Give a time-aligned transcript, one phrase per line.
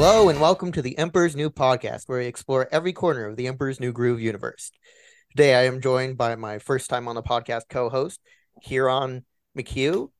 [0.00, 3.48] Hello and welcome to the Emperor's New Podcast, where we explore every corner of the
[3.48, 4.70] Emperor's New Groove universe.
[5.32, 8.20] Today I am joined by my first time on the podcast co-host,
[8.62, 9.24] Kieran
[9.58, 10.10] McHugh.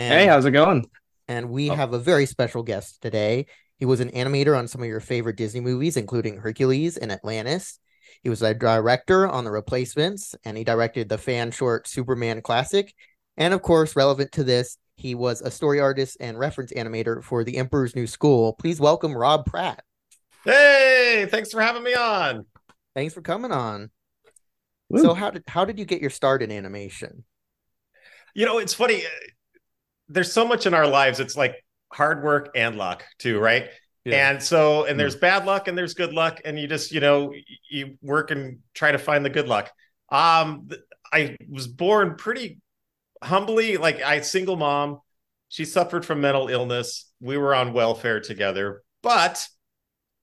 [0.00, 0.86] And, Hey, how's it going?
[1.28, 1.76] and we Oh.
[1.76, 3.46] have a very special guest today.
[3.76, 7.78] He was an animator on some of your favorite Disney movies, including Hercules and Atlantis.
[8.24, 12.92] He was a director on The Replacements, and he directed the fan short Superman Classic.
[13.36, 17.44] And of course, relevant to this, he was a story artist and reference animator for
[17.44, 18.52] The Emperor's New School.
[18.54, 19.82] Please welcome Robb Pratt.
[20.44, 22.46] Hey, thanks for having me on.
[22.94, 23.90] Thanks for coming on.
[24.88, 25.02] Woo.
[25.02, 27.24] So how did how did you get your start in animation?
[28.34, 29.04] You know, it's funny.
[29.04, 29.08] uh,
[30.08, 31.20] There's so much in our lives.
[31.20, 31.56] It's like
[31.92, 33.68] hard work and luck too, right?
[34.04, 37.32] And so, and there's bad luck and there's good luck, and you just, you know,
[37.70, 39.70] you work and try to find the good luck.
[40.10, 40.68] Um,
[41.12, 42.58] I was born pretty
[43.22, 45.00] humbly, like I single mom.
[45.48, 47.10] She suffered from mental illness.
[47.20, 49.46] We were on welfare together, but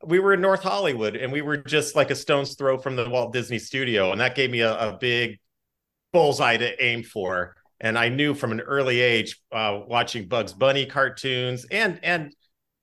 [0.03, 3.09] we were in North Hollywood and we were just like a stone's throw from the
[3.09, 4.11] Walt Disney studio.
[4.11, 5.39] And that gave me a, a big
[6.14, 7.56] bullseye to aim for.
[7.80, 12.34] And I knew from an early age, uh, watching Bugs Bunny cartoons and and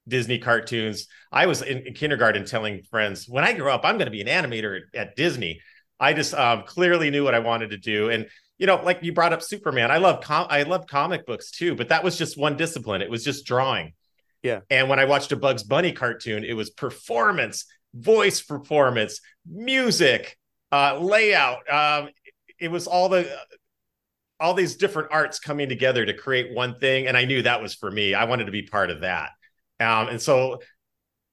[0.08, 4.06] Disney cartoons, I was in, in kindergarten telling friends, when I grow up, I'm going
[4.06, 5.60] to be an animator at, at Disney.
[5.98, 8.10] I just um, clearly knew what I wanted to do.
[8.10, 8.26] And
[8.58, 11.74] you know, like you brought up Superman, I love com- I love comic books too,
[11.74, 13.02] but that was just one discipline.
[13.02, 13.92] It was just drawing.
[14.42, 14.60] Yeah.
[14.70, 20.38] And when I watched a Bugs Bunny cartoon, it was performance, voice performance, music,
[20.72, 21.68] uh, layout.
[21.70, 22.10] Um,
[22.58, 23.28] it was all the
[24.38, 27.74] all these different arts coming together to create one thing, and I knew that was
[27.74, 28.14] for me.
[28.14, 29.30] I wanted to be part of that.
[29.80, 30.60] Um, and so,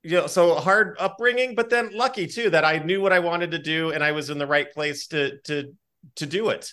[0.04, 3.52] you know, so hard upbringing, but then lucky too that I knew what I wanted
[3.52, 5.74] to do, and I was in the right place to to
[6.16, 6.72] to do it.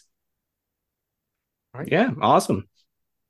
[1.87, 2.69] Yeah, awesome.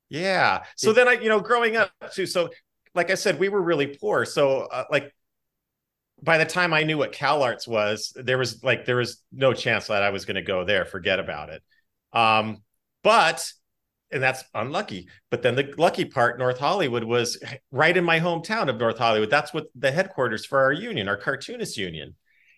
[0.09, 0.63] Yeah.
[0.75, 2.25] So then I, you know, growing up too.
[2.25, 2.49] So,
[2.93, 4.25] like I said, we were really poor.
[4.25, 5.13] So, uh, like,
[6.21, 9.87] by the time I knew what CalArts was, there was like there was no chance
[9.87, 10.85] that I was going to go there.
[10.85, 11.63] Forget about it.
[12.13, 12.63] Um,
[13.03, 13.43] but
[14.11, 15.07] and that's unlucky.
[15.29, 19.29] But then the lucky part, North Hollywood was right in my hometown of North Hollywood.
[19.29, 22.15] That's what the headquarters for our union, our cartoonist union.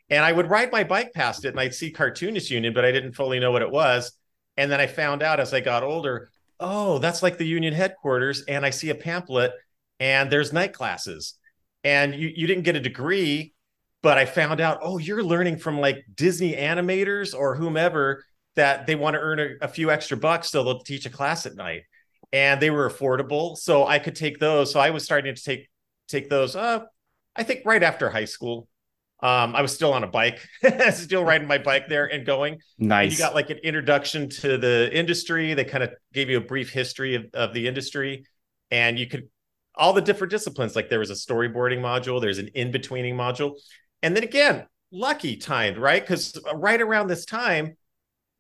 [0.10, 2.92] And I would ride my bike past it and I'd see cartoonist union, but I
[2.92, 4.12] didn't fully know what it was.
[4.58, 8.44] And then I found out as I got older, oh, that's like the union headquarters.
[8.44, 9.54] And I see a pamphlet
[10.00, 11.36] and there's night classes.
[11.84, 13.54] And you, you didn't get a degree,
[14.02, 18.24] but I found out, oh, you're learning from like Disney animators or whomever
[18.56, 20.50] that they want to earn a, a few extra bucks.
[20.50, 21.84] So they'll teach a class at night.
[22.32, 23.58] And they were affordable.
[23.58, 24.72] So I could take those.
[24.72, 25.70] So I was starting to take
[26.08, 26.80] take those uh
[27.36, 28.68] I think right after high school.
[29.24, 30.46] Um, I was still on a bike,
[30.92, 32.60] still riding my bike there and going.
[32.78, 33.14] And Nice.
[33.14, 35.54] you got like an introduction to the industry.
[35.54, 38.26] They kind of gave you a brief history of, of the industry,
[38.70, 39.30] and you could
[39.76, 40.76] all the different disciplines.
[40.76, 43.58] Like there was a storyboarding module, there's an in-betweening module,
[44.02, 46.04] and then again, lucky timed, right?
[46.04, 47.78] Because right around this time,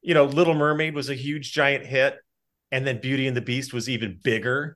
[0.02, 2.18] you know, Little Mermaid was a huge giant hit,
[2.74, 4.76] and then Beauty and the Beast was even bigger,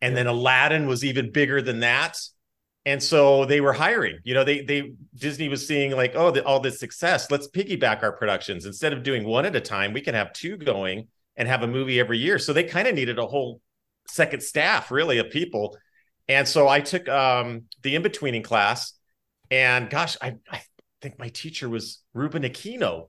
[0.00, 2.18] and then Aladdin was even bigger than that.
[2.86, 4.20] And so they were hiring.
[4.22, 7.30] You know, they they Disney was seeing like, oh, the, all this success.
[7.32, 9.92] Let's piggyback our productions instead of doing one at a time.
[9.92, 12.38] We can have two going and have a movie every year.
[12.38, 13.60] So they kind of needed a whole
[14.06, 15.76] second staff, really, of people.
[16.28, 18.92] And so I took um, the in betweening class,
[19.50, 20.62] and gosh, I, I
[21.02, 23.08] think my teacher was Ruben Aquino,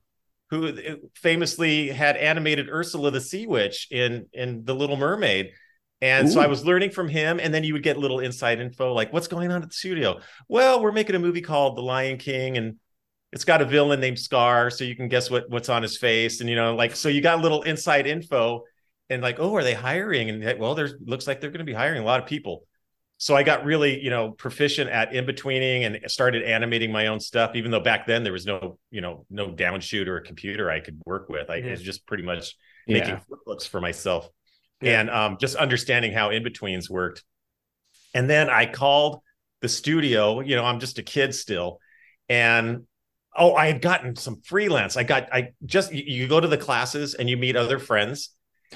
[0.49, 0.73] who
[1.13, 5.51] famously had animated Ursula the Sea Witch in in The Little Mermaid.
[6.01, 8.93] And so I was learning from him, and then you would get little inside info
[8.93, 10.19] like, what's going on at the studio?
[10.47, 12.75] Well, we're making a movie called The Lion King, and
[13.33, 16.39] it's got a villain named Scar, so you can guess what what's on his face,
[16.39, 18.63] and you know, like, so you got little inside info,
[19.09, 20.29] and like, oh, are they hiring?
[20.29, 22.63] And well, there's looks like they're going to be hiring a lot of people.
[23.19, 27.19] So I got really, you know, proficient at in betweening and started animating my own
[27.19, 27.55] stuff.
[27.55, 30.79] Even though back then there was no, you know, no downshoot or a computer I
[30.79, 31.49] could work with.
[31.49, 31.71] I Yeah.
[31.71, 32.99] was just pretty much yeah.
[32.99, 34.29] making flip for myself
[34.81, 34.99] Yeah.
[34.99, 37.23] and um, just understanding how in betweens worked.
[38.13, 39.21] And then I called
[39.61, 40.39] the studio.
[40.39, 41.79] You know, I'm just a kid still,
[42.29, 42.85] and
[43.35, 44.97] oh, I had gotten some freelance.
[44.97, 48.31] I got I just you, you go to the classes and you meet other friends.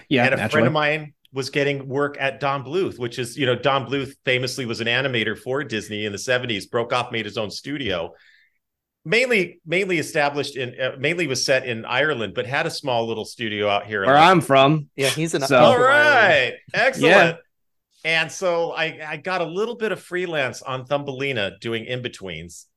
[0.09, 0.51] yeah, and a naturally.
[0.51, 4.13] friend of mine was getting work at Don Bluth, which is you know Don Bluth
[4.25, 6.69] famously was an animator for Disney in the 70s.
[6.69, 8.13] Broke off, made his own studio.
[9.03, 13.25] Mainly, mainly established in, uh, mainly was set in Ireland, but had a small little
[13.25, 14.06] studio out here.
[14.06, 14.89] Where I'm from.
[14.95, 16.19] Yeah, he's an So- all he's from Ireland.
[16.44, 16.53] right.
[16.74, 17.12] Excellent.
[17.13, 17.33] Yeah.
[18.03, 22.68] And so I, I got a little bit of freelance on Thumbelina doing in betweens.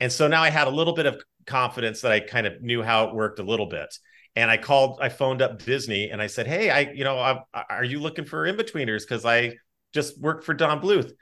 [0.00, 2.82] And so now I had a little bit of confidence that I kind of knew
[2.82, 3.94] how it worked a little bit.
[4.36, 7.38] And I called, I phoned up Disney and I said, Hey, I, you know, I'm,
[7.70, 9.02] are you looking for in betweeners?
[9.02, 9.56] Because I
[9.92, 11.12] just worked for Don Bluth.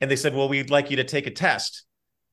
[0.00, 1.84] and they said, "Well, we'd like you to take a test."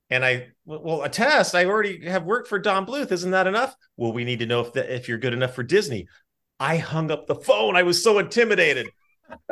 [0.09, 1.55] And I, well, a test.
[1.55, 3.11] I already have worked for Don Bluth.
[3.11, 3.75] Isn't that enough?
[3.97, 6.07] Well, we need to know if the, if you're good enough for Disney.
[6.59, 7.75] I hung up the phone.
[7.75, 8.87] I was so intimidated.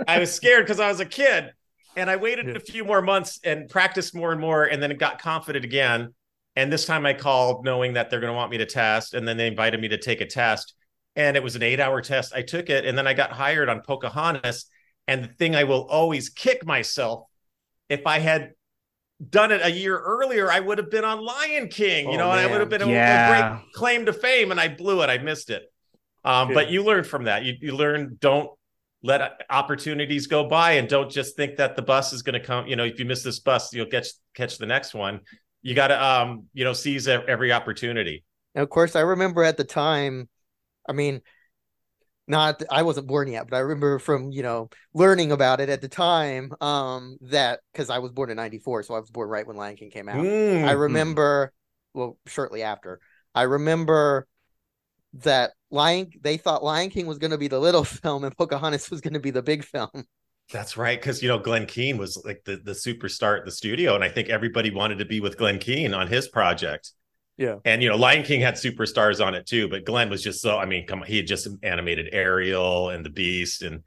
[0.08, 1.52] I was scared because I was a kid.
[1.98, 2.54] And I waited yeah.
[2.56, 6.14] a few more months and practiced more and more, and then it got confident again.
[6.56, 9.14] And this time I called knowing that they're going to want me to test.
[9.14, 10.74] And then they invited me to take a test.
[11.16, 12.34] And it was an eight hour test.
[12.34, 12.86] I took it.
[12.86, 14.66] And then I got hired on Pocahontas.
[15.08, 17.26] And the thing I will always kick myself
[17.90, 18.52] if I had
[19.30, 22.30] done it a year earlier, I would have been on Lion King, you oh, know,
[22.30, 22.40] man.
[22.40, 23.28] and I would have been yeah.
[23.28, 24.52] a, a, great claim to fame.
[24.52, 25.10] And I blew it.
[25.10, 25.64] I missed it.
[26.24, 27.44] Um, but you learn from that.
[27.44, 28.50] You, you learn don't
[29.04, 32.68] let opportunities go by and don't just think that the bus is going to come.
[32.68, 35.22] You know, if you miss this bus, you'll catch catch the next one
[35.62, 38.24] you got to um you know seize every opportunity
[38.56, 40.28] and of course i remember at the time
[40.88, 41.22] i mean
[42.32, 45.82] not i wasn't born yet but i remember from you know learning about it at
[45.82, 49.46] the time um that because i was born in 94 so i was born right
[49.46, 50.68] when lion king came out mm-hmm.
[50.68, 51.52] i remember
[51.94, 53.00] well shortly after
[53.36, 54.26] i remember
[55.14, 58.90] that lion they thought lion king was going to be the little film and pocahontas
[58.90, 60.06] was going to be the big film
[60.52, 63.96] that's right, because you know Glenn Keane was like the the superstar at the studio,
[63.96, 66.92] and I think everybody wanted to be with Glenn Keane on his project.
[67.42, 70.44] Yeah, and you know Lion King had superstars on it too, but Glenn was just
[70.44, 70.60] so.
[70.60, 73.82] I mean, come on, he had just animated Ariel and the Beast, and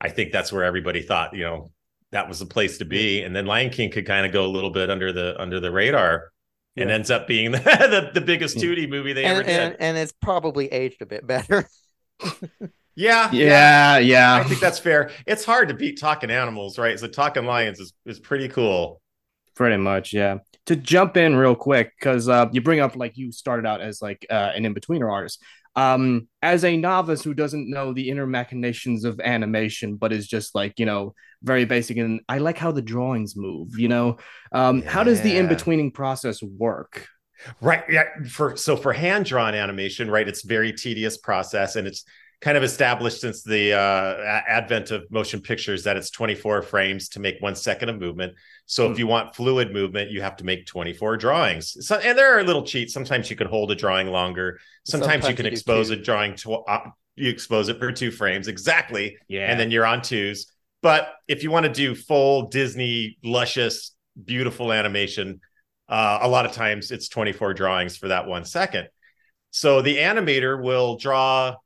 [0.00, 1.70] I think that's where everybody thought you know
[2.10, 3.22] that was the place to be.
[3.22, 5.70] And then Lion King could kind of go a little bit under the under the
[5.70, 6.32] radar,
[6.74, 6.82] yeah.
[6.82, 9.60] and ends up being the the, the biggest 2D movie they and, ever did.
[9.60, 11.68] And, and it's probably aged a bit better.
[12.98, 14.36] Yeah, yeah, yeah.
[14.36, 15.10] I think that's fair.
[15.26, 16.98] It's hard to beat talking animals, right?
[16.98, 19.02] So talking lions is is pretty cool.
[19.54, 20.38] Pretty much, yeah.
[20.66, 24.02] To jump in real quick, because uh, you bring up like you started out as
[24.02, 25.42] like uh, an in betweener artist.
[25.76, 30.54] Um, as a novice who doesn't know the inner machinations of animation, but is just
[30.54, 33.78] like you know very basic, and I like how the drawings move.
[33.78, 34.16] You know,
[34.52, 34.90] um, yeah.
[34.90, 37.06] how does the in betweening process work?
[37.60, 37.84] Right.
[37.88, 38.04] Yeah.
[38.28, 42.04] For so for hand drawn animation, right, it's very tedious process, and it's
[42.40, 47.20] kind of established since the uh, advent of motion pictures that it's 24 frames to
[47.20, 48.34] make one second of movement.
[48.66, 49.00] So mm if hmm.
[49.00, 51.76] you want fluid movement, you have to make 24 drawings.
[51.86, 52.92] So, and there are little cheats.
[52.92, 54.60] Sometimes you can hold a drawing longer.
[54.84, 58.10] Sometimes, Sometimes you can you expose a drawing to uh, you expose it for two
[58.10, 59.16] frames exactly.
[59.28, 60.46] Yeah, and then you're on twos.
[60.82, 65.40] But if you want to do full Disney luscious, beautiful animation,
[65.88, 68.88] uh, a lot of times it's 24 drawings for that one second.
[69.50, 71.56] So the animator will draw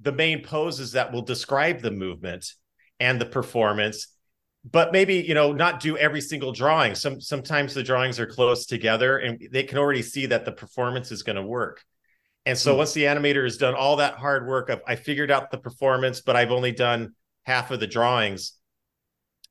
[0.00, 2.52] the main poses that will describe the movement
[3.00, 4.08] and the performance
[4.64, 6.94] but maybe you know not do every single drawing.
[6.94, 11.12] Some sometimes the drawings are close together and they can already see that the performance
[11.12, 11.84] is going to work.
[12.46, 12.78] And so mm-hmm.
[12.78, 16.20] once the animator has done all that hard work of i figured out the performance
[16.20, 18.54] but i've only done half of the drawings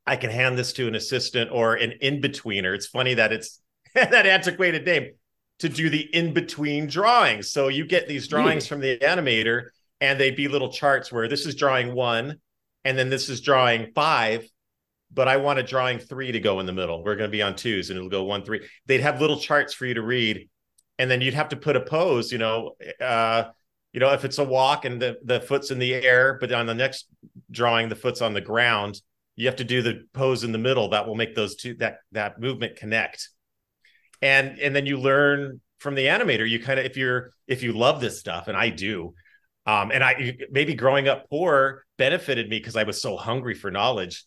[0.05, 2.75] i can hand this to an assistant or an in-betweener.
[2.75, 3.61] It's funny that it's
[3.93, 5.11] that antiquated name
[5.59, 7.51] to do the in-between drawings.
[7.51, 9.69] So you get these drawings from the animator
[10.01, 12.37] and they'd be little charts where this is drawing one
[12.85, 14.47] and then this is drawing five
[15.11, 17.03] but i want a drawing three to go in the middle.
[17.03, 18.67] We're going to be on twos and it'll go one three.
[18.85, 20.49] They'd have little charts for you to read
[20.99, 23.45] and then you'd have to put a pose you know uh
[23.93, 26.65] you know if it's a walk and the the foot's in the air but on
[26.65, 27.07] the next
[27.51, 28.99] drawing the foot's on the ground
[29.37, 30.89] you have to do the pose in the middle.
[30.89, 33.29] That will make those two that that movement connect.
[34.21, 36.49] And and then you learn from the animator.
[36.49, 39.13] You kind of if you're if you love this stuff and i do
[39.67, 43.69] um, and I maybe growing up poor benefited me because I was so hungry for
[43.69, 44.23] knowledge.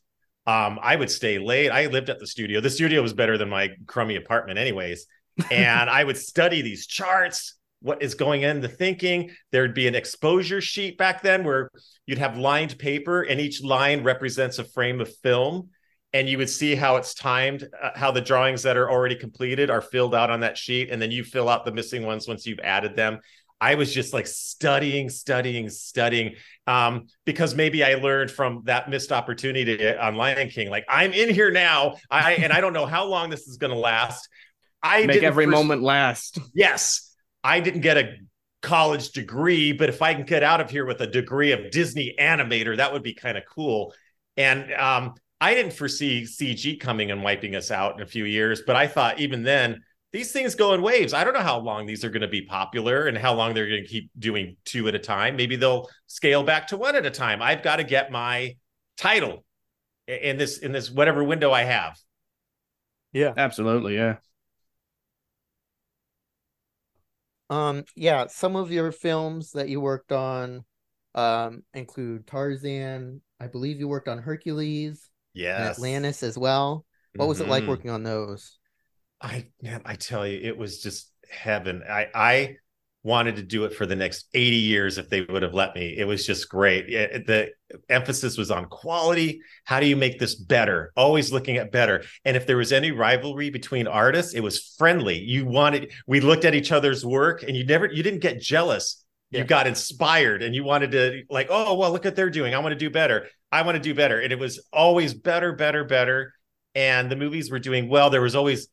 [0.46, 1.70] Um, I would stay late.
[1.70, 2.60] I lived at the studio.
[2.60, 5.06] The studio was better than my crummy apartment, anyways.
[5.50, 9.30] And I would study these charts, what is going in the thinking.
[9.52, 11.70] There'd be an exposure sheet back then where
[12.04, 15.70] you'd have lined paper, and each line represents a frame of film.
[16.12, 19.70] And you would see how it's timed, uh, how the drawings that are already completed
[19.70, 20.90] are filled out on that sheet.
[20.90, 23.20] And then you fill out the missing ones once you've added them.
[23.60, 26.36] I was just like studying, studying, studying,
[26.66, 30.70] um, because maybe I learned from that missed opportunity on Lion King.
[30.70, 33.72] Like I'm in here now, I and I don't know how long this is going
[33.72, 34.28] to last.
[34.82, 36.38] I make every first, moment last.
[36.54, 37.14] Yes,
[37.44, 38.14] I didn't get a
[38.62, 42.14] college degree, but if I can get out of here with a degree of Disney
[42.18, 43.94] animator, that would be kind of cool.
[44.36, 48.62] And um, I didn't foresee CG coming and wiping us out in a few years,
[48.66, 51.12] but I thought even then these things go in waves.
[51.14, 53.68] I don't know how long these are going to be popular and how long they're
[53.68, 55.36] going to keep doing two at a time.
[55.36, 57.42] Maybe they'll scale back to one at a time.
[57.42, 58.56] I've got to get my
[58.96, 59.44] title
[60.08, 61.96] in this in this whatever window I have.
[63.12, 63.34] Yeah.
[63.36, 64.16] Absolutely, yeah.
[67.48, 70.64] Um yeah, some of your films that you worked on
[71.14, 75.76] um include Tarzan, I believe you worked on Hercules, yes.
[75.78, 76.86] Atlantis as well.
[77.16, 77.68] What was it like Mhm.
[77.68, 78.59] working on those?
[79.20, 81.82] I man, I tell you, it was just heaven.
[81.88, 82.56] I I
[83.02, 85.94] wanted to do it for the next 80 years if they would have let me.
[85.96, 86.90] It was just great.
[86.90, 87.50] It- the
[87.88, 89.40] emphasis was on quality.
[89.64, 90.92] How do you make this better?
[90.96, 92.04] Always looking at better.
[92.26, 95.18] And if there was any rivalry between artists, it was friendly.
[95.18, 99.02] You wanted we looked at each other's work and you never you didn't get jealous.
[99.30, 102.52] You got inspired and you wanted to like, "Oh, well, look what they're doing.
[102.54, 103.28] I want to do better.
[103.52, 106.34] I want to do better." And it was always better, better, better.
[106.74, 108.10] And the movies were doing well.
[108.10, 108.68] There was always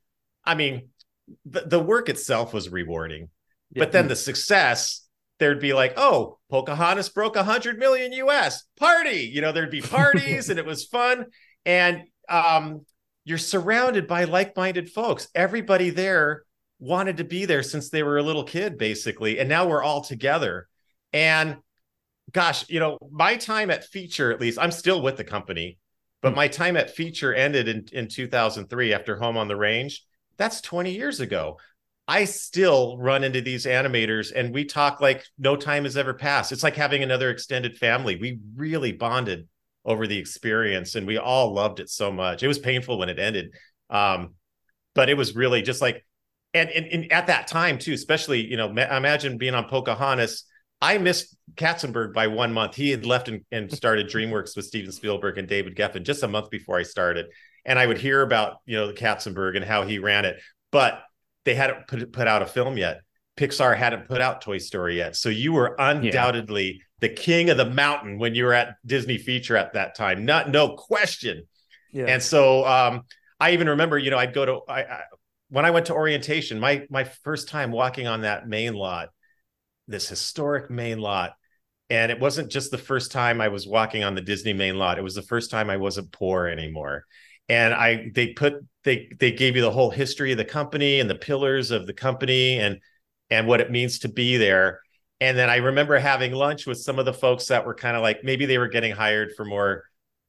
[0.48, 0.89] I mean,
[1.46, 3.30] the, the work itself was rewarding,
[3.75, 5.08] but then the success,
[5.39, 9.30] there'd be like, oh, Pocahontas broke a hundred million US party.
[9.32, 11.25] You know, there'd be parties and it was fun.
[11.66, 12.86] And um,
[13.25, 15.27] you're surrounded by like-minded folks.
[15.36, 16.44] Everybody there
[16.80, 19.39] wanted to be there since they were a little kid, basically.
[19.39, 20.68] And now we're all together.
[21.12, 21.58] And
[22.32, 25.77] gosh, you know, my time at Feature, at least, I'm still with the company,
[26.22, 30.04] but my time at Feature ended in, in 2003 after Home on the Range.
[30.38, 31.58] That's 20 years ago.
[32.08, 36.53] I still run into these animators and we talk like no time has ever passed.
[36.53, 38.15] It's like having another extended family.
[38.15, 39.48] We really bonded
[39.84, 42.44] over the experience and we all loved it so much.
[42.44, 43.53] It was painful when it ended.
[43.89, 44.36] Um,
[44.96, 46.06] but it was really just like,
[46.53, 50.46] and, and, and at that time too, especially, you know, ma- imagine being on Pocahontas.
[50.82, 52.75] I missed Katzenberg by one month.
[52.75, 56.27] He had left and, and started DreamWorks with Steven Spielberg and David Geffen just a
[56.27, 57.27] month before I started.
[57.67, 60.39] And I would hear about, you know, the Katzenberg and how he ran it,
[60.71, 61.03] but
[61.45, 63.01] they hadn't put, put out a film yet.
[63.38, 65.15] Pixar hadn't put out Toy Story yet.
[65.15, 69.55] So you were undoubtedly the king of the mountain when you were at Disney feature
[69.55, 70.25] at that time.
[70.25, 71.43] Not, no question.
[71.93, 72.05] Yeah.
[72.05, 73.03] And so um,
[73.39, 75.01] I even remember, you know, I'd go to I, I
[75.50, 79.09] when I went to orientation, my my first time walking on that main lot,
[79.88, 81.33] this historic main lot.
[81.89, 84.97] And it wasn't just the first time I was walking on the Disney main lot.
[84.97, 87.05] It was the first time I wasn't poor anymore.
[87.50, 91.10] And I they put they they gave you the whole history of the company and
[91.10, 92.80] the pillars of the company and
[93.30, 94.82] and what it means to be there.
[95.20, 98.04] And then I remember having lunch with some of the folks that were kind of
[98.04, 99.84] like maybe they were getting hired for more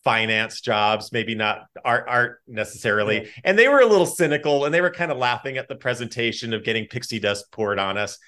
[0.04, 3.22] finance jobs, maybe not art art necessarily.
[3.22, 3.30] Yeah.
[3.44, 6.54] And they were a little cynical and they were kind of laughing at the presentation
[6.54, 8.18] of getting pixie dust poured on us.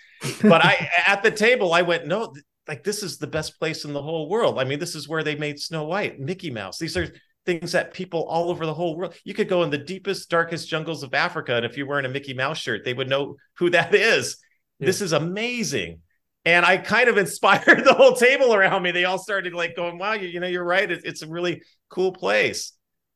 [0.42, 2.34] But I at the table I went, "No,
[2.68, 4.58] like this is the best place in the whole world.
[4.58, 6.78] I mean, this is where they made Snow White, Mickey Mouse.
[6.78, 7.12] These are
[7.58, 9.14] things that people all over the whole world.
[9.24, 12.10] You could go in the deepest darkest jungles of Africa and if you're wearing a
[12.10, 14.36] Mickey Mouse shirt, they would know who that is.
[14.78, 16.00] This is amazing."
[16.44, 18.90] and I kind of inspired the whole table around me.
[18.90, 20.90] They all started like going, "Wow, you, you know, you're right.
[20.90, 22.72] It, it's a really cool place."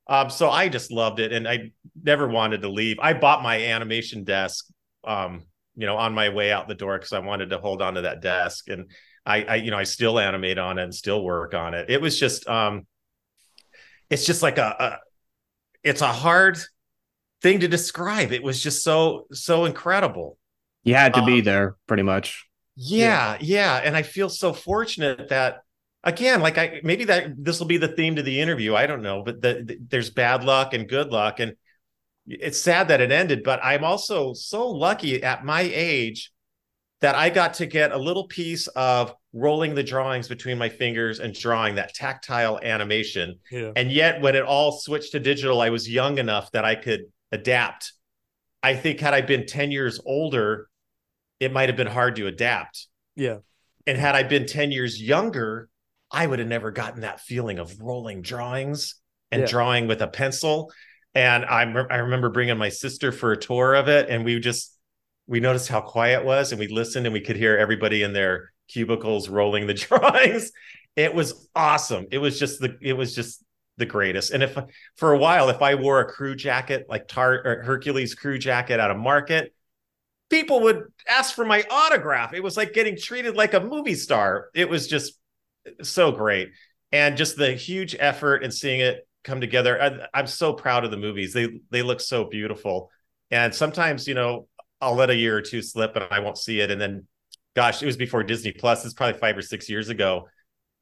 [0.06, 1.72] Um, so I just loved it, and I
[2.02, 2.98] never wanted to leave.
[3.00, 4.66] I bought my animation desk,
[5.04, 5.44] um,
[5.76, 8.02] you know, on my way out the door because I wanted to hold on to
[8.02, 8.90] that desk, and
[9.24, 11.88] I, I, you know, I still animate on it and still work on it.
[11.88, 12.86] It was just, um,
[14.10, 14.98] it's just like a, a
[15.84, 16.58] it's a hard
[17.42, 18.32] thing to describe.
[18.32, 20.38] It was just so so incredible.
[20.84, 22.46] You had to be Um, there pretty much.
[22.76, 25.62] Yeah, yeah, and I feel so fortunate that
[26.02, 28.74] again, like I maybe that this will be the theme to the interview.
[28.74, 31.54] I don't know, but the, the- there's bad luck and good luck, and
[32.26, 33.44] it's sad that it ended.
[33.44, 36.32] But I'm also so lucky at my age
[37.00, 41.18] that I got to get a little piece of rolling the drawings between my fingers
[41.18, 43.38] and drawing that tactile animation.
[43.50, 43.72] Yeah.
[43.74, 47.06] And yet, when it all switched to digital, I was young enough that I could
[47.32, 47.92] adapt.
[48.62, 50.68] I think had I been 10 years older,
[51.40, 52.86] it might have been hard to adapt.
[53.16, 53.38] Yeah.
[53.86, 55.68] And had I been 10 years younger,
[56.10, 58.94] I would have never gotten that feeling of rolling drawings
[59.32, 59.46] and Yeah.
[59.48, 60.72] drawing with a pencil.
[61.12, 64.38] And I, rem- I remember bringing my sister for a tour of it, and we
[64.38, 64.70] just
[65.26, 68.12] we noticed how quiet it was, and we listened, and we could hear everybody in
[68.12, 70.52] their cubicles rolling the drawings.
[70.96, 72.06] It was awesome.
[72.10, 73.44] It was just the it was just
[73.76, 74.30] the greatest.
[74.30, 74.56] And if
[74.96, 78.90] for a while, if I wore a crew jacket like Tar Hercules crew jacket at
[78.90, 79.52] a market,
[80.30, 82.34] people would ask for my autograph.
[82.34, 84.48] It was like getting treated like a movie star.
[84.54, 85.18] It was just
[85.82, 86.50] so great.
[86.92, 89.82] And just the huge effort and seeing it come together.
[89.82, 91.32] I, I'm so proud of the movies.
[91.32, 92.90] They they look so beautiful.
[93.30, 94.46] And sometimes, you know,
[94.80, 96.70] I'll let a year or two slip and I won't see it.
[96.70, 97.06] And then,
[97.54, 98.84] gosh, it was before Disney Plus.
[98.84, 100.28] It's probably five or six years ago.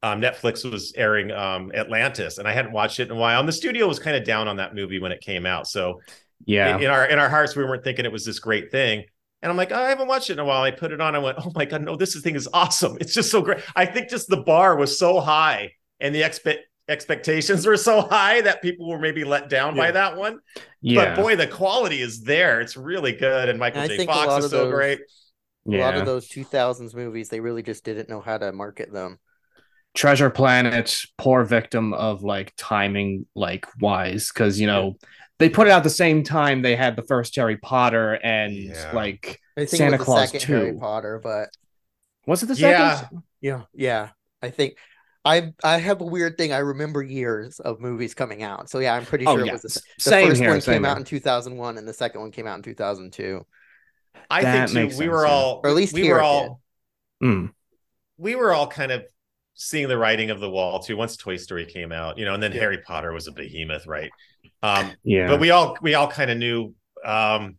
[0.01, 3.39] Um, Netflix was airing um, Atlantis, and I hadn't watched it in a while.
[3.39, 5.67] And the studio was kind of down on that movie when it came out.
[5.67, 6.01] So
[6.45, 6.75] Yeah.
[6.75, 9.05] in, in our in our hearts, we weren't thinking it was this great thing.
[9.41, 10.61] And I'm like, oh, I haven't watched it in a while.
[10.61, 11.15] I put it on.
[11.15, 12.97] I went, oh my god, no, this thing is awesome.
[13.01, 13.59] It's just so great.
[13.75, 18.41] I think just the bar was so high, and the expect expectations were so high
[18.41, 20.39] that people were maybe let down by that one.
[20.81, 21.15] yeah.
[21.15, 22.59] But boy, the quality is there.
[22.59, 23.97] It's really good, and Michael And I J.
[23.99, 24.99] think a Fox is so those- great.
[25.71, 29.19] A lot of those 2000s movies, they really just didn't know how to market them.
[29.93, 34.97] Treasure Planet, poor victim of like timing, like wise, because you know
[35.39, 38.91] they put it out the same time they had the first Harry Potter and Yeah.
[38.91, 40.77] like I think Santa it was Claus the second Harry 2.
[40.79, 41.49] Potter, but
[42.27, 42.91] was it the second?
[42.91, 43.07] Yeah.
[43.41, 44.09] yeah, yeah.
[44.41, 44.77] I think
[45.25, 46.53] I I have a weird thing.
[46.53, 48.69] I remember years of movies coming out.
[48.69, 50.49] So yeah, I'm pretty Oh sure yeah, it was the, the same first here.
[50.49, 50.91] one same came here.
[50.91, 53.45] out in 2001 and the second one came out in 2002.
[54.29, 56.21] I That think makes too, we sense, were all Or at least we here were
[56.21, 56.61] all
[57.21, 57.51] Mm.
[58.17, 59.03] we were all kind of
[59.55, 62.41] seeing the writing of the wall too once Toy Story came out, you know, and
[62.43, 62.59] then Yeah.
[62.61, 64.11] Harry Potter was a behemoth, right?
[64.61, 66.73] Um, Yeah, but we all we all kind of knew
[67.05, 67.57] um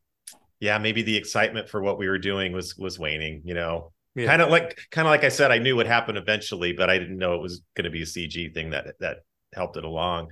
[0.61, 3.93] yeah, maybe the excitement for what we were doing was was waning, you know.
[4.15, 4.27] Yeah.
[4.27, 6.99] Kind of like kind of like I said, I knew what happened eventually, but I
[6.99, 9.19] didn't know it was going to be a CG thing that that
[9.53, 10.29] helped it along.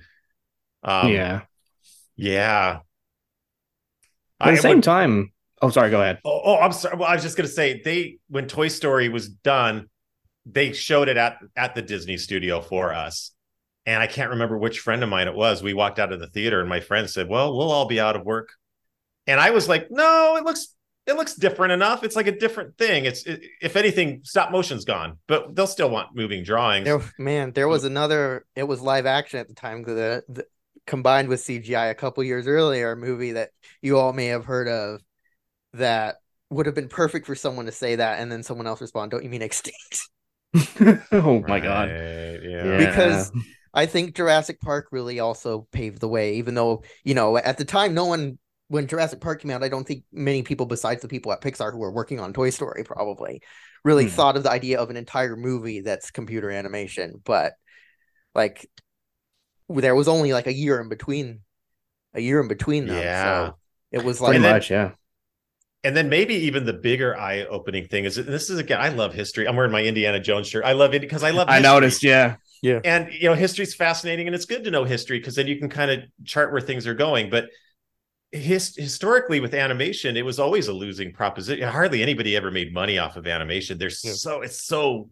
[0.83, 1.41] Um, yeah.
[2.15, 2.79] yeah.
[4.39, 5.31] But at I- the same time,
[5.63, 5.89] oh, sorry.
[5.89, 6.19] Go ahead.
[6.23, 6.97] Oh, oh, I'm sorry.
[6.97, 9.89] Well, I was just gonna say they when Toy Story was done,
[10.45, 13.31] they showed it at at the Disney studio for us.
[13.85, 15.61] And I can't remember which friend of mine it was.
[15.61, 18.15] We walked out of the theater and my friend said, Well, we'll all be out
[18.15, 18.49] of work.
[19.27, 20.73] And I was like, No, it looks
[21.05, 22.03] it looks different enough.
[22.03, 23.05] It's like a different thing.
[23.05, 26.85] It's it, if anything, stop motion's gone, but they'll still want moving drawings.
[26.85, 28.45] There, man, there was another.
[28.55, 29.83] It was live action at the time.
[29.83, 30.45] The, the
[30.87, 33.49] combined with CGI a couple years earlier, a movie that
[33.81, 35.01] you all may have heard of
[35.73, 36.17] that
[36.49, 39.23] would have been perfect for someone to say that, and then someone else respond, "Don't
[39.23, 40.09] you mean extinct?"
[41.11, 41.89] oh my god.
[41.89, 42.65] Right, Yeah.
[42.65, 42.77] Yeah.
[42.77, 43.31] Because
[43.73, 47.65] I think Jurassic Park really also paved the way, even though, you know, at the
[47.65, 48.37] time, no one,
[48.67, 51.71] when Jurassic Park came out, I don't think many people besides the people at Pixar
[51.71, 53.41] who were working on Toy Story probably
[53.83, 54.07] really Hmm.
[54.07, 57.21] thought of the idea of an entire movie that's computer animation.
[57.25, 57.53] But
[58.35, 58.69] like,
[59.69, 61.41] there was only like a year in between,
[62.13, 62.97] a year in between them.
[63.03, 63.13] Yeah.
[63.13, 63.57] So
[63.91, 64.91] it was like, And much, yeah.
[65.83, 69.47] And then maybe even the bigger eye-opening thing is this is again, I love history.
[69.47, 70.63] I'm wearing my Indiana Jones shirt.
[70.65, 71.61] I love it because I love I history.
[71.61, 72.35] noticed, yeah.
[72.61, 72.79] Yeah.
[72.85, 75.69] And you know history's fascinating and it's good to know history because then you can
[75.69, 77.49] kind of chart where things are going but
[78.31, 82.97] his, historically with animation it was always a losing proposition hardly anybody ever made money
[82.97, 84.13] off of animation there's Yeah.
[84.13, 85.09] so it's so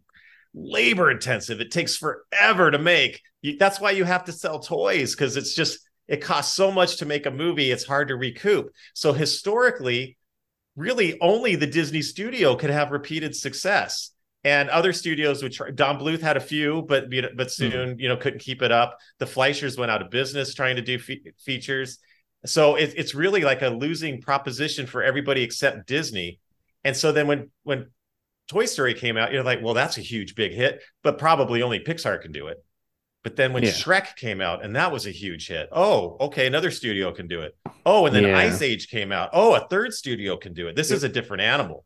[0.54, 5.14] labor intensive it takes forever to make you, that's why you have to sell toys
[5.16, 8.72] because it's just it costs so much to make a movie it's hard to recoup
[8.94, 10.18] so historically
[10.76, 14.12] really only the disney studio could have repeated success
[14.44, 15.72] and other studios would try.
[15.72, 17.50] Don Bluth had a few, but but hmm.
[17.50, 18.98] soon you know couldn't keep it up.
[19.20, 22.00] The Fleischers went out of business trying to do fe- features,
[22.46, 26.40] so it, it's really like a losing proposition for everybody except Disney.
[26.84, 27.88] And so then when when
[28.48, 31.80] Toy Story came out, you're like, well, that's a huge big hit, but probably only
[31.80, 32.58] Pixar can do it.
[33.24, 33.70] But then when Yeah.
[33.70, 35.70] Shrek came out, and that was a huge hit.
[35.72, 37.56] Oh, okay, another studio can do it.
[37.86, 38.38] Oh, and then Yeah.
[38.38, 39.30] Ice Age came out.
[39.34, 40.76] Oh, a third studio can do it.
[40.76, 41.86] This is a different animal.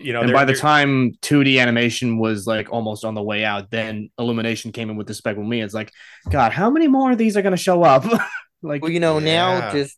[0.00, 3.70] You know, and by the time 2D animation was like almost on the way out,
[3.70, 5.62] then Illumination came in with Despicable Me.
[5.62, 5.92] It's like,
[6.30, 8.04] God, how many more of these are going to show up?
[8.62, 9.96] like, well, you know, now just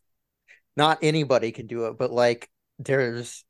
[0.75, 2.47] not anybody can do it, but like
[2.77, 3.43] there's,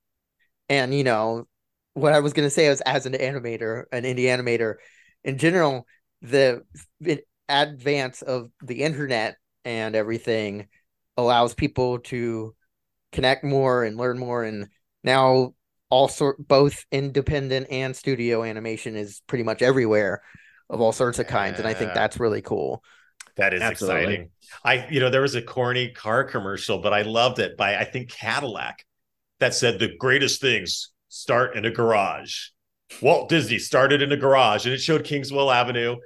[0.69, 1.47] and you know,
[1.93, 4.75] what I was gonna say is as an animator, an indie animator,
[5.27, 5.85] in general,
[6.21, 6.63] the
[6.99, 10.67] the advance of the internet and everything
[11.17, 12.55] allows people to
[13.11, 14.67] connect more and learn more, and
[15.03, 15.53] now
[15.89, 20.21] all sort both independent and studio animation is pretty much everywhere
[20.69, 22.83] of all sorts of kinds, and I think that's really cool.
[23.35, 24.01] That is Absolutely.
[24.01, 24.29] exciting.
[24.63, 27.83] I, you know, there was a corny car commercial, but I loved it by I
[27.83, 28.85] think Cadillac
[29.39, 32.47] that said the greatest things start in a garage.
[33.01, 35.97] Walt Disney started in a garage and it showed Kingswell Avenue.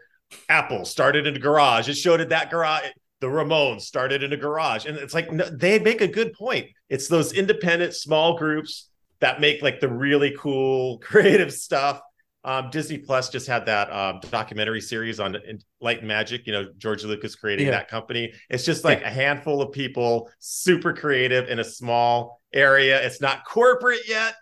[0.50, 1.90] Apple started in a garage.
[1.90, 2.86] It showed it that garage.
[3.20, 4.86] The Ramones started in a garage.
[4.86, 6.68] And it's like no, they make a good point.
[6.90, 8.90] It's those independent small groups
[9.20, 12.02] that make like the really cool creative stuff.
[12.44, 15.38] Um, Disney Plus just had that um, documentary series on
[15.80, 16.48] Light and Magic.
[16.48, 17.74] You know, George Lucas creating Yeah.
[17.74, 18.34] that company.
[18.50, 23.00] It's just like a handful of people, super creative in a small area.
[23.06, 24.34] It's not corporate yet,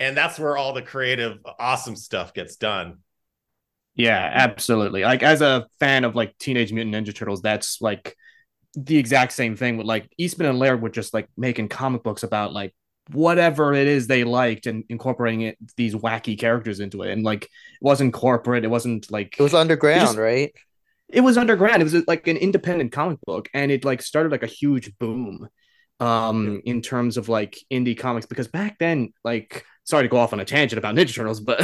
[0.00, 2.98] and that's where all the creative, awesome stuff gets done.
[3.94, 5.02] Yeah, absolutely.
[5.02, 8.14] Like as a fan of like Teenage Mutant Ninja Turtles, that's like
[8.74, 12.22] the exact same thing with like Eastman and Laird were just like making comic books
[12.22, 12.74] about like
[13.12, 17.10] whatever it is they liked and incorporating it these wacky characters into it.
[17.12, 20.52] And like it wasn't corporate, it wasn't like It was underground, just- right?
[21.08, 21.80] it was underground.
[21.80, 25.48] It was like an independent comic book, and it like started like a huge boom
[26.00, 30.32] um in terms of like indie comics because back then like sorry to go off
[30.34, 31.60] on a tangent about ninja turtles but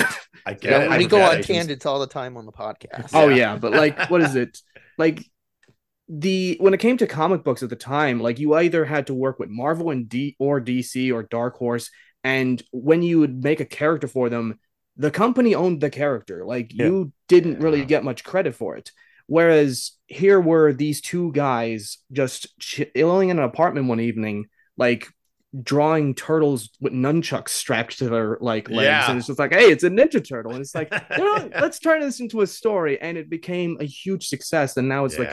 [0.47, 0.99] I get Yeah, it.
[0.99, 1.45] we I go on it.
[1.47, 3.11] tangents all the time on the podcast.
[3.13, 3.37] Oh Yeah.
[3.37, 4.59] yeah, but like what is it?
[4.99, 5.25] Like
[6.09, 9.15] the when it came to comic books at the time, like you either had to
[9.15, 11.91] work with Marvel and D or DC or Dark Horse,
[12.25, 14.59] and when you would make a character for them,
[14.97, 16.45] the company owned the character.
[16.45, 16.87] Like Yeah.
[16.87, 18.91] you didn't really get much credit for it.
[19.33, 24.45] Whereas here were these two guys just chilling in an apartment one evening,
[24.77, 25.09] like
[25.63, 29.09] drawing turtles with nunchucks strapped to their like legs, Yeah.
[29.09, 31.79] and it's just like, hey, it's a Ninja Turtle, and it's like, you know, let's
[31.79, 35.31] turn this into a story, and it became a huge success, and now it's like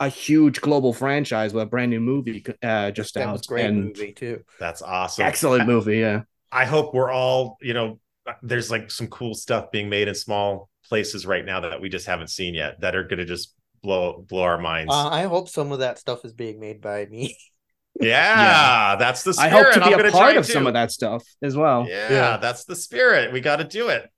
[0.00, 3.84] a huge global franchise with a brand new movie uh, just That out, great and
[3.84, 4.44] movie too.
[4.58, 5.26] That's awesome.
[5.26, 6.22] excellent movie, yeah.
[6.50, 8.00] I hope we're all, you know,
[8.42, 12.06] there's like some cool stuff being made in small places right now that we just
[12.06, 14.92] haven't seen yet that are going to just blow blow our minds.
[14.92, 17.38] Uh, I hope some of that stuff is being made by me.
[18.00, 20.90] yeah, that's the I hope to I'm be a part try of some of that
[20.90, 21.86] stuff as well.
[21.88, 22.36] Yeah, Yeah.
[22.36, 23.32] that's the spirit.
[23.32, 24.10] We got to do it.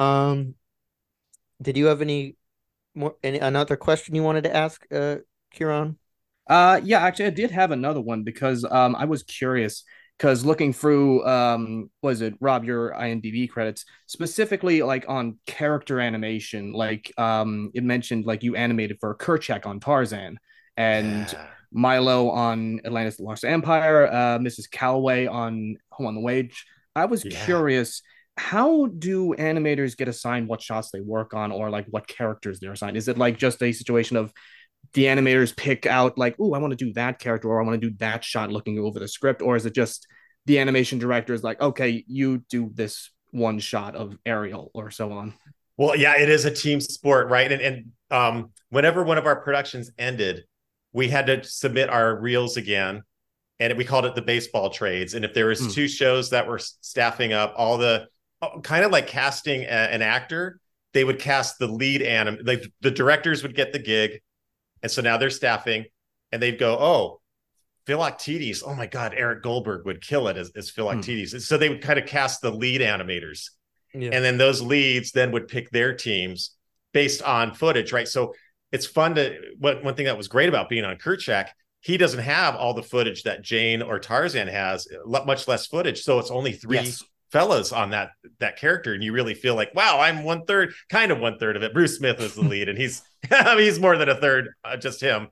[0.00, 0.54] Um,
[1.62, 2.36] did you have any
[2.94, 5.16] more any another question you wanted to ask, uh,
[5.52, 5.98] Kieran?
[6.48, 9.84] Uh, yeah, actually, I did have another one because um, I was curious
[10.18, 16.72] because looking through um, was it Robb your IMDb credits specifically like on character animation,
[16.72, 20.38] like um, it mentioned like you animated for Kerchak on Tarzan
[20.76, 21.46] and Yeah.
[21.70, 24.68] Milo on Atlantis: The Lost Empire, uh, Mrs.
[24.68, 26.64] Caloway on Home on the Range.
[26.96, 27.44] I was Yeah.
[27.44, 28.02] curious.
[28.36, 32.72] How do animators get assigned what shots they work on, or like what characters they're
[32.72, 32.96] assigned?
[32.96, 34.32] Is it like just a situation of
[34.94, 37.80] the animators pick out like, oh, I want to do that character or I want
[37.80, 40.06] to do that shot looking over the script, or is it just
[40.46, 45.12] the animation director is like, okay, you do this one shot of Ariel or so
[45.12, 45.34] on?
[45.76, 47.52] Well, yeah, it is a team sport, right?
[47.52, 50.44] And and um, whenever one of our productions ended,
[50.92, 53.02] we had to submit our reels again,
[53.60, 55.14] and we called it the baseball trades.
[55.14, 55.68] And if there was Hmm.
[55.68, 58.06] two shows that were staffing up, all the
[58.40, 60.58] oh, kind of like casting a- an actor,
[60.94, 62.38] they would cast the lead anim.
[62.42, 64.20] Like the directors would get the gig,
[64.82, 65.84] and so now they're staffing,
[66.32, 67.20] and they'd go, oh.
[67.86, 71.32] Philoctetes, oh my God, Eric Goldberg would kill it as, as Philoctetes.
[71.32, 71.38] Hmm.
[71.38, 73.48] So they would kind of cast the lead animators
[73.94, 74.10] Yeah.
[74.12, 76.54] and then those leads then would pick their teams
[76.92, 78.06] based on footage, right?
[78.06, 78.34] So
[78.72, 81.48] it's fun to one, one thing that was great about being on Kerchak,
[81.80, 86.02] he doesn't have all the footage that Jane or Tarzan has, uh, much less footage.
[86.02, 87.02] So it's only three Yes.
[87.32, 88.10] fellas on that
[88.40, 91.56] that character, and you really feel like, wow, I'm one third, kind of one third
[91.56, 91.72] of it.
[91.72, 94.76] Bruce Smith is the lead, and he's I mean, he's more than a third, uh,
[94.76, 95.28] just him.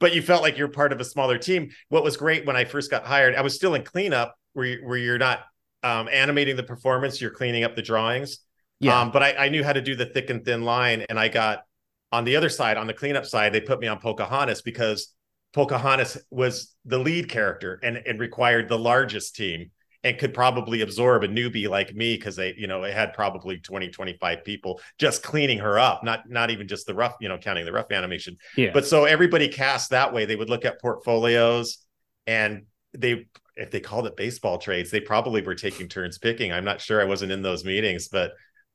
[0.00, 1.70] But you felt like you're part of a smaller team.
[1.88, 4.80] What was great when I first got hired, I was still in cleanup, where you,
[4.84, 5.40] where you're not
[5.82, 8.38] um, animating the performance, you're cleaning up the drawings.
[8.80, 9.00] Yeah.
[9.00, 11.28] Um, but I, I knew how to do the thick and thin line, and I
[11.28, 11.62] got
[12.10, 15.14] on the other side, on the cleanup side, they put me on Pocahontas because
[15.52, 19.70] Pocahontas was the lead character and, and required the largest team
[20.04, 23.58] and could probably absorb a newbie like me because they, you know, it had probably
[23.58, 27.38] 20, 25 people just cleaning her up, not not even just the rough, you know,
[27.38, 28.36] counting the rough animation.
[28.56, 28.70] yeah.
[28.72, 30.24] But so everybody cast that way.
[30.24, 31.78] They would look at portfolios
[32.26, 36.52] and they if they called it baseball trades, they probably were taking turns picking.
[36.52, 37.00] I'm not sure.
[37.00, 38.32] I wasn't in those meetings, but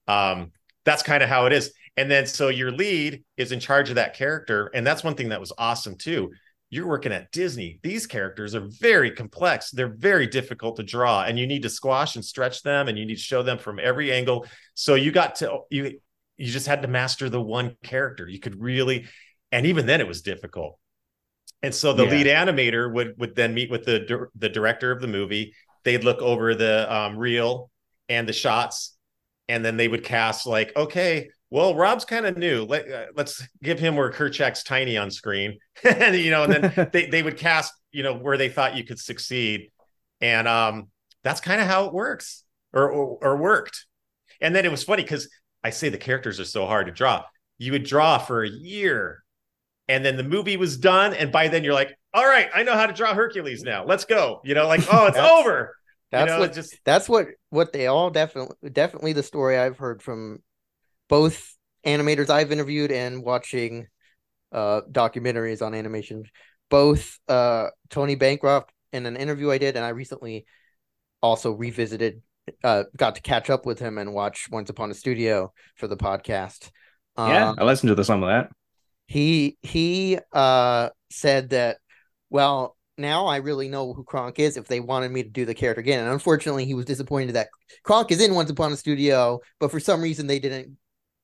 [0.08, 0.52] um
[0.84, 1.74] that's kind of how it is.
[1.96, 4.70] And then so your lead is in charge of that character.
[4.74, 6.32] And that's one thing that was awesome too.
[6.74, 7.80] You're working at Disney.
[7.84, 9.70] These characters are very complex.
[9.72, 13.06] They're very difficult to draw, and you need to squash and stretch them, and you
[13.06, 14.48] need to show them from every angle.
[14.74, 16.00] So you got to you
[16.38, 18.28] you just had to master the one character.
[18.28, 19.06] You could really,
[19.52, 20.80] and even then it was difficult.
[21.62, 22.12] And so the Yeah.
[22.12, 25.54] lead animator would would then meet with the the director of the movie.
[25.84, 27.70] They'd look over the um, reel
[28.10, 28.98] and the shots,
[29.48, 32.66] and then they would cast like, okay, well, Robb's kind of new.
[32.66, 36.90] Let, uh, let's give him where Kerchak's tiny on screen, and you know, and then
[36.92, 39.72] they they would cast you know where they thought you could succeed,
[40.20, 40.88] and um,
[41.24, 43.86] that's kind of how it works or, or or worked.
[44.42, 45.30] And then it was funny because
[45.64, 47.22] I say the characters are so hard to draw.
[47.60, 49.24] You would draw for a year,
[49.88, 52.74] and then the movie was done, and by then you're like, all right, I know
[52.74, 53.86] how to draw Hercules now.
[53.86, 54.42] Let's go.
[54.44, 55.78] You know, like oh, it's over.
[56.10, 59.78] That's you know, what just that's what what they all definitely definitely the story I've
[59.78, 60.40] heard from
[61.10, 63.88] both animators I've interviewed and watching
[64.52, 66.26] uh documentaries on animation.
[66.70, 70.46] Both uh Tony Bancroft in an interview I did and I recently
[71.22, 72.22] also revisited
[72.64, 75.98] uh got to catch up with him and watch Once Upon a Studio for the
[75.98, 76.72] podcast.
[77.24, 78.50] yeah, Um, I listened to the, some of that.
[79.08, 81.78] he he uh said that
[82.30, 85.56] well now I really know who Kronk is if they wanted me to do the
[85.56, 86.00] character again.
[86.04, 87.50] And unfortunately he was disappointed that
[87.84, 90.78] Kronk is in Once Upon a Studio, but for some reason they didn't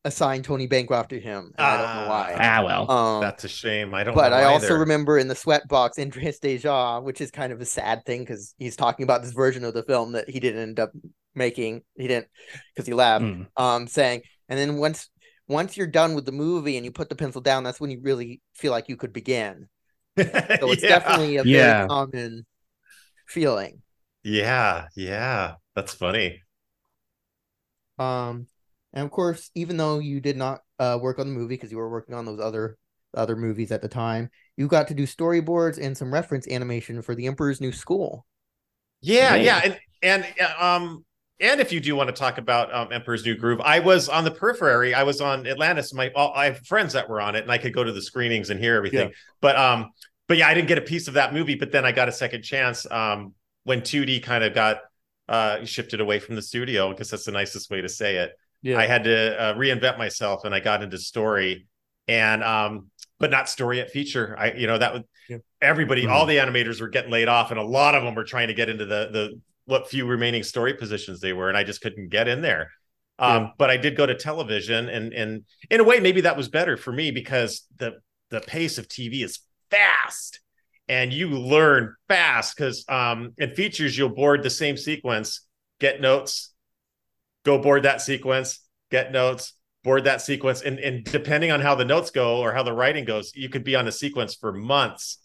[0.05, 1.51] assign Tony Bancroft to him.
[1.57, 2.35] And I don't know why.
[2.39, 2.85] Ah, well.
[2.87, 3.93] Um, that's a shame.
[3.93, 4.15] I don't.
[4.15, 4.21] Know.
[4.21, 7.65] But know I also remember in the sweatbox Andreas Deja, which is kind of a
[7.65, 10.79] sad thing because he's talking about this version of the film that he didn't end
[10.79, 10.91] up
[11.35, 11.83] making.
[11.95, 12.27] He didn't
[12.75, 13.47] because he left Mm.
[13.57, 15.09] um saying and then once
[15.47, 17.99] once you're done with the movie and you put the pencil down that's when you
[18.01, 19.67] really feel like you could begin
[20.61, 20.87] so it's Yeah.
[20.87, 22.45] definitely a very common
[23.27, 23.81] feeling
[24.23, 26.43] Yeah, yeah, that's funny.
[27.97, 28.47] um
[28.93, 31.77] and of course even though you did not uh, work on the movie because you
[31.77, 32.77] were working on those other
[33.15, 34.29] other movies at the time.
[34.57, 38.25] You got to do storyboards and some reference animation for The Emperor's New School.
[39.01, 40.25] Yeah, yeah, and and
[40.59, 41.05] um
[41.39, 44.25] and if you do want to talk about um, Emperor's New Groove, I was on
[44.25, 44.93] the periphery.
[44.93, 45.93] I was on Atlantis.
[45.93, 48.01] My all, I have friends that were on it, and I could go to the
[48.01, 49.09] screenings and hear everything.
[49.09, 49.15] Yeah.
[49.39, 49.91] But um,
[50.27, 51.55] but yeah, I didn't get a piece of that movie.
[51.55, 54.79] But then I got a second chance um when 2D kind of got
[55.29, 58.33] uh shifted away from the studio because that's the nicest way to say it.
[58.61, 58.77] Yeah.
[58.77, 61.67] I had to uh, reinvent myself, and I got into story,
[62.07, 62.87] and um,
[63.19, 64.35] but not story at feature.
[64.37, 65.37] I you know that would yeah.
[65.61, 66.11] everybody, mm-hmm.
[66.11, 68.53] all the animators were getting laid off, and a lot of them were trying to
[68.53, 72.09] get into the the what few remaining story positions they were, and I just couldn't
[72.09, 72.71] get in there.
[73.19, 73.49] Um, yeah.
[73.57, 76.75] But I did go to television, and and in a way, maybe that was better
[76.75, 80.41] for me because the the pace of TV is fast,
[80.87, 82.57] and you learn fast.
[82.57, 85.45] Because um, in features, you'll board the same sequence,
[85.79, 86.53] get notes,
[87.45, 88.59] go board that sequence,
[88.91, 92.63] get notes, board that sequence, and and depending on how the notes go or how
[92.63, 95.17] the writing goes, you could be on a sequence for months.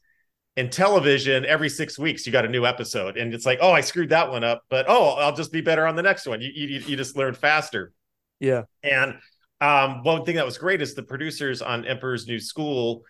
[0.56, 3.16] In television every six weeks you got a new episode.
[3.16, 5.84] And it's like oh i screwed that one up but oh i'll just be better
[5.84, 6.40] on the next one.
[6.40, 7.92] You you, you just learn faster.
[8.38, 8.62] Yeah.
[8.84, 9.16] And
[9.60, 13.02] um, one thing that was great is the producers on emperor's new school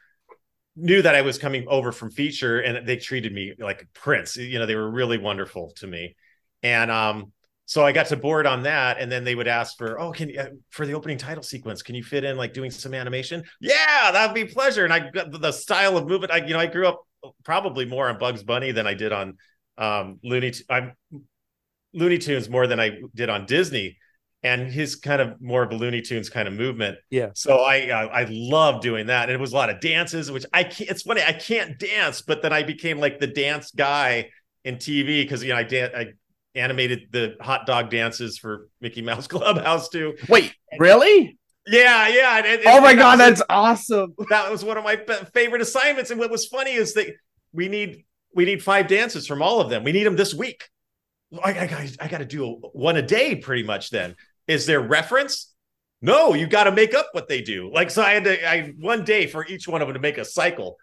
[0.76, 4.36] knew that i was coming over from feature and they treated me like a prince.
[4.38, 6.16] You know they were really wonderful to me.
[6.62, 7.32] And um,
[7.66, 10.29] so I got to board on that, and then they would ask for, oh, can
[10.29, 13.42] you uh, for the opening title sequence, can you fit in like doing some animation?
[13.61, 14.85] Yeah, that'd be pleasure.
[14.85, 16.33] And I got the style of movement.
[16.33, 17.03] I you know I grew up
[17.42, 19.38] probably more on Bugs Bunny than I did on
[19.79, 20.53] um, Looney.
[20.68, 20.92] I'm
[21.94, 23.96] Looney Tunes more than I did on Disney,
[24.42, 26.98] and his kind of more of a Looney Tunes kind of movement.
[27.09, 27.31] Yeah.
[27.35, 30.44] So I I, I love doing that, and it was a lot of dances, which
[30.53, 30.90] I can't.
[30.90, 34.29] It's funny I can't dance, but then I became like the dance guy
[34.64, 36.07] in TV because you know I dan- I
[36.54, 40.16] animated the hot dog dances for Mickey Mouse Clubhouse too.
[40.28, 41.38] Wait, really?
[41.66, 42.38] Yeah, yeah.
[42.38, 44.14] And, and, oh my god, that's awesome.
[44.30, 45.00] That was one of my
[45.32, 46.10] favorite assignments.
[46.10, 47.08] And what was funny is that
[47.52, 49.84] we need we need five dances from all of them.
[49.84, 50.68] We need them this week.
[51.42, 53.90] I, I, I got to do one a day, pretty much.
[53.90, 54.14] Then
[54.46, 55.52] is there reference?
[56.02, 57.70] No, you got to make up what they do.
[57.72, 60.18] Like so, I had to I one day for each one of them to make
[60.18, 60.76] a cycle.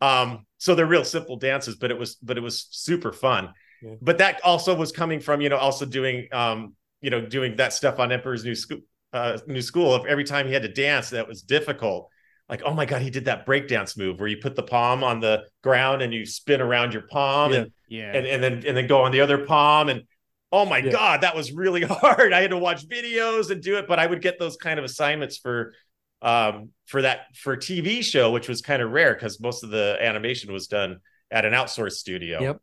[0.00, 3.54] Um, so they're real simple dances, but it was but it was super fun.
[3.82, 3.94] Yeah.
[4.00, 7.72] But that also was coming from you know also doing um you know doing that
[7.72, 8.80] stuff on Emperor's New School
[9.12, 12.10] uh, new school, if every time he had to dance, that was difficult.
[12.48, 15.20] Like, oh my god, he did that breakdance move where you put the palm on
[15.20, 17.58] the ground and you spin around your palm, yeah.
[17.58, 20.02] and yeah, and, and then and then go on the other palm, and
[20.50, 20.90] oh my yeah.
[20.90, 22.32] god, that was really hard.
[22.32, 24.84] I had to watch videos and do it, but I would get those kind of
[24.84, 25.74] assignments for
[26.20, 29.96] um for that for TV show, which was kind of rare because most of the
[30.00, 32.40] animation was done at an outsourced studio.
[32.40, 32.60] Yep.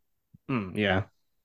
[0.50, 1.04] Mm, yeah.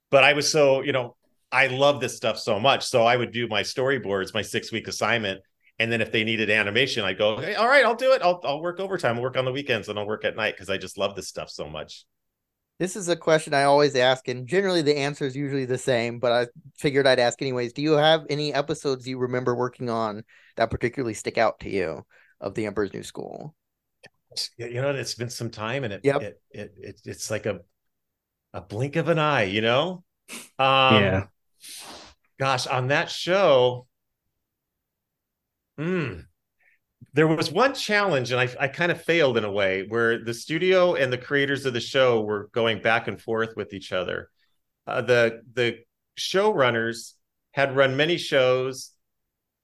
[0.09, 1.15] But I was so, you know,
[1.51, 2.85] I love this stuff so much.
[2.85, 5.41] So I would do my storyboards, my six week assignment.
[5.79, 8.21] And then if they needed animation, I'd go, hey, all right, I'll do it.
[8.21, 10.69] I'll, I'll work overtime, I'll work on the weekends, and I'll work at night because
[10.69, 12.05] I just love this stuff so much.
[12.77, 16.19] This is a question I always ask, and generally the answer is usually the same,
[16.19, 17.73] but I figured I'd ask anyways.
[17.73, 20.23] Do you have any episodes you remember working on
[20.55, 22.05] that particularly stick out to you
[22.39, 23.55] of The Emperor's New School?
[24.57, 26.21] You know, it's been some time and it, yep.
[26.21, 27.59] it, it, it it's like a
[28.53, 30.03] a blink of an eye, you know?
[30.59, 31.23] Um, yeah
[32.41, 33.85] gosh, on that show,
[35.79, 36.25] mm,
[37.13, 40.33] there was one challenge, and I, I kind of failed in a way where the
[40.33, 44.31] studio and the creators of the show were going back and forth with each other.
[44.87, 45.77] Uh, the the
[46.17, 47.13] showrunners
[47.51, 48.89] had run many shows,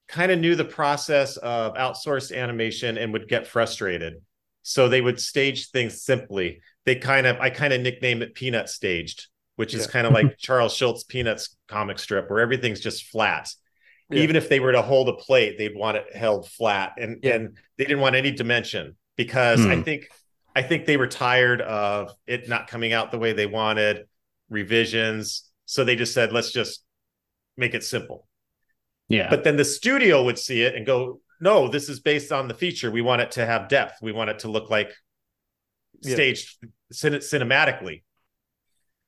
[0.08, 4.22] kind of knew the process of outsourced animation, and would get frustrated.
[4.62, 6.62] So they would stage things simply.
[6.88, 9.92] They kind of I kind of nickname it peanut staged which is yeah.
[9.92, 13.52] kind of like Charles Schulz Peanuts comic strip where everything's just flat.
[14.10, 14.22] Yeah.
[14.22, 17.34] Even if they were to hold a plate, they'd want it held flat, and yeah.
[17.34, 19.72] and they didn't want any dimension because hmm.
[19.72, 20.08] I think
[20.56, 24.06] I think they were tired of it not coming out the way they wanted,
[24.50, 25.44] revisions.
[25.66, 26.86] So they just said, let's just
[27.58, 28.28] make it simple.
[29.10, 29.30] Yeah.
[29.30, 32.54] But then the studio would see it and go, no, this is based on the
[32.54, 32.90] feature.
[32.90, 33.98] We want it to have depth.
[34.02, 34.94] We want it to look like
[36.02, 36.58] staged
[36.92, 38.04] cin- cinematically.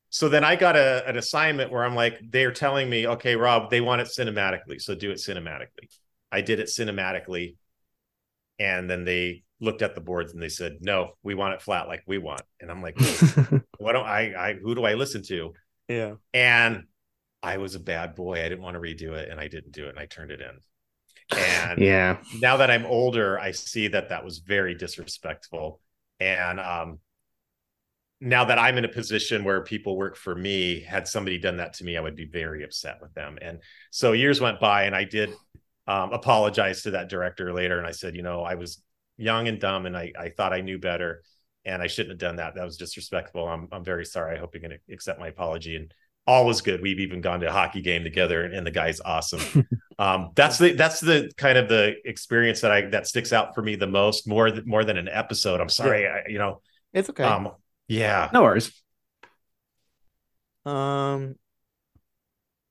[0.09, 3.69] So then I got a, an assignment where I'm like, they're telling me, okay, Robb,
[3.69, 4.81] they want it cinematically.
[4.81, 5.87] So do it cinematically.
[6.31, 7.55] I did it cinematically.
[8.57, 11.87] And then they looked at the boards and they said, no, we want it flat
[11.87, 12.41] like we want.
[12.59, 12.99] And I'm like,
[13.77, 15.53] what do I, I, who do I listen to?
[15.87, 16.15] Yeah.
[16.33, 16.85] And
[17.43, 18.39] I was a bad boy.
[18.43, 20.41] I didn't want to redo it and I didn't do it and I turned it
[20.41, 20.59] in.
[21.37, 25.79] And yeah, now that I'm older, I see that that was very disrespectful.
[26.19, 26.99] And um,
[28.21, 31.73] now that I'm in a position where people work for me, had somebody done that
[31.75, 33.37] to me, I would be very upset with them.
[33.41, 33.59] And
[33.91, 35.31] so years went by, and I did
[35.87, 38.81] um, apologized to that director later, and I said, you know, I was
[39.17, 41.23] young and dumb, and I I thought I knew better,
[41.65, 42.55] and I shouldn't have done that.
[42.55, 43.47] That was disrespectful.
[43.47, 44.35] I'm I'm very sorry.
[44.35, 45.75] I hope going to accept my apology.
[45.75, 45.93] And
[46.29, 46.81] all was good.
[46.81, 49.67] We've even gone to a hockey game together, and, and the guy's awesome.
[49.99, 53.61] um, that's the that's the kind of the experience that I that sticks out for
[53.61, 55.61] me the most, more th- more than an episode.
[55.61, 56.61] I'm sorry, I, you know.
[56.93, 57.23] It's okay.
[57.23, 57.51] Um,
[57.87, 58.71] yeah, No worries.
[60.65, 61.35] Um,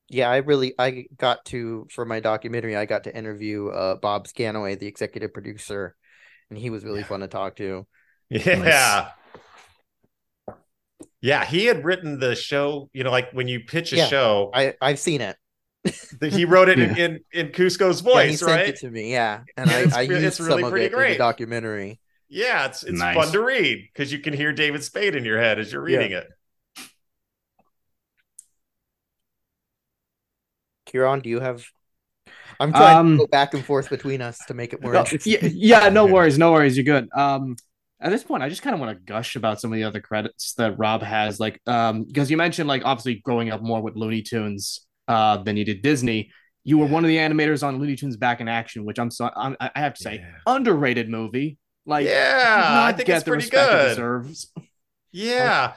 [0.08, 2.76] yeah, I really I got to for my documentary.
[2.76, 5.96] I got to interview uh Bob Scanaway, the executive producer,
[6.50, 7.04] and he was really Yeah.
[7.04, 7.86] fun to talk to.
[8.30, 9.10] yeah.
[11.20, 14.06] Yeah, he had written the show, you know, like when you pitch a Yeah.
[14.08, 15.36] show, I I've seen it.
[16.20, 18.68] he wrote it in, in in Kuzco's yeah, he voice, sent right?
[18.68, 19.12] it to me.
[19.12, 21.16] Yeah, and I It's I used it's really some of pretty it in the great.
[21.16, 22.00] documentary.
[22.28, 23.04] Yeah, it's it's Nice.
[23.04, 25.98] fun to read because you can hear David Spade in your head as you're Yeah.
[25.98, 26.28] reading it.
[30.86, 31.64] Kieran, do you have?
[32.60, 34.98] I'm trying Um, to go back and forth between us to make it more No,
[34.98, 35.32] interesting.
[35.32, 36.76] yeah, yeah, no worries, no worries.
[36.76, 37.08] You're good.
[37.14, 37.56] Um,
[38.00, 40.00] at this point, I just kind of want to gush about some of the other
[40.00, 43.96] credits that Robb has, like, um, because you mentioned like obviously growing up more with
[43.96, 46.30] Looney Tunes, uh, than you did Disney.
[46.64, 49.30] You were one of the animators on Looney Tunes Back in Action, which I'm so
[49.34, 50.30] I'm, I have to say, Yeah.
[50.46, 51.58] underrated movie.
[51.86, 53.88] Like, yeah, I think get it's the pretty respect it good.
[53.90, 54.52] deserves.
[55.10, 55.72] Yeah,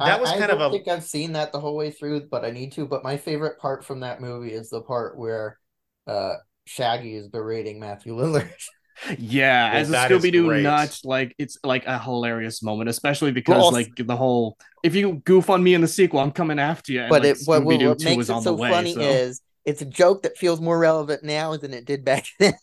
[0.00, 1.90] I- that was I kind of don't a think I've seen that the whole way
[1.90, 2.86] through, but I need to.
[2.86, 5.58] But my favorite part from that movie is the part where
[6.06, 6.34] uh
[6.66, 8.52] Shaggy is berating Matthew Lillard.
[9.18, 10.62] Yeah, Well, as a that is Scooby Doo great.
[10.62, 15.14] nut, like it's like a hilarious moment, especially because also- like the whole if you
[15.24, 17.00] goof on me in the sequel, I'm coming after you.
[17.02, 19.82] and, but like, it what, what, what makes it so way, funny so- is it's
[19.82, 22.54] a joke that feels more relevant now than it did back then.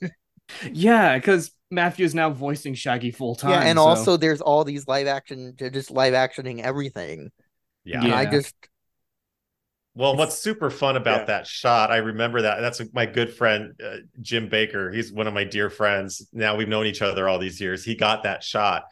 [0.71, 3.51] Yeah, because Matthew is now voicing Shaggy full time.
[3.51, 7.31] yeah, and so- also there's all these live action, they're just live actioning everything.
[7.83, 8.03] yeah.
[8.03, 8.53] And I just
[9.95, 11.25] Well, what's super fun about Yeah.
[11.25, 12.59] that shot, I remember that.
[12.59, 14.91] That's my good friend, uh, Jim Baker.
[14.91, 16.27] He's one of my dear friends.
[16.33, 17.83] Now we've known each other all these years.
[17.85, 18.83] He got that shot.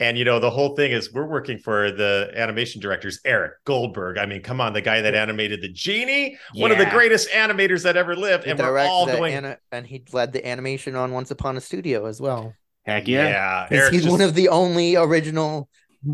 [0.00, 4.18] And, you know, the whole thing is we're working for the animation directors, Eric Goldberg.
[4.18, 7.82] I mean, come on, the guy that animated the genie, one of the greatest animators
[7.84, 8.44] that ever lived.
[8.44, 11.56] he And we're all the going, ana- and he led the animation on Once Upon
[11.56, 12.54] a Studio as well.
[12.84, 13.28] heck yeah.
[13.28, 13.66] yeah.
[13.68, 15.68] 'Cause Eric's he's just one of the only original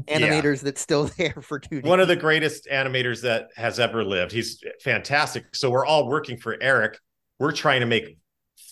[0.06, 0.18] Yeah.
[0.18, 1.84] animators that's still there for 2D.
[1.84, 4.32] one of the greatest animators that has ever lived.
[4.32, 5.54] He's fantastic.
[5.54, 6.98] So we're all working for Eric.
[7.38, 8.16] We're trying to make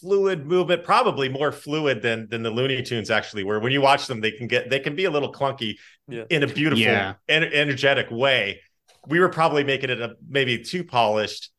[0.01, 3.59] fluid movement, probably more fluid than than the Looney Tunes actually were.
[3.59, 5.75] When you watch them, they can get they can be a little clunky
[6.09, 6.25] Yeah.
[6.31, 7.15] in a beautiful, Yeah.
[7.29, 8.61] en- energetic way.
[9.07, 11.51] We were probably making it a, maybe too polished,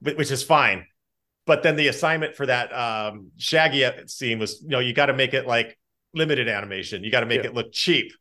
[0.00, 0.86] which is fine.
[1.46, 5.12] But then the assignment for that um, Shaggy scene was, you know, you got to
[5.12, 5.78] make it like
[6.14, 7.04] limited animation.
[7.04, 7.48] You got to make Yeah.
[7.50, 8.12] it look cheap.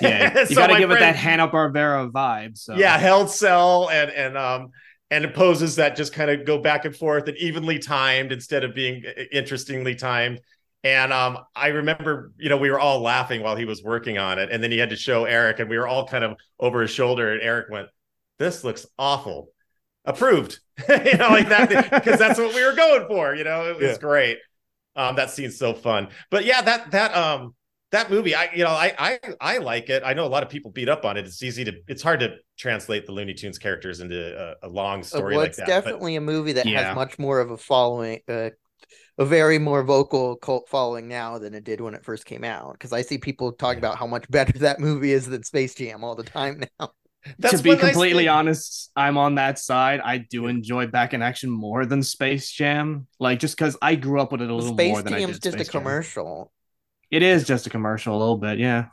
[0.00, 2.56] Yeah, you So got to give it that Hanna Barbera vibe.
[2.58, 2.74] So.
[2.74, 4.70] Yeah held cell and and um
[5.10, 8.74] and poses that just kind of go back and forth and evenly timed instead of
[8.74, 10.40] being interestingly timed.
[10.84, 14.38] And um i remember you know we were all laughing while he was working on
[14.40, 16.82] it and then he had to show eric and we were all kind of over
[16.82, 17.88] his shoulder and eric went
[18.38, 19.50] this looks awful.
[20.04, 20.58] Approved.
[20.88, 23.92] You know like that because that's what we were going for you know it was
[23.92, 23.98] Yeah.
[23.98, 24.38] great.
[24.96, 26.08] Um that scene's so fun.
[26.30, 27.54] But yeah that that um
[27.92, 30.48] that movie i you know I, I i like it i know a lot of
[30.48, 33.58] people beat up on it it's easy to it's hard to translate the looney tunes
[33.58, 36.54] characters into a, a long Uh, story well, like it's that but definitely a movie
[36.54, 36.70] that Yeah.
[36.70, 38.50] has much more of a following, uh,
[39.18, 42.74] a very more vocal cult following now than it did when it first came out.
[42.74, 46.04] Because I see people talk about how much better that movie is than Space Jam
[46.04, 46.92] all the time now.
[47.38, 50.00] that's to be completely honest, I'm on that side.
[50.00, 54.20] I do enjoy Back in Action more than Space Jam, like just because I grew
[54.20, 55.98] up with it a little Space more than I Jam's did just Space a Jam.
[56.04, 56.52] commercial.
[57.12, 58.86] It is just a commercial, a little bit, yeah.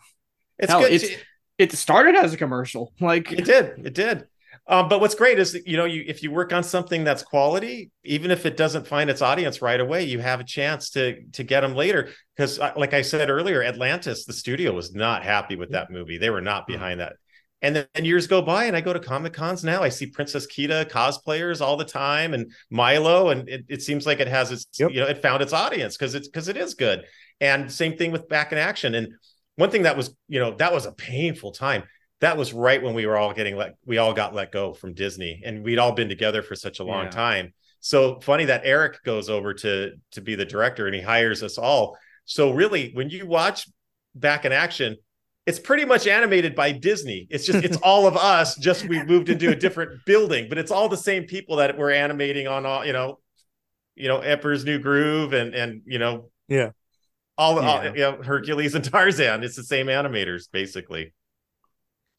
[0.60, 1.18] it's Hell, good it's-
[1.58, 3.86] It started as a commercial, like It did.
[3.86, 4.28] It did.
[4.68, 7.24] Um, but what's great is that, you know you if you work on something that's
[7.24, 11.24] quality, even if it doesn't find its audience right away, you have a chance to
[11.32, 12.10] to get them later.
[12.38, 16.20] Because like I said earlier, Atlantis, the studio was not happy with that movie.
[16.20, 17.14] They were not behind that.
[17.64, 19.82] And then and years go by, and I go to Comic Cons now.
[19.82, 24.20] I see Princess Kida cosplayers all the time, and Milo, and it, it seems like
[24.20, 24.92] it has its Yep.
[24.92, 27.06] you know it found its audience because it's because it is good.
[27.42, 28.96] And same thing with Back in Action.
[28.96, 29.14] And
[29.56, 31.84] one thing that was you know that was a painful time
[32.22, 34.94] that was right when we were all getting let we all got let go from
[34.94, 37.10] Disney and we'd all been together for such a long Yeah.
[37.12, 37.54] time.
[37.82, 41.58] So funny that Eric goes over to to be the director and he hires us
[41.58, 41.98] all.
[42.26, 43.68] So really when you watch
[44.16, 44.98] Back in Action,
[45.46, 47.26] it's pretty much animated by Disney.
[47.30, 50.72] It's just it's all of us just we moved into a different building, but it's
[50.72, 53.20] all the same people that were animating on all, you know,
[53.96, 56.72] you know, Emperor's New Groove and and you know, Yeah.
[57.40, 57.92] All, all Yeah.
[57.94, 59.44] you know, Hercules and Tarzan.
[59.44, 61.14] It's the same animators basically.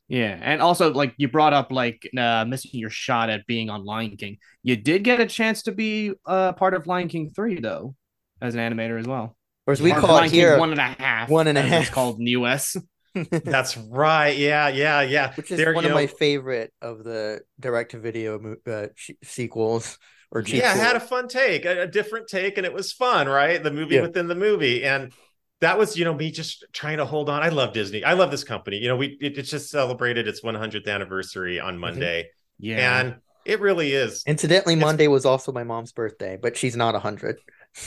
[0.08, 3.84] Yeah, and also like you brought up like uh, missing your shot at being on
[3.84, 4.38] Lion King.
[4.64, 7.94] You did get a chance to be uh, part of Lion King three though.
[8.42, 9.36] as an animator as well.
[9.66, 11.28] Or as we Or call it Lion King here, one and a half.
[11.28, 11.80] one and a as half.
[11.82, 12.76] It's called in the US.
[13.30, 14.36] That's right.
[14.36, 15.32] Yeah, yeah, yeah.
[15.34, 19.96] which is There, one you of my favorite of the direct-to-video uh, sh- sequels
[20.32, 23.28] or yeah, I had a fun take, a, a different take, and it was fun,
[23.28, 23.62] right?
[23.62, 24.02] The movie Yeah.
[24.02, 25.12] within the movie, and
[25.60, 27.42] that was, you know, me just trying to hold on.
[27.42, 28.02] I love Disney.
[28.04, 28.78] I love this company.
[28.78, 33.00] You know, we it, it just celebrated its 100th anniversary on Monday, Yeah.
[33.00, 36.94] and it really is Incidentally, It's- Monday was also my mom's birthday, but she's not
[37.00, 37.38] hundred.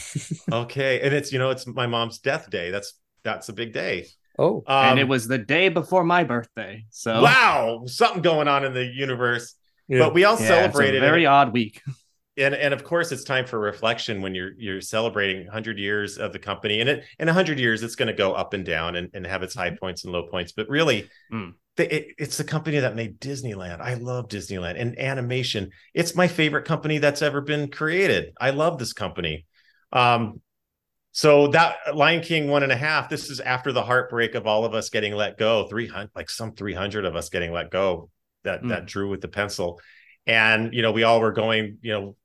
[0.52, 1.02] okay.
[1.02, 2.72] And it's you know, it's my mom's death day.
[2.72, 4.08] That's that's a big day.
[4.39, 6.86] oh, Um, and it was the day before my birthday.
[6.89, 9.56] So wow, something going on in the universe.
[9.88, 10.00] Yeah.
[10.00, 11.02] But we all yeah, it's a celebrated it.
[11.02, 11.82] very odd week.
[12.38, 16.34] And and of course it's time for reflection when you're you're celebrating 100 years of
[16.34, 19.10] the company and it in 100 years it's going to go up and down and,
[19.14, 21.54] and have its high points and low points but really Mm.
[21.78, 23.82] the, it, it's the company that made disneyland.
[23.82, 28.34] I love disneyland and animation it's my favorite company that's ever been created.
[28.40, 29.46] I love this company.
[29.92, 30.42] Um
[31.16, 34.66] so that lion king one and a half this is after the heartbreak of all
[34.66, 38.10] of us getting let go 300 like some 300 of us getting let go
[38.44, 38.70] that Mm.
[38.70, 39.80] that drew with the pencil.
[40.26, 42.16] And you know we all were going you know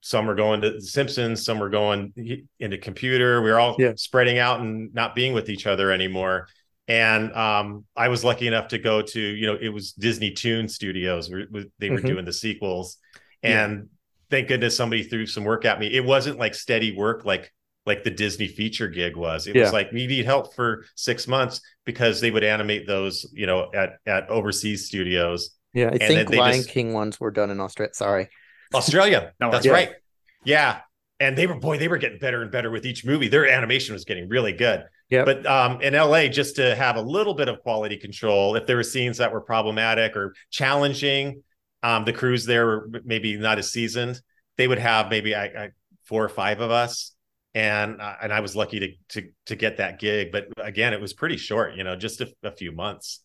[0.00, 2.12] some were going to the simpsons some were going
[2.60, 3.92] into computer We are all Yeah.
[3.96, 6.48] spreading out and not being with each other anymore
[6.88, 10.68] and um i was lucky enough to go to you know it was disney toon
[10.68, 11.46] studios where
[11.80, 12.06] they were Mhm.
[12.06, 12.98] doing the sequels
[13.42, 13.64] Yeah.
[13.64, 13.88] and
[14.30, 17.52] thank goodness somebody threw some work at me it wasn't like steady work like
[17.86, 19.62] like the disney feature gig was it Yeah.
[19.62, 23.70] was like we need help for six months because they would animate those you know
[23.74, 27.60] at at overseas studios yeah, I and think Lion just- King ones were done in
[27.60, 27.92] Australia.
[27.94, 28.28] Sorry.
[28.74, 29.32] Australia.
[29.40, 29.88] No That's worries.
[29.88, 29.96] right.
[30.44, 30.80] Yeah.
[31.18, 33.28] And they were boy, they were getting better and better with each movie.
[33.28, 34.84] Their animation was getting really good.
[35.08, 35.24] Yeah.
[35.24, 38.76] But um, in LA, just to have a little bit of quality control, if there
[38.76, 41.42] were scenes that were problematic or challenging,
[41.82, 44.20] um, the crews there were maybe not as seasoned.
[44.56, 45.68] They would have maybe I, I,
[46.04, 47.12] four or five of us,
[47.54, 50.32] and uh, and I was lucky to to to get that gig.
[50.32, 51.76] But again, it was pretty short.
[51.76, 53.20] You know, just a, a few months.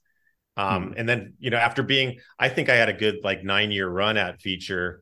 [0.58, 3.72] Um, and then you know, after being, I think I had a good like nine
[3.72, 5.02] year run at feature,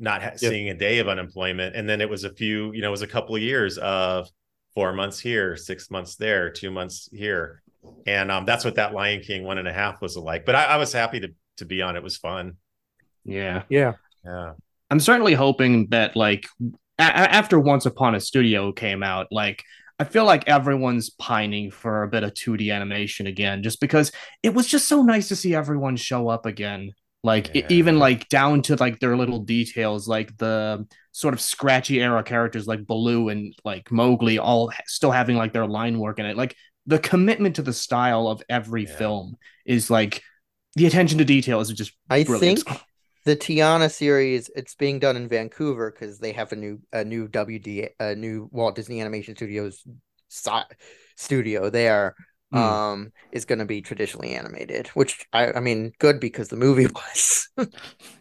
[0.00, 0.48] not ha- Yeah.
[0.50, 3.02] seeing a day of unemployment, and then it was a few, you know, it was
[3.02, 4.28] a couple of years of
[4.74, 7.62] four months here, six months there, two months here,
[8.06, 10.44] and um, that's what that Lion King one and a half was like.
[10.46, 11.28] But I, I was happy to
[11.58, 11.94] to be on.
[11.96, 12.56] It was fun.
[13.24, 13.62] Yeah.
[13.68, 13.92] Yeah.
[14.24, 14.52] Yeah.
[14.90, 16.70] I'm certainly hoping that like a-
[17.02, 19.62] a- after Once Upon a Studio came out, like
[19.98, 24.10] I feel like everyone's pining for a bit of 2D animation again, just because
[24.42, 26.92] it was just so nice to see everyone show up again.
[27.22, 27.66] Like Yeah.
[27.68, 32.66] even like down to like their little details, like the sort of scratchy era characters
[32.66, 36.36] like Baloo and like Mowgli, all still having like their line work in it.
[36.36, 36.56] Like
[36.86, 38.96] the commitment to the style of every Yeah.
[38.96, 40.22] film is like
[40.76, 42.60] the attention to detail is just I brilliant.
[42.64, 42.80] think
[43.26, 47.28] the Tiana series it's being done in Vancouver because they have a new a new
[47.28, 49.82] WD a new Walt Disney Animation Studios
[50.28, 50.50] si-
[51.16, 52.14] studio there
[52.52, 52.80] Hmm.
[52.88, 56.86] um is going to be traditionally animated which I I mean good because the movie
[56.94, 57.48] was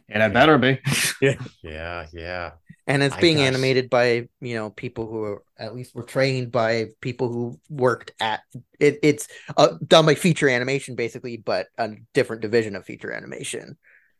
[0.09, 0.80] and it better be.
[1.63, 2.07] Yeah.
[2.13, 2.51] Yeah.
[2.88, 3.41] and it's My being gosh.
[3.41, 8.11] animated by you know people who are at least were trained by people who worked
[8.19, 8.41] at
[8.80, 9.27] it it's
[9.57, 13.77] uh, done by feature animation basically but a different division of feature animation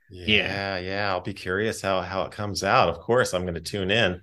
[0.10, 1.10] Yeah, yeah.
[1.10, 2.90] I'll be curious how how it comes out.
[2.90, 4.22] Of course, I'm going to tune in.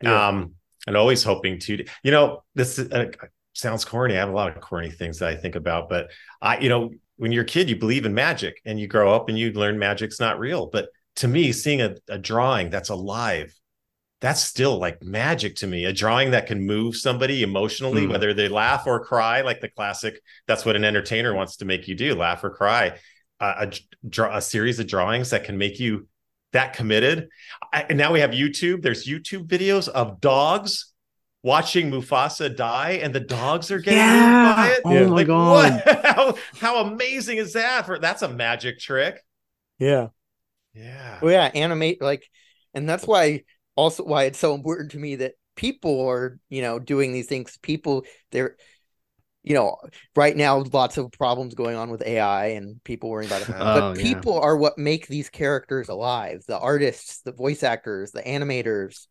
[0.00, 0.24] Yeah.
[0.28, 0.54] Um,
[0.86, 1.84] and always hoping to.
[2.04, 3.06] You know, this is, uh,
[3.54, 4.14] sounds corny.
[4.14, 6.10] I have a lot of corny things that I think about, but
[6.42, 9.28] I, you know, when you're a kid, you believe in magic, and you grow up
[9.28, 10.66] and you learn magic's not real.
[10.66, 13.54] But to me, seeing a, a drawing that's alive,
[14.20, 15.84] that's still like magic to me.
[15.84, 18.10] A drawing that can move somebody emotionally, Hmm.
[18.10, 20.20] whether they laugh or cry, like the classic.
[20.46, 22.98] That's what an entertainer wants to make you do: laugh or cry
[23.40, 23.72] a, a
[24.08, 26.08] draw a series of drawings that can make you
[26.52, 27.28] that committed.
[27.72, 28.82] I, and now we have YouTube.
[28.82, 30.93] There's YouTube videos of dogs
[31.44, 34.84] watching Mufasa die, and the dogs are getting moved by it.
[34.84, 35.06] Oh Yeah.
[35.06, 35.82] my Like god.
[35.84, 35.84] what?
[36.04, 37.86] How, how amazing is that?
[37.86, 39.20] For that's a magic trick.
[39.78, 40.08] yeah
[40.74, 41.18] Yeah.
[41.20, 42.28] Well, yeah, animate like,
[42.74, 43.44] and that's why
[43.76, 47.56] also why it's so important to me that people are you know doing these things.
[47.62, 48.56] People they're,
[49.44, 49.78] you know,
[50.16, 53.50] right now lots of problems going on with AI and people worrying about it.
[53.58, 54.22] Oh, but yeah.
[54.22, 56.44] people are what make these characters alive.
[56.48, 59.08] The artists, the voice actors, the animators.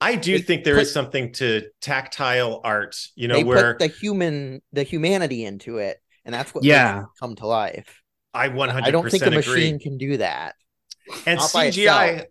[0.00, 3.74] I do They think there put- is something to tactile art, you know, they where
[3.74, 6.94] put the human, the humanity into it, and that's what Yeah.
[6.94, 8.02] makes it come to life.
[8.34, 9.36] I 100% I don't think a agree.
[9.38, 10.54] machine can do that.
[11.26, 12.26] and not CGI,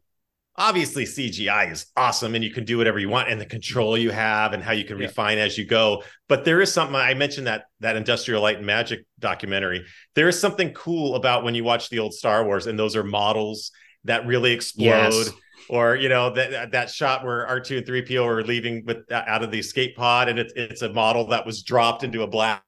[0.56, 4.12] obviously CGI is awesome and you can do whatever you want and the control you
[4.12, 5.08] have and how you can Yeah.
[5.08, 6.04] refine as you go.
[6.30, 9.84] But there is something I mentioned that that Industrial Light and Magic documentary.
[10.16, 13.04] There is something cool about when you watch the old Star Wars and those are
[13.04, 13.72] models
[14.04, 14.86] that really explode.
[14.86, 15.32] Yes.
[15.70, 19.44] Or you know that that shot where R2 and 3PO are leaving with uh, out
[19.44, 22.64] of the escape pod and it's it's a model that was dropped into a black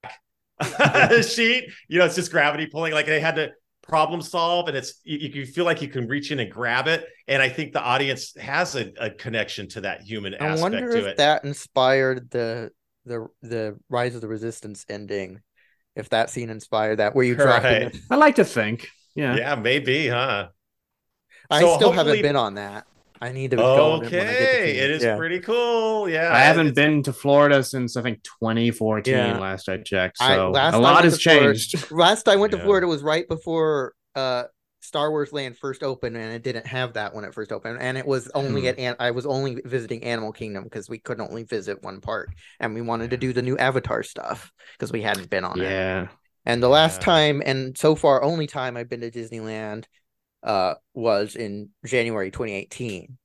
[1.23, 1.65] sheet.
[1.87, 2.93] You know, it's just gravity pulling.
[2.93, 6.31] Like they had to problem solve, and it's you, you feel like you can reach
[6.31, 7.05] in and grab it.
[7.27, 10.91] And I think the audience has a, a connection to that human I aspect wonder
[10.91, 11.17] to if it.
[11.17, 12.71] that inspired the
[13.05, 15.39] the the Rise of the Resistance ending.
[15.95, 17.91] If that scene inspired that, where you drop in Right.
[17.93, 18.87] the- I like to think.
[19.15, 19.35] Yeah.
[19.35, 20.49] yeah, maybe, huh?
[21.49, 22.85] I So still hopefully- haven't been on that.
[23.21, 24.77] I need to go on it when I get the Okay, chance.
[24.79, 25.17] it is Yeah.
[25.17, 26.07] pretty cool.
[26.09, 29.37] Yeah, I haven't it's- been to Florida since I think 2014 Yeah.
[29.39, 30.17] last I checked.
[30.21, 31.91] I- So last a I lot has to Florida- changed.
[31.91, 34.43] Last I went to Florida was right before uh
[34.81, 37.79] Star Wars Land first opened, and it didn't have that when it first opened.
[37.81, 38.67] And it was only Hmm.
[38.67, 42.29] at An- I was only visiting Animal Kingdom because we could only visit one park,
[42.61, 45.63] and we wanted to do the new Avatar stuff because we hadn't been on it.
[45.69, 46.07] Yeah.
[46.45, 47.05] And the last Yeah.
[47.05, 49.83] time, and so far only time I've been to Disneyland,
[50.43, 53.17] uh, was in January 2018,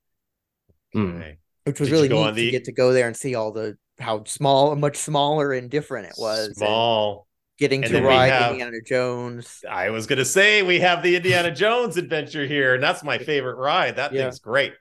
[0.92, 1.16] Hmm.
[1.16, 1.38] Okay.
[1.64, 3.52] which was Did really go neat the- to get to go there and see all
[3.52, 6.56] the how small, much smaller and different it was.
[6.56, 7.26] small.
[7.56, 9.60] getting And to ride have- Indiana Jones.
[9.70, 13.54] I was gonna say we have the Indiana Jones adventure here, and that's my favorite
[13.54, 13.94] ride.
[13.94, 14.22] That Yeah.
[14.24, 14.72] thing's great.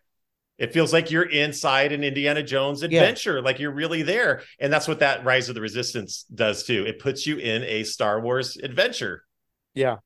[0.58, 2.88] It feels like you're inside an Indiana Jones Yeah.
[2.88, 4.42] adventure, like you're really there.
[4.60, 6.84] And that's what that Rise of the Resistance does too.
[6.88, 9.24] It puts you in a Star Wars adventure.
[9.76, 9.98] Yeah.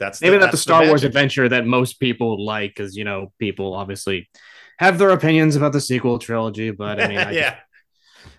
[0.00, 3.32] That's Maybe not the that's Star Wars adventure that most people like, because you know
[3.38, 4.28] people obviously
[4.80, 6.72] have their opinions about the sequel trilogy.
[6.72, 7.56] But I mean, I yeah.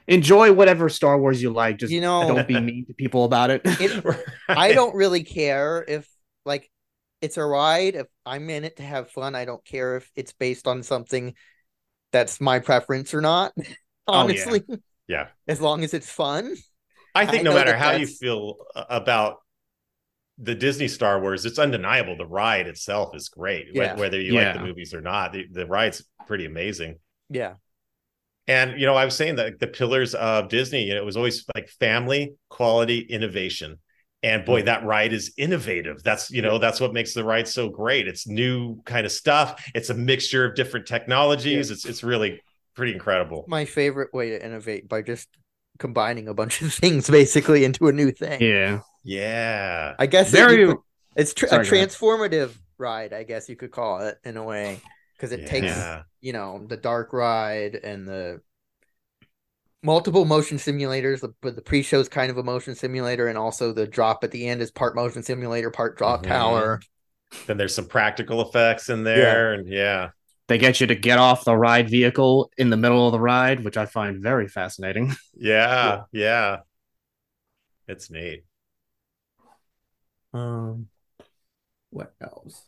[0.08, 1.78] enjoy whatever Star Wars you like.
[1.78, 3.62] Just You know- don't be mean to people about it.
[3.64, 4.04] It,
[4.50, 6.08] I don't really care if
[6.46, 6.70] like
[7.22, 7.96] it's a ride.
[7.96, 11.36] If I'm in it to have fun, I don't care if it's based on something
[12.12, 13.54] that's my preference or not.
[13.58, 13.66] Oh, yeah.
[14.08, 14.64] Honestly,
[15.08, 15.28] Yeah.
[15.48, 16.56] as long as it's fun.
[17.14, 19.38] I think I no matter that how you feel uh, about
[20.42, 22.18] the Disney Star Wars, it's undeniable.
[22.18, 23.96] The ride itself is great, Yeah.
[23.96, 25.34] whether you like the movies or not.
[25.34, 26.96] The, the ride's pretty amazing.
[27.30, 27.54] Yeah,
[28.48, 31.16] And you know, I was saying that the pillars of Disney, you know, it was
[31.16, 33.78] always like family, quality, innovation.
[34.24, 34.66] And boy, mm-hmm.
[34.68, 36.04] that ride is innovative.
[36.04, 38.08] That's you know, that's what makes the ride so great.
[38.08, 39.64] It's new kind of stuff.
[39.74, 41.72] It's a mixture of different technologies.
[41.72, 42.42] It's it's really
[42.76, 43.46] pretty incredible.
[43.48, 45.28] my favorite way to innovate by just
[45.82, 48.40] combining a bunch of things basically into a new thing.
[48.42, 49.96] yeah, Yeah.
[50.00, 50.60] I guess very.
[50.62, 50.78] you could-
[51.18, 53.12] it's tr- Sorry, a transformative ride.
[53.12, 54.80] I guess you could call it in a way
[55.18, 55.76] because it takes
[56.22, 58.40] you know the dark ride and the
[59.84, 63.88] multiple motion simulators but the pre-show is kind of a motion simulator and also the
[63.88, 66.28] drop at the end is part motion simulator part drop Mhm.
[66.30, 66.80] tower
[67.48, 69.54] Then there's some practical effects in there.
[69.54, 70.10] And yeah.
[70.52, 73.64] They get you to get off the ride vehicle in the middle of the ride,
[73.64, 75.16] which I find very fascinating.
[75.34, 76.04] Yeah.
[76.12, 76.58] Yeah.
[77.88, 78.44] It's neat.
[80.34, 80.88] um
[81.90, 82.66] what else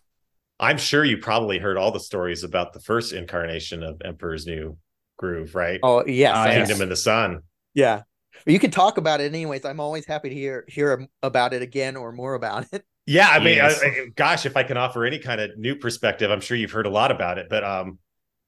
[0.59, 4.77] I'm sure you probably heard all the stories about the first incarnation of Emperor's New
[5.17, 5.79] Groove, right?
[5.83, 6.67] oh yes, I- yes.
[6.67, 7.41] Kingdom in the Sun.
[7.73, 8.01] yeah
[8.45, 11.95] you can talk about it anyways i'm always happy to hear hear about it again
[11.95, 13.81] or more about it Yeah, I mean, Yes.
[13.83, 16.71] I- I- gosh, if I can offer any kind of new perspective, I'm sure you've
[16.71, 17.47] heard a lot about it.
[17.49, 17.99] But um,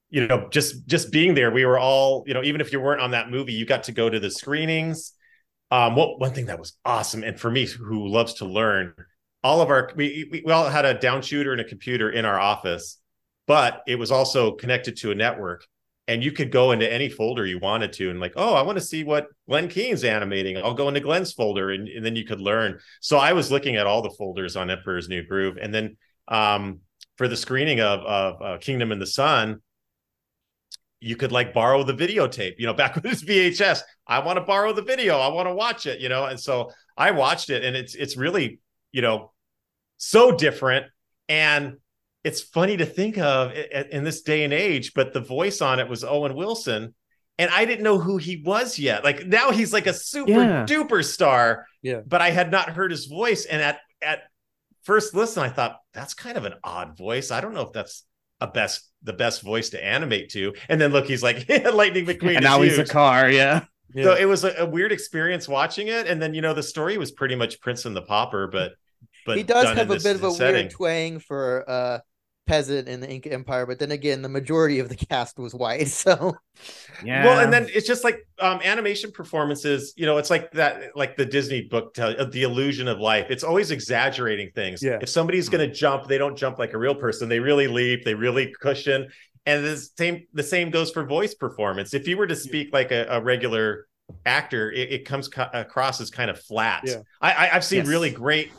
[0.09, 3.01] you know, just just being there, we were all, you know, even if you weren't
[3.01, 5.13] on that movie, you got to go to the screenings.
[5.71, 8.93] Um, what one thing that was awesome, and for me, who loves to learn,
[9.43, 12.23] all of our we we, we all had a down shooter and a computer in
[12.23, 12.99] our office,
[13.47, 15.65] but it was also connected to a network.
[16.07, 18.77] And you could go into any folder you wanted to, and like, oh, I want
[18.77, 20.57] to see what Glenn Keane's animating.
[20.57, 22.79] I'll go into Glenn's folder, and, and then you could learn.
[23.01, 25.97] So I was looking at all the folders on Emperor's New Groove, and then
[26.27, 26.81] um,
[27.17, 29.61] for the screening of of uh, Kingdom in the Sun,
[30.99, 32.55] you could like borrow the videotape.
[32.59, 35.17] You know, back when it's VHS, I want to borrow the video.
[35.17, 35.99] I want to watch it.
[35.99, 38.59] You know, and so I watched it, and it's it's really
[38.91, 39.31] you know
[39.97, 40.85] so different
[41.29, 41.77] and
[42.25, 43.53] it's funny to think of
[43.91, 46.93] in this day and age but the voice on it was owen wilson
[47.39, 50.65] and i didn't know who he was yet like now he's like a super Yeah.
[50.65, 52.01] duper star Yeah.
[52.05, 54.23] but i had not heard his voice and at at
[54.83, 58.03] first listen i thought that's kind of an odd voice i don't know if that's
[58.41, 62.35] a best the best voice to animate to and then look he's like lightning mcqueen
[62.35, 63.29] and now is he's a car.
[63.29, 63.63] Yeah.
[64.03, 66.97] So it was a, a weird experience watching it, and then you know the story
[66.97, 68.73] was pretty much Prince and the Pauper, but
[69.25, 70.63] but he does have a this bit of a setting.
[70.63, 71.99] weird twang for uh
[72.47, 75.87] peasant in the Inca Empire, but then again, the majority of the cast was white,
[75.89, 76.35] so
[77.03, 77.25] Yeah.
[77.25, 79.93] Well, and then it's just like um, animation performances.
[79.97, 83.27] You know, it's like that, like the Disney book, tell, uh, the illusion of life.
[83.29, 84.81] It's always exaggerating things.
[84.83, 84.99] Yeah.
[85.01, 87.29] If somebody's going to jump, they don't jump like a real person.
[87.29, 88.03] They really leap.
[88.05, 89.07] They really cushion.
[89.45, 91.93] And the same, the same goes for voice performance.
[91.93, 93.87] If you were to speak like a, a regular
[94.25, 96.81] actor, it, it comes co- across as kind of flat.
[96.85, 96.97] Yeah.
[97.21, 97.87] I, I, I've seen Yes.
[97.87, 98.51] really great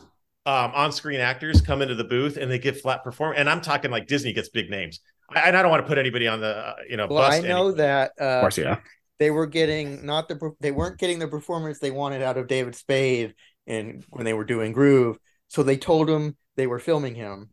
[0.46, 3.38] um, on-screen actors come into the booth and they get flat performance.
[3.40, 5.00] And I'm talking like Disney gets big names.
[5.28, 7.08] I, and I don't want to put anybody on the uh, you know.
[7.08, 7.76] Well, I know anybody.
[7.78, 8.78] that uh, Of course, yeah.
[9.18, 12.76] they were getting not the they weren't getting the performance they wanted out of David
[12.76, 13.34] Spade
[13.66, 15.18] and when they were doing Groove,
[15.48, 17.50] so they told him they were filming him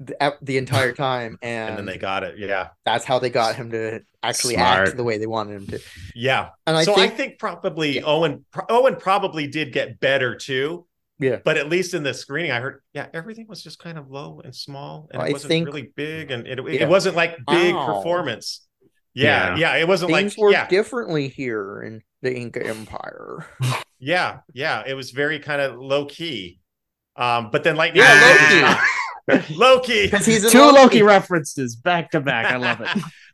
[0.00, 2.36] the, the entire time, and, and then they got it.
[2.36, 4.88] Yeah, that's how they got him to actually Smart.
[4.88, 5.80] act the way they wanted him to.
[6.16, 6.48] yeah.
[6.66, 8.02] And I so think, I think probably Yeah.
[8.04, 10.86] Owen Owen probably did get better too.
[11.22, 11.38] Yeah.
[11.44, 14.40] But at least in the screening, I heard, yeah, everything was just kind of low
[14.44, 17.74] and small, and I it wasn't think- really big, and it, it, wasn't like big
[17.74, 17.86] Ow.
[17.86, 18.66] performance.
[19.14, 23.46] Yeah, yeah, it wasn't things like work yeah, differently here in the Inca Empire.
[23.98, 24.82] yeah, yeah.
[24.86, 26.60] It was very kind of low key.
[27.16, 28.80] Um, but then Lightning, Yeah,
[29.28, 30.06] Loki, Loki.
[30.06, 30.78] Because he's Two Loki.
[30.78, 32.46] Loki references back to back.
[32.46, 32.88] I love it.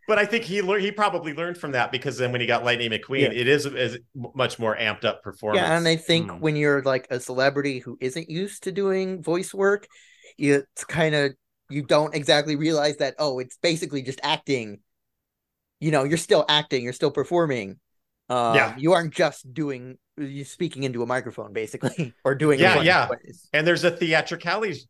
[0.09, 0.83] But I think he learned.
[0.83, 3.41] He probably learned from that because then when he got Lightning McQueen, Yeah.
[3.41, 3.99] it is is
[4.35, 5.63] much more amped up performance.
[5.63, 6.41] Yeah, and I think Hmm.
[6.41, 9.87] when you're like a celebrity who isn't used to doing voice work,
[10.39, 11.35] it's kind of
[11.71, 14.81] you don't exactly realize that oh, it's basically just acting.
[15.81, 17.79] You know, you're still acting, you're still performing.
[18.31, 18.75] Um, Yeah.
[18.77, 23.07] you aren't just doing you speaking into a microphone basically or doing Yeah, yeah.
[23.07, 23.49] voice.
[23.53, 24.81] and there's a theatricality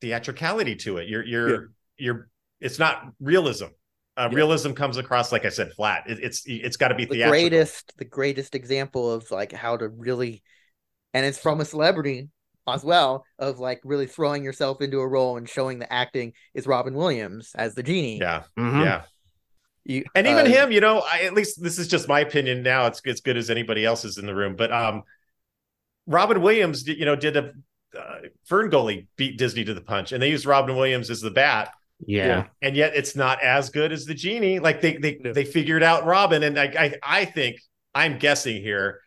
[0.00, 1.08] theatricality to it.
[1.08, 2.28] You're you're you're.
[2.60, 3.66] It's not realism.
[4.16, 4.36] Uh, Yeah.
[4.36, 6.04] Realism comes across like I said, flat.
[6.06, 7.30] It, it's it's got to be The theatrical.
[7.30, 10.42] greatest, the greatest example of like how to really,
[11.14, 12.28] and it's from a celebrity
[12.68, 16.66] as well of like really throwing yourself into a role and showing the acting is
[16.66, 18.18] Robin Williams as the genie.
[18.18, 18.84] Yeah, Mhm.
[18.84, 19.02] yeah.
[19.84, 22.62] You, and even uh, him you know I, at least this is just my opinion
[22.62, 25.02] now it's as good as anybody else's in the room but um
[26.06, 27.52] robin williams you know did a
[27.98, 31.32] uh, fern gully beat disney to the punch and they used robin williams as the
[31.32, 31.70] bat
[32.06, 32.46] Yeah.
[32.60, 35.32] and yet it's not as good as the genie like they they, No.
[35.32, 37.56] they figured out robin and I, I i think
[37.94, 39.00] i'm guessing here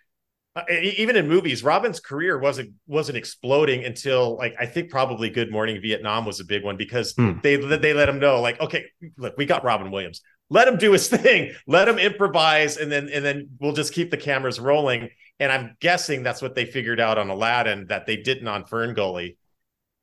[0.55, 5.51] uh, even in movies robin's career wasn't wasn't exploding until like i think probably good
[5.51, 7.39] morning vietnam was a big one because Hmm.
[7.43, 8.85] they they let him know like okay
[9.17, 13.09] look we got robin williams let him do his thing let him improvise and then
[13.09, 16.99] and then we'll just keep the cameras rolling and i'm guessing that's what they figured
[17.01, 19.37] out on aladdin that they didn't on fern gully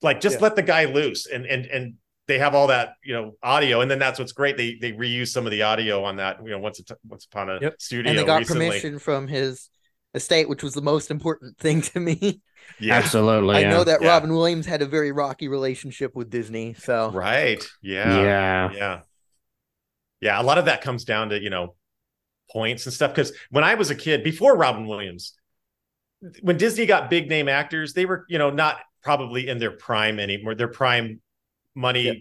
[0.02, 0.42] like just Yeah.
[0.42, 1.94] let the guy loose and and and
[2.28, 5.28] they have all that you know audio and then that's what's great they they reuse
[5.28, 7.74] some of the audio on that you know once a once upon a Yep.
[7.80, 8.68] studio and they got recently.
[8.68, 9.68] permission from his
[10.14, 12.42] estate, which was the most important thing to me.
[12.78, 13.56] yeah Absolutely.
[13.56, 13.70] I yeah.
[13.70, 14.08] know that Yeah.
[14.08, 18.70] Robin Williams had a very rocky relationship with Disney, so right yeah Yeah.
[18.72, 19.00] yeah
[20.20, 21.74] yeah a lot of that comes down to you know
[22.52, 25.32] points and stuff because when i was a kid before robin williams
[26.42, 30.20] when disney got big name actors they were you know not probably in their prime
[30.20, 31.20] anymore their prime
[31.74, 32.16] money Yep.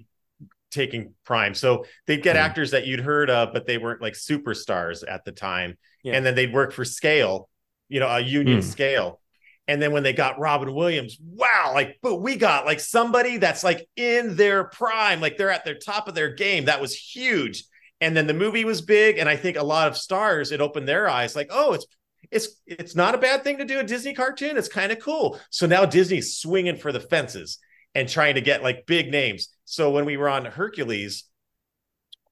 [0.72, 2.40] taking prime so they'd get Mhm.
[2.40, 6.14] actors that you'd heard of but they weren't like superstars at the time Yeah.
[6.14, 7.50] and then they'd work for scale
[7.90, 8.64] you know a union Mm.
[8.64, 9.20] scale
[9.68, 13.64] and then when they got Robin Williams, wow, like, but we got like somebody that's
[13.64, 16.66] like in their prime, like they're at their top of their game.
[16.66, 17.66] That was huge.
[18.02, 19.18] And then the movie was big.
[19.20, 21.86] And I think a lot of stars, it opened their eyes like, oh, it's,
[22.32, 24.58] it's, it's not a bad thing to do a Disney cartoon.
[24.58, 25.40] It's kind of cool.
[25.52, 27.60] So now Disney's swinging for the fences
[27.96, 29.50] and trying to get like big names.
[29.66, 31.26] So when we were on Hercules,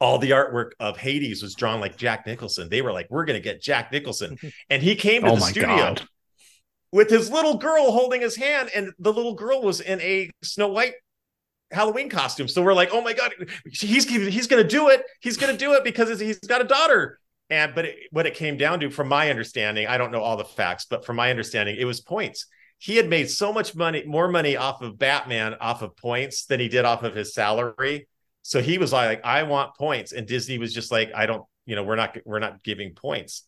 [0.02, 2.70] all the artwork of Hades was drawn like Jack Nicholson.
[2.70, 4.38] They were like, we're going to get Jack Nicholson.
[4.70, 6.02] And he came to Oh the studio god.
[6.92, 10.70] with his little girl holding his hand, and the little girl was in a Snow
[10.70, 10.94] White
[11.72, 12.48] Halloween costume.
[12.48, 13.34] So we're like, oh my god,
[13.72, 15.04] he's he's going to do it.
[15.22, 17.20] He's going to do it because he's got a daughter.
[17.50, 20.38] And but it, what it came down to, from my understanding, I don't know all
[20.38, 22.46] the facts, but from my understanding, it was points.
[22.80, 26.60] He had made so much money, more money off of Batman off of points than
[26.60, 28.08] he did off of his salary.
[28.42, 31.76] So he was like, I want points, and Disney was just like, I don't, you
[31.76, 33.44] know, we're not we're not giving points.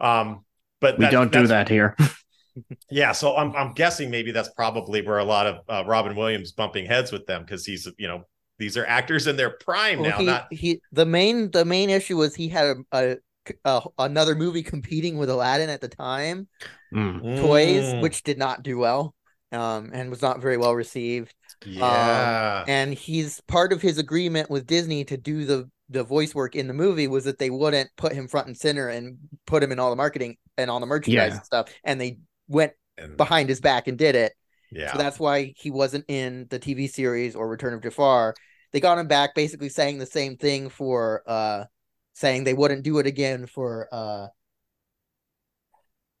[0.00, 0.44] Um,
[0.80, 1.94] but We that- don't do that here.
[2.90, 6.52] yeah, so I'm I'm guessing maybe that's probably where a lot of uh, Robin Williams
[6.52, 8.24] bumping heads with them because he's you know
[8.58, 10.18] these are actors in their prime Well, now.
[10.18, 13.16] he, Not he the main the main issue was he had a, a,
[13.64, 16.48] a another movie competing with Aladdin at the time,
[16.92, 17.40] Mm.
[17.40, 19.14] Toys, Mm, which did not do well,
[19.52, 21.34] um, and was not very well received.
[21.66, 26.56] yeah, And he's part of his agreement with Disney to do the the voice work
[26.56, 29.70] in the movie was that they wouldn't put him front and center and put him
[29.70, 31.36] in all the marketing and all the merchandise Yeah.
[31.36, 32.18] and stuff, and they
[32.48, 34.32] went And- behind his back and did it.
[34.72, 38.34] yeah, So that's why he wasn't in the TV series or Return of Jafar.
[38.72, 41.64] They got him back basically saying the same thing for uh
[42.14, 44.28] saying they wouldn't do it again for uh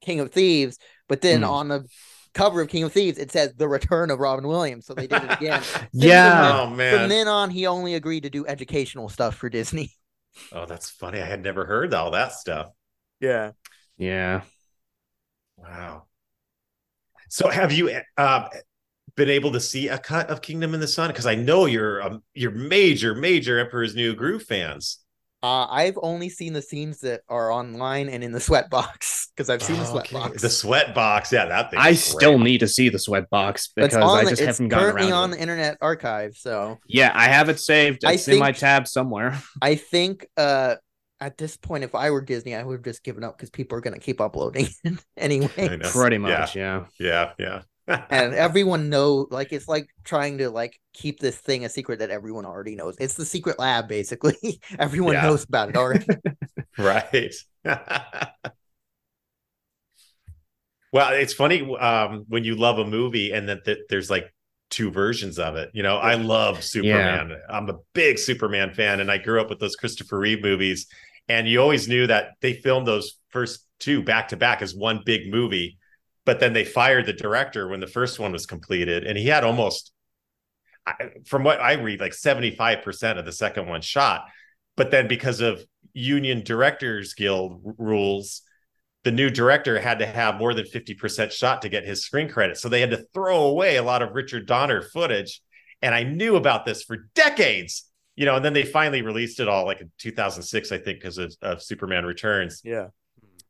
[0.00, 0.78] King of Thieves,
[1.08, 1.44] but then Hmm.
[1.44, 1.86] on the
[2.34, 4.86] cover of King of Thieves it says the return of Robin Williams.
[4.86, 5.68] So they did it again.
[5.92, 6.66] yeah.
[6.66, 9.92] oh From then on he only agreed to do educational stuff for Disney.
[10.52, 11.20] oh that's funny.
[11.20, 12.70] I had never heard all that stuff.
[13.20, 13.52] Yeah.
[13.96, 14.42] Yeah.
[15.56, 16.04] Wow.
[17.28, 18.48] So have you uh
[19.16, 21.08] been able to see a cut of Kingdom in the Sun?
[21.10, 25.00] Because I know you're um, you're major, major Emperor's New Groove fans.
[25.44, 29.50] Uh, I've only seen the scenes that are online and in the sweat box because
[29.52, 30.16] I've seen the sweat Okay.
[30.16, 30.40] box.
[30.42, 31.80] The sweat box, yeah, that thing.
[31.80, 34.40] I is still need to see the sweat box It's because on I the- just
[34.42, 34.96] it's haven't gotten around.
[34.96, 35.42] It's currently on to the.
[35.42, 36.32] Internet Archive.
[36.36, 38.04] So Yeah, I have it saved.
[38.06, 39.38] I It's in my tab somewhere.
[39.62, 40.76] I think uh,
[41.20, 43.76] at this point, if I were Disney, I would have just given up because people
[43.76, 44.68] are going to keep uploading
[45.18, 45.50] anyway.
[45.58, 45.90] I know.
[45.90, 46.20] Pretty Yeah.
[46.20, 46.84] much, yeah.
[46.98, 47.62] Yeah, yeah.
[48.10, 52.10] And everyone know like it's like trying to like keep this thing a secret that
[52.10, 55.20] everyone already knows it's the secret lab basically everyone Yeah.
[55.20, 56.06] knows about it already
[56.78, 57.34] right.
[57.64, 57.80] well,
[61.12, 64.32] it's funny um, when you love a movie and that that there's like
[64.70, 65.70] two versions of it.
[65.74, 67.36] You know, I love Superman.
[67.48, 70.86] I'm a big Superman fan, and I grew up with those Christopher Reeve movies.
[71.28, 75.00] And you always knew that they filmed those first two back to back as one
[75.04, 75.78] big movie,
[76.24, 79.44] but then they fired the director when the first one was completed, and he had
[79.44, 79.92] almost,
[81.26, 84.26] from what I read, like 75% of the second one shot.
[84.76, 88.42] But then because of Union Directors Guild rules,
[89.04, 92.56] the new director had to have more than 50% shot to get his screen credit.
[92.56, 95.42] So they had to throw away a lot of Richard Donner footage.
[95.82, 97.84] And I knew about this for decades,
[98.16, 101.18] you know, and then they finally released it all like in 2006, I think, because
[101.18, 102.62] of, of Superman Returns.
[102.64, 102.86] yeah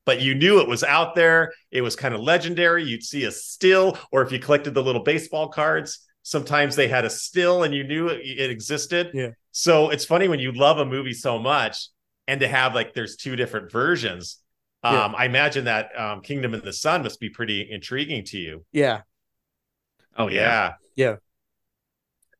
[0.06, 1.52] But you knew it was out there.
[1.70, 2.84] It was kind of legendary.
[2.84, 7.04] You'd see a still, or if you collected the little baseball cards, sometimes they had
[7.04, 9.10] a still and you knew it, it existed.
[9.14, 9.30] Yeah.
[9.52, 11.88] So it's funny when you love a movie so much
[12.26, 14.38] and to have like there's two different versions.
[14.82, 15.12] Um, Yeah.
[15.16, 18.64] I imagine that um, Kingdom in the Sun must be pretty intriguing to you.
[18.72, 19.02] yeah
[20.16, 20.74] Oh yeah.
[20.96, 21.16] Yeah.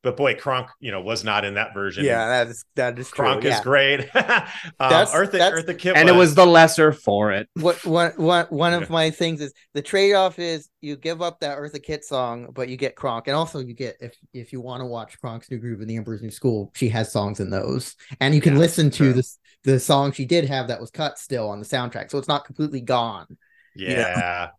[0.04, 0.10] Yeah.
[0.10, 2.04] But boy, Kronk, you know, was not in that version.
[2.04, 3.54] yeah that is that is true Kronk yeah.
[3.56, 4.00] is great.
[4.14, 4.44] um,
[4.78, 7.48] That's- Eartha, that's- Eartha Kitt And it was the lesser for it.
[7.54, 8.78] what one one one Yeah.
[8.80, 12.68] of my things is the trade-off is you give up that Eartha Kitt song, but
[12.68, 15.58] you get Kronk, and also you get if if you want to watch Kronk's New
[15.58, 18.60] Groove in the Emperor's New School, she has songs in those, and you can Yeah,
[18.60, 19.12] listen to sure.
[19.12, 22.28] this the song she did have that was cut still on the soundtrack, so it's
[22.28, 23.26] not completely gone.
[23.74, 24.50] Yeah.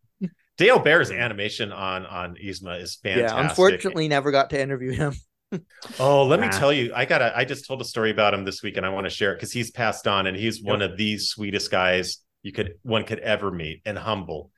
[0.57, 3.37] Dale Baer's animation on on Yzma is fantastic.
[3.37, 5.13] Yeah, unfortunately, never got to interview him.
[5.99, 8.61] Oh, let me tell you, I got I just told a story about him this
[8.63, 10.97] week and I want to share it because he's passed on and he's one of
[10.97, 14.51] the sweetest guys you could one could ever meet and humble.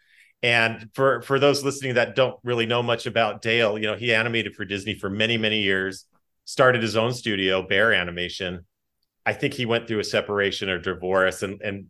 [0.44, 4.14] And for for those listening that don't really know much about Dale, you know, he
[4.14, 6.06] animated for Disney for many, many years,
[6.46, 8.66] started his own studio, Baer Animation.
[9.26, 11.88] I think he went through a separation or divorce and and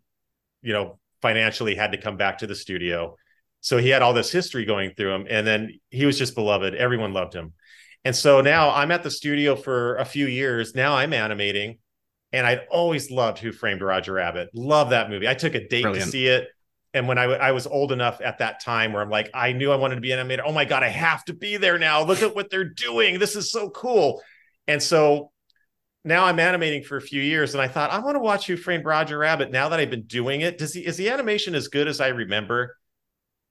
[0.62, 3.16] you know, financially had to come back to the studio.
[3.62, 6.74] So he had all this history going through him and then he was just beloved.
[6.76, 7.54] Everyone loved him.
[8.08, 10.74] And so now I'm at the studio for a few years.
[10.74, 11.80] Now I'm animating,
[12.32, 14.48] and I'd always loved Who Framed Roger Rabbit.
[14.54, 15.28] Love that movie.
[15.28, 16.06] I took a date Brilliant.
[16.06, 16.48] to see it,
[16.94, 19.52] and when I, w- I was old enough at that time where I'm like, I
[19.52, 20.44] knew I wanted to be an animator.
[20.46, 22.02] Oh my god, I have to be there now.
[22.02, 23.20] Look at what they're doing.
[23.20, 24.24] This is so cool.
[24.70, 25.34] And so
[26.06, 28.56] now I'm animating for a few years, and I thought I want to watch Who
[28.56, 29.52] Framed Roger Rabbit.
[29.52, 32.08] Now that I've been doing it, does he is the animation as good as I
[32.08, 32.78] remember?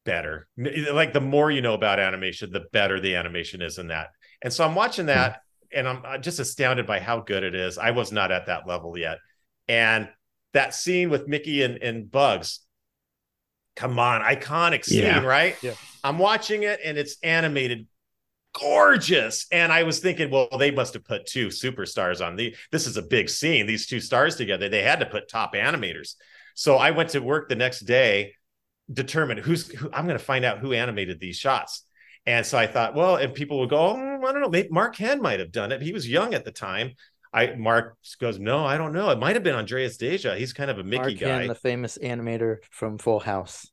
[0.06, 0.48] Better.
[0.56, 4.08] Like the more you know about animation, the better the animation is in that.
[4.42, 5.40] And so I'm watching that
[5.72, 7.78] and I'm just astounded by how good it is.
[7.78, 9.18] I was not at that level yet.
[9.68, 10.08] And
[10.52, 12.60] that scene with Mickey and, and Bugs,
[13.74, 15.24] come on, iconic scene, Yeah.
[15.24, 15.56] right?
[15.62, 15.74] Yeah.
[16.04, 17.86] I'm watching it and it's animated
[18.58, 19.46] gorgeous.
[19.52, 22.96] And I was thinking, well, they must have put two superstars on the this is
[22.96, 23.66] a big scene.
[23.66, 26.14] These two stars together, they had to put top animators.
[26.54, 28.34] So I went to work the next day,
[28.90, 31.82] determined who's who, I'm going to find out who animated these shots.
[32.26, 33.96] And so I thought, well, and people would go, oh,
[34.26, 35.80] I don't know, maybe Mark Henn might have done it.
[35.80, 36.94] He was young at the time.
[37.32, 39.10] I Mark goes, no, I don't know.
[39.10, 40.34] It might have been Andreas Deja.
[40.36, 41.38] He's kind of a Mickey Mark guy.
[41.40, 43.66] Henn, the famous animator from Full House.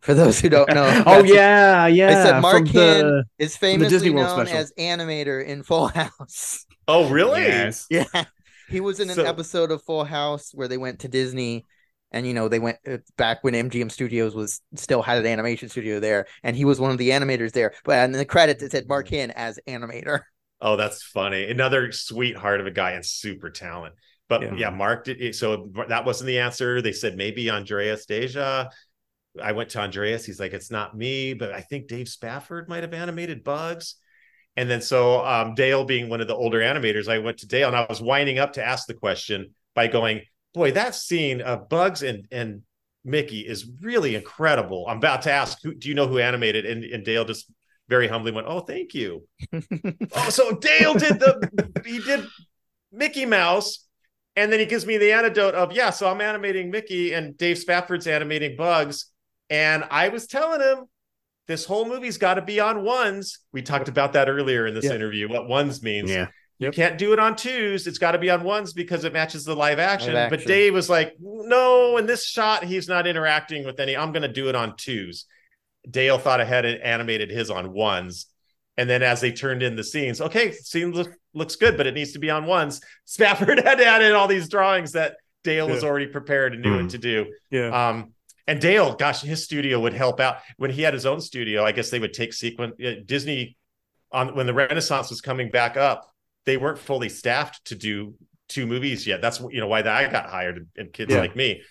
[0.00, 2.08] For those who don't know, oh yeah, yeah.
[2.08, 4.56] I said Mark from Henn is the famously Disney known special.
[4.56, 6.64] as animator in Full House.
[6.88, 7.42] oh, really?
[7.42, 7.86] Yes.
[7.90, 8.04] Yeah,
[8.70, 11.66] he was in an So- episode of Full House where they went to Disney,
[12.12, 15.68] and you know they went uh, back when MGM Studios was still had an animation
[15.68, 17.72] studio there, and he was one of the animators there.
[17.84, 20.20] But in the credits it said Mark Henn as animator.
[20.62, 21.50] Oh, that's funny.
[21.50, 23.94] Another sweetheart of a guy and super talent.
[24.28, 24.70] But yeah, Yeah.
[24.70, 26.82] Mark did so that wasn't the answer.
[26.82, 28.68] They said maybe Andreas Deja.
[29.42, 30.26] I went to Andreas.
[30.26, 33.94] He's like, it's not me, but I think Dave Spafford might have animated Bugs.
[34.56, 37.68] And then so um, Dale being one of the older animators, I went to Dale
[37.68, 40.22] and I was winding up to ask the question by going,
[40.54, 42.62] boy, that scene of Bugs and and
[43.04, 44.84] Mickey is really incredible.
[44.88, 46.66] I'm about to ask, who do you know who animated?
[46.66, 47.50] And, and Dale just
[47.88, 49.26] very humbly went, oh, thank you.
[50.12, 52.26] Oh, so Dale did the he did
[52.92, 53.86] Mickey Mouse,
[54.36, 55.90] and then he gives me the anecdote of yeah.
[55.90, 59.06] So I'm animating Mickey, and Dave Spafford's animating Bugs,
[59.48, 60.86] and I was telling him
[61.46, 63.38] this whole movie's got to be on ones.
[63.52, 64.94] We talked about that earlier in this Yeah.
[64.94, 66.10] interview, what ones means.
[66.10, 66.26] Yeah.
[66.60, 67.86] You can't do it on twos.
[67.86, 70.12] It's got to be on ones because it matches the live action.
[70.14, 70.48] Live But action.
[70.48, 73.96] Dave was like, no, in this shot, he's not interacting with any.
[73.96, 75.24] I'm going to do it on twos.
[75.90, 78.26] Dale thought ahead and animated his on ones.
[78.76, 81.94] And then as they turned in the scenes, okay, scene look, looks good, but it
[81.94, 82.80] needs to be on ones.
[83.06, 86.74] Spafford had to add in all these drawings that Dale was already prepared and knew
[86.76, 86.82] Hmm.
[86.82, 87.26] what to do.
[87.50, 87.88] Yeah.
[87.88, 88.12] Um,
[88.46, 91.64] and Dale, gosh, his studio would help out when he had his own studio.
[91.64, 93.56] I guess they would take sequence uh, Disney
[94.12, 96.06] on when the Renaissance was coming back up.
[96.46, 98.14] They weren't fully staffed to do
[98.48, 99.20] two movies yet.
[99.20, 101.20] That's you know why I got hired and kids Yeah.
[101.20, 101.62] like me.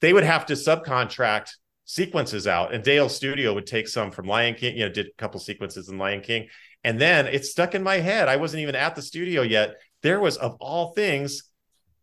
[0.00, 1.50] They would have to subcontract
[1.84, 4.76] sequences out, and Dale's studio would take some from Lion King.
[4.76, 6.48] You know, did a couple sequences in Lion King,
[6.84, 8.28] and then it stuck in my head.
[8.28, 9.76] I wasn't even at the studio yet.
[10.02, 11.44] There was of all things,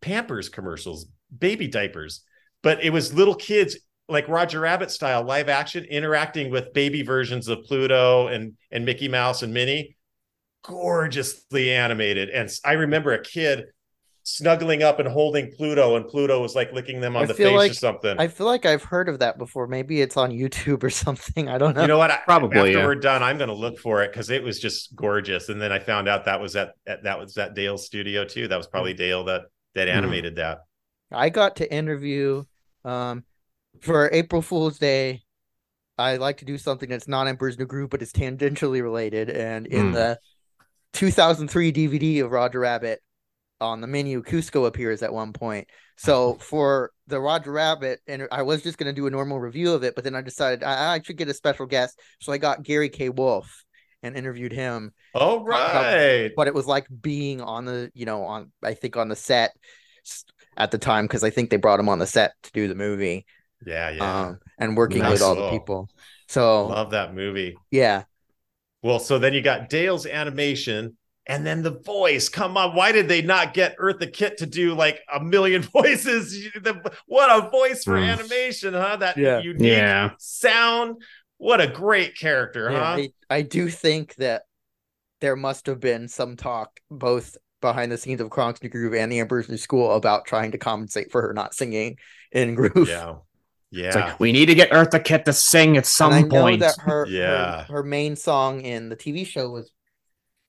[0.02, 1.08] Pampers commercials,
[1.38, 2.24] baby diapers,
[2.62, 7.48] but it was little kids like Roger Rabbit style live action interacting with baby versions
[7.48, 9.98] of Pluto and and Mickey Mouse and Minnie,
[10.64, 12.30] gorgeously animated.
[12.30, 13.66] And I remember a kid
[14.24, 17.52] snuggling up and holding Pluto, and Pluto was like licking them on I the face
[17.56, 18.20] like or something.
[18.20, 19.68] I feel like I've heard of that before.
[19.68, 21.50] Maybe it's on YouTube or something.
[21.50, 21.82] I don't know.
[21.82, 22.12] you know what?
[22.12, 22.86] I- Probably, after yeah.
[22.86, 25.50] we're done, I'm going to look for it because it was just gorgeous.
[25.50, 28.48] And then I found out that was at, at that was at Dale's studio too.
[28.48, 29.44] That was probably Dale that
[29.76, 29.94] that Mhm.
[29.94, 30.60] animated that.
[31.12, 32.44] I got to interview
[32.86, 33.24] um
[33.82, 35.24] for April Fool's Day.
[35.98, 39.30] I like to do something that's not Emperor's New Groove, but it's tangentially related.
[39.30, 39.92] And in Hmm.
[39.94, 40.20] the
[40.94, 43.02] 2003 DVD of Roger Rabbit,
[43.62, 45.68] on the menu, Kuzco appears at one point.
[45.98, 49.74] So for the Roger Rabbit, and I was just going to do a normal review
[49.74, 52.00] of it, but then I decided I, I should get a special guest.
[52.22, 53.10] So I got Gary K.
[53.10, 53.66] Wolf
[54.02, 54.94] and interviewed him.
[55.14, 56.32] Oh right.
[56.38, 59.52] But it was like being on the, you know, on I think on the set
[60.56, 62.76] at the time because I think they brought him on the set to do the
[62.76, 63.26] movie
[63.66, 64.20] Yeah, yeah.
[64.28, 65.12] um, and working Nice.
[65.14, 65.90] with all the people.
[66.30, 67.58] So Love that movie.
[67.72, 68.04] yeah,
[68.82, 70.96] Well, so then you got Dale's animation
[71.28, 72.30] and then the voice.
[72.30, 76.32] Come on, why did they not get Eartha Kitt to do like a million voices?
[76.56, 78.04] The- What a voice for Hmm.
[78.04, 78.98] animation, huh?
[78.98, 79.40] That Yeah.
[79.40, 80.12] unique Yeah.
[80.18, 81.02] sound.
[81.38, 83.02] What a great character, yeah, huh?
[83.02, 84.44] I, I do think that
[85.22, 89.12] there must have been some talk both behind the scenes of Kronk's New Groove and
[89.12, 91.98] the Emperor's New School about trying to compensate for her not singing
[92.32, 92.88] in Groove.
[92.88, 93.16] Yeah.
[93.72, 93.88] Yeah.
[93.88, 96.42] It's like we need to get Eartha Kitt to sing at some and I know
[96.42, 96.60] point.
[96.62, 97.66] that her, Yeah.
[97.66, 99.72] her her main song in the TV show was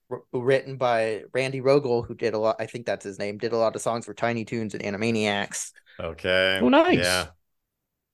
[0.08, 2.56] wr- written by Randy Rogel, who did a lot.
[2.58, 3.36] I think that's his name.
[3.38, 5.70] Did a lot of songs for Tiny Toons and Animaniacs.
[6.00, 6.58] Okay.
[6.62, 6.98] Oh, nice.
[6.98, 7.26] Yeah.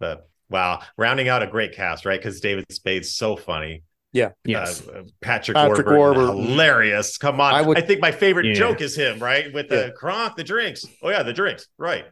[0.01, 2.19] But wow, rounding out a great cast, right?
[2.19, 3.85] Because David Spade's so funny.
[4.13, 4.87] yes.
[4.89, 5.97] Uh, Patrick, Patrick Warburton,
[6.27, 6.47] Warburton.
[6.51, 7.17] hilarious.
[7.19, 7.55] Come on.
[7.55, 8.55] I I, think my favorite Yeah.
[8.55, 9.53] joke is him, right?
[9.53, 9.91] With the Yeah.
[9.91, 10.85] Kronk, the drinks.
[11.03, 11.67] Oh yeah, the drinks.
[11.79, 12.07] Right.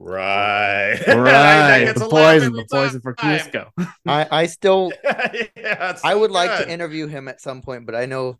[0.00, 0.96] Right.
[1.08, 1.92] right.
[1.94, 3.40] The poison, the poison for time.
[3.40, 3.70] Kuzco.
[4.06, 7.94] I I still yeah, I so would like to interview him at some point, but
[7.94, 8.38] I know.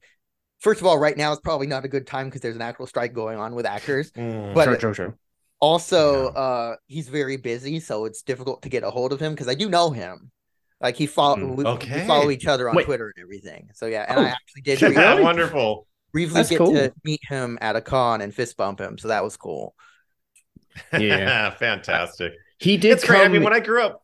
[0.61, 2.87] First of all, right now is probably not a good time because there's an actual
[2.89, 4.11] strike going on with actors.
[4.13, 4.55] Mm.
[4.55, 5.15] But True, true, true.
[5.61, 6.41] Also, Yeah.
[6.41, 9.55] uh, he's very busy, so it's difficult to get a hold of him because I
[9.55, 10.33] do know him.
[10.81, 12.07] Like he follow, Mm, we, we okay.
[12.09, 12.87] follow each other on Wait.
[12.87, 13.71] Twitter and everything.
[13.75, 14.23] So yeah, and Oh.
[14.23, 14.95] I actually did Really?
[14.97, 15.87] briefly, wonderful.
[16.13, 16.73] briefly That's get cool.
[16.75, 19.75] to meet him at a con and fist bump him, so that was cool.
[20.93, 21.51] Yeah.
[21.59, 22.33] fantastic.
[22.59, 23.22] He did It's great.
[23.22, 24.03] I mean, when I grew up,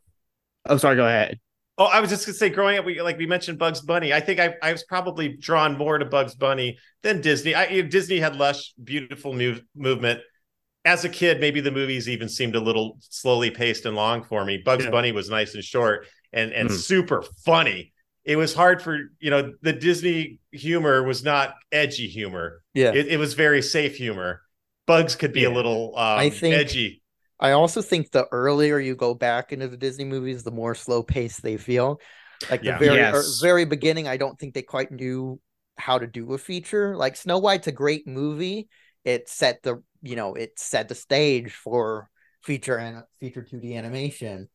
[0.67, 0.97] Oh, sorry.
[0.97, 1.39] Go ahead.
[1.77, 4.13] Oh, I was just gonna say, growing up, we like we mentioned Bugs Bunny.
[4.13, 7.55] I think I, I was probably drawn more to Bugs Bunny than Disney.
[7.55, 10.21] I, Disney had lush, beautiful move, movement.
[10.87, 14.45] As a kid, maybe the movies even seemed a little slowly paced and long for
[14.45, 14.63] me.
[14.65, 14.91] Bugs Yeah.
[14.91, 16.75] Bunny was nice and short and and Mhm.
[16.79, 17.93] super funny.
[18.25, 22.63] It was hard for you know the Disney humor was not edgy humor.
[22.73, 22.93] Yeah.
[22.95, 24.41] It, it was very safe humor.
[24.87, 27.01] Bugs could be a little um, I think- edgy.
[27.41, 31.03] I also think the earlier you go back into the Disney movies, the more slow
[31.03, 32.01] paced they feel.
[32.49, 32.79] Like Yeah.
[32.79, 33.41] the very er, Yes.
[33.41, 35.41] very beginning, I don't think they quite knew
[35.77, 36.97] how to do a feature.
[36.97, 38.69] Like Snow White's a great movie.
[39.05, 42.09] It set the you know it set the stage for
[42.43, 44.49] feature and feature 2D animation.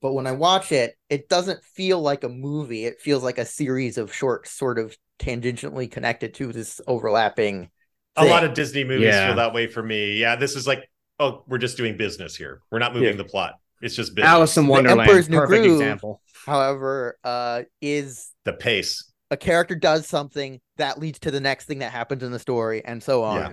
[0.00, 2.86] But when I watch it, it doesn't feel like a movie.
[2.86, 7.70] It feels like a series of short, sort of tangentially connected to this overlapping.
[8.16, 9.28] A lot of Disney movies Yeah.
[9.28, 10.18] feel that way for me.
[10.18, 10.88] Yeah, this is like,
[11.18, 12.60] oh, we're just doing business here.
[12.70, 13.16] We're not moving Yeah.
[13.16, 13.54] the plot.
[13.80, 14.30] It's just business.
[14.30, 15.00] Alice in Wonderland.
[15.00, 15.80] Emperor's New Perfect Groove.
[15.80, 16.20] example.
[16.46, 21.78] However, uh, is the pace a character does something that leads to the next thing
[21.78, 23.48] that happens in the story and so on Yeah.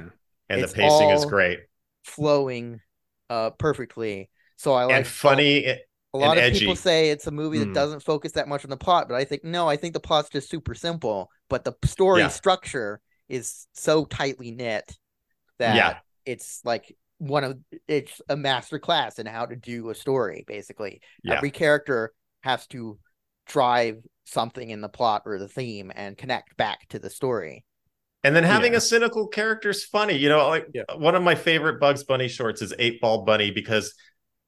[0.50, 1.60] and It's the pacing is great
[2.04, 2.82] flowing
[3.30, 5.66] uh perfectly so i like and funny.
[5.68, 5.78] a
[6.14, 7.74] lot and of people say it's a movie that Hmm.
[7.74, 10.28] doesn't focus that much on the plot but i think no i think the plot's
[10.30, 12.28] just super simple but the story Yeah.
[12.28, 13.00] structure
[13.30, 14.92] is so tightly knit
[15.60, 15.98] that Yeah.
[16.26, 17.58] it's like one of
[17.88, 21.36] it's a master class in how to do a story basically Yeah.
[21.36, 22.14] every character
[22.44, 22.98] has to
[23.46, 27.66] drive something in the plot or the theme and connect back to the story.
[28.24, 28.78] And then having Yeah.
[28.78, 30.16] a cynical character is funny.
[30.16, 30.84] You know, like Yeah.
[30.96, 33.94] one of my favorite Bugs Bunny shorts is Eight Ball Bunny because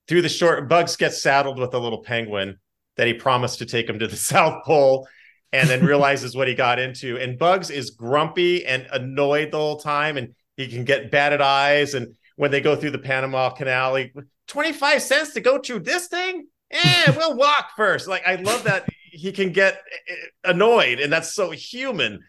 [0.07, 2.59] through the short, Bugs gets saddled with a little penguin
[2.97, 5.07] that he promised to take him to the South Pole
[5.53, 7.17] and then realizes what he got into.
[7.17, 11.93] And Bugs is grumpy and annoyed the whole time and he can get batted eyes.
[11.93, 14.11] And when they go through the Panama Canal, he,
[14.47, 16.47] 25 cents to go through this thing?
[16.71, 18.07] Eh, we'll walk first.
[18.07, 20.13] Like, I love that he can get eh,
[20.45, 22.19] annoyed and that's so human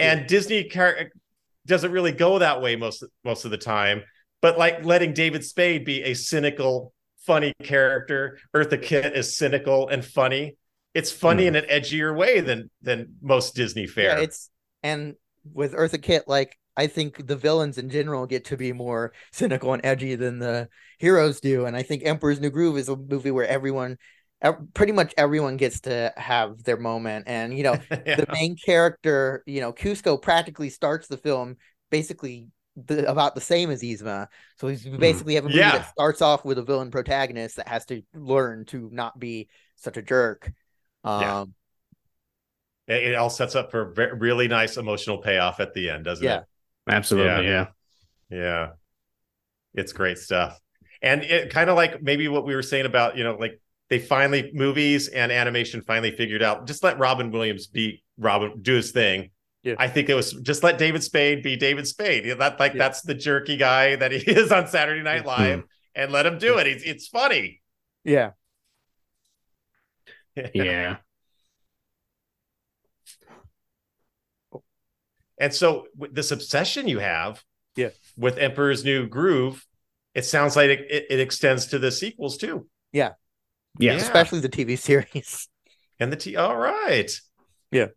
[0.00, 1.10] and Disney car-
[1.66, 4.02] doesn't really go that way most most of the time.
[4.40, 6.92] But like letting David Spade be a cynical,
[7.26, 10.56] funny character, Eartha Kitt is cynical and funny.
[10.94, 11.54] It's funny hmm.
[11.54, 14.18] in an edgier way than than most Disney fare.
[14.18, 14.50] Yeah, it's
[14.82, 15.14] and
[15.52, 19.72] with Eartha Kitt, like I think the villains in general get to be more cynical
[19.72, 20.68] and edgy than the
[20.98, 23.98] heroes do, and I think Emperor's New Groove is a movie where everyone,
[24.74, 28.16] pretty much everyone gets to have their moment, and you know Yeah.
[28.16, 31.56] the main character, you know, Kuzco practically starts the film
[31.90, 34.28] basically the, about the same as Yzma.
[34.56, 34.96] So he's hmm.
[34.96, 35.78] basically have a movie Yeah.
[35.78, 39.96] that starts off with a villain protagonist that has to learn to not be such
[39.96, 40.52] a jerk.
[41.04, 41.44] Um, Yeah.
[42.96, 46.24] it, it all sets up for a really nice emotional payoff at the end, doesn't
[46.24, 46.28] it?
[46.28, 46.38] Yeah.
[46.40, 46.44] it?
[46.88, 47.66] Absolutely, yeah.
[48.30, 48.70] Yeah.
[49.74, 50.58] It's great stuff.
[51.02, 53.98] And it kind of like maybe what we were saying about, you know, like they
[53.98, 58.90] finally movies and animation finally figured out just let Robin Williams be Robin do his
[58.92, 59.30] thing.
[59.62, 59.74] Yeah.
[59.78, 62.24] I think it was just let David Spade be David Spade.
[62.24, 62.78] Yeah, That like Yeah.
[62.78, 66.58] that's the jerky guy that he is on Saturday Night Live and let him do
[66.58, 66.66] it.
[66.66, 67.60] It's it's funny.
[68.04, 68.30] yeah.
[70.54, 70.96] Yeah.
[75.38, 77.42] And so this obsession you have
[77.76, 77.90] Yeah.
[78.16, 79.66] with Emperor's New Groove,
[80.14, 82.68] it sounds like it, it, it extends to the sequels too.
[82.92, 83.12] Yes.
[83.78, 83.92] Yeah.
[83.94, 85.48] especially the TV series.
[86.02, 87.10] And the T all right.
[87.70, 87.88] Yeah.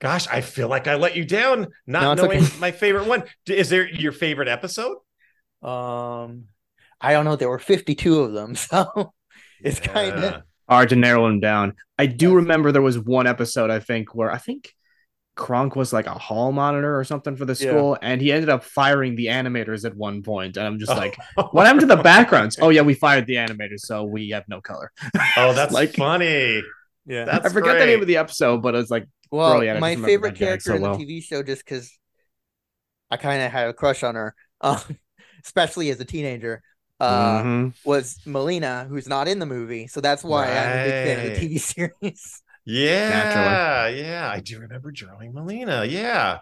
[0.00, 2.58] Gosh, I feel like I let you down not it's knowing okay.
[2.58, 3.24] my favorite one.
[3.46, 4.96] Is there your favorite episode?
[5.62, 6.46] Um,
[6.98, 7.36] I don't know.
[7.36, 9.12] There were 52 of them, so
[9.62, 10.76] it's kind of Yeah.
[10.76, 11.74] Hard to narrow them down.
[11.98, 14.72] I do remember there was one episode, I think, where I think
[15.36, 17.70] Kronk was like a hall monitor or something for the Yeah.
[17.70, 20.56] school, and he ended up firing the animators at one point.
[20.56, 21.16] And I'm just like,
[21.52, 22.58] what happened to the backgrounds?
[22.60, 24.92] Oh, yeah, we fired the animators, so we have no color.
[25.36, 26.62] Oh, that's Like- funny.
[27.06, 27.24] yeah.
[27.24, 29.80] That's I forgot the name of the episode, but it's like, Well, Brilliant.
[29.80, 30.98] My favorite character so in the well.
[30.98, 31.90] TV show, just because
[33.10, 34.78] I kind of had a crush on her, um,
[35.44, 36.62] especially as a teenager,
[37.00, 37.74] uh, mhm.
[37.84, 39.86] was Malina, who's not in the movie.
[39.86, 41.60] So that's why I'm a big fan of the TV
[42.02, 42.42] series.
[42.64, 44.30] Yeah, yeah.
[44.32, 45.90] I do remember drawing Malina.
[45.90, 46.40] Yeah.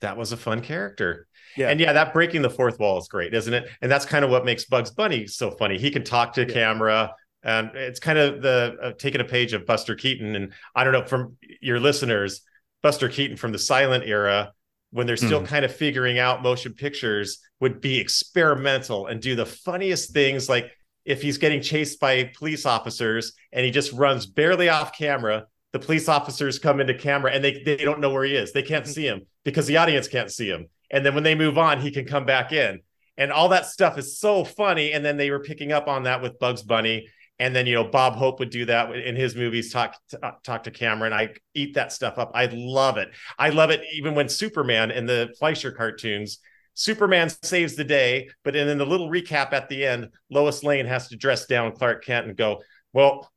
[0.00, 1.26] That was a fun character.
[1.56, 1.70] Yeah.
[1.70, 3.68] And yeah, that breaking the fourth wall is great, isn't it?
[3.80, 5.78] And that's kind of what makes Bugs Bunny so funny.
[5.78, 6.52] He can talk to Yeah.
[6.52, 7.14] camera.
[7.42, 10.34] And it's kind of the uh, taking a page of Buster Keaton.
[10.34, 12.40] And I don't know from your listeners,
[12.82, 14.52] Buster Keaton from the silent era,
[14.94, 15.46] when they're still Mhm.
[15.46, 20.48] kind of figuring out motion pictures, would be experimental and do the funniest things.
[20.48, 20.70] Like
[21.04, 25.80] if he's getting chased by police officers and he just runs barely off camera, the
[25.80, 28.52] police officers come into camera and they, they don't know where he is.
[28.52, 30.68] They can't see him because the audience can't see him.
[30.92, 32.80] And then when they move on, he can come back in.
[33.16, 34.92] And all that stuff is so funny.
[34.92, 37.08] And then they were picking up on that with Bugs Bunny.
[37.38, 39.96] And then, you know, Bob Hope would do that in his movies, talk
[40.44, 42.30] talk to camera, and I eat that stuff up.
[42.34, 43.08] I love it.
[43.38, 46.38] I love it even when Superman in the Fleischer cartoons,
[46.74, 50.86] Superman saves the day, but then in the little recap at the end, Lois Lane
[50.86, 52.62] has to dress down Clark Kent and go,
[52.92, 53.30] Well,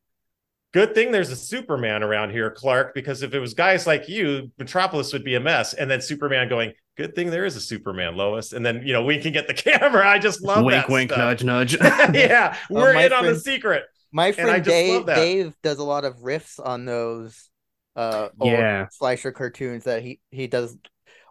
[0.73, 4.51] good thing there's a Superman around here, Clark, because if it was guys like you,
[4.57, 5.73] Metropolis would be a mess.
[5.73, 8.53] And then Superman going, Good thing there is a Superman, Lois.
[8.53, 10.07] And then, you know, we can get the camera.
[10.07, 11.41] I just love wink, that wink, stuff.
[11.41, 11.73] nudge, nudge.
[12.15, 13.83] yeah, Oh, we're my in on the secret.
[14.11, 15.05] My friend Dave.
[15.05, 17.49] Dave does a lot of riffs on those
[17.95, 18.87] uh old Yeah.
[18.97, 20.75] Fleischer cartoons that he he does.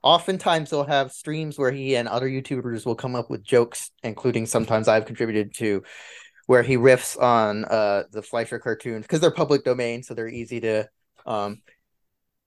[0.03, 4.47] Oftentimes he'll have streams where he and other YouTubers will come up with jokes, including
[4.47, 5.83] sometimes I've contributed to,
[6.47, 10.61] where he riffs on uh the Fleischer cartoons because they're public domain, so they're easy
[10.61, 10.89] to
[11.27, 11.61] um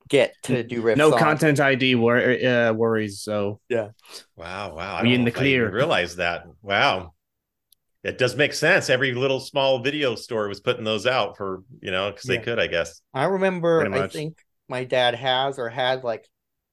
[0.10, 0.97] get to do riffs.
[0.97, 1.20] no on.
[1.20, 3.22] content ID wor- uh, worries.
[3.22, 3.89] So yeah.
[4.36, 4.95] Wow, wow.
[4.97, 5.72] I We don't in the if I even clear.
[5.72, 6.45] realize that.
[6.62, 7.14] Wow.
[8.03, 8.89] It does make sense.
[8.89, 12.38] Every little small video store was putting those out for, you know, because Yeah.
[12.38, 13.01] they could, I guess.
[13.14, 14.38] I remember, I think
[14.70, 16.26] my dad has or had like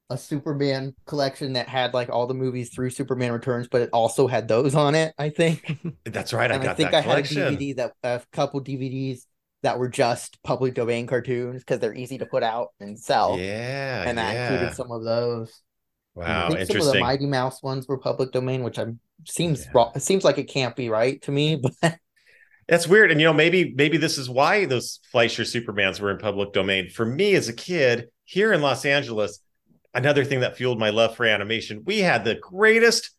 [0.09, 4.28] a Superman collection that had like all the movies through Superman Returns, but it also
[4.28, 5.12] had those on it.
[5.18, 6.51] I think, That's right.
[6.53, 7.22] I got I think that I had a.
[7.57, 9.26] DVD that a couple DVDs
[9.63, 13.39] that were just public domain cartoons because they're easy to put out and sell.
[13.39, 14.05] Yeah.
[14.07, 14.53] and that yeah.
[14.53, 15.63] included some of those.
[16.15, 19.65] Wow, I think some of the Mighty Mouse ones were public domain, which I'm seems
[19.65, 19.71] Yeah.
[19.75, 19.93] wrong.
[19.95, 21.99] It seems like it can't be right to me, but
[22.69, 23.11] That's weird.
[23.11, 26.89] And you know, maybe maybe this is why those Fleischer Supermans were in public domain.
[26.89, 29.41] For me as a kid here in Los Angeles,
[29.95, 33.11] another thing that fueled my love for animation, we had the greatest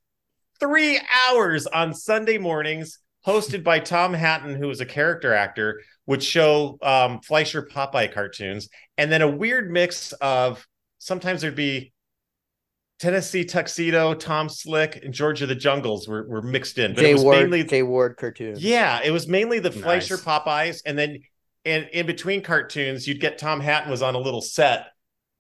[0.60, 6.24] three hours on Sunday mornings, hosted by Tom Hatten, who was a character actor, would
[6.24, 10.66] show um, Fleischer Popeye cartoons, and then a weird mix of
[10.98, 11.94] sometimes there'd be
[13.00, 16.96] Tennessee Tuxedo, Tom Slick, and George of the Jungles were, were mixed in.
[16.96, 18.64] But Jay it was Ward, mainly Jay Ward cartoons.
[18.64, 20.24] Yeah, it was mainly the Fleischer nice.
[20.24, 21.20] Popeyes, and then
[21.64, 24.88] and in between cartoons, you'd get Tom Hatten was on a little set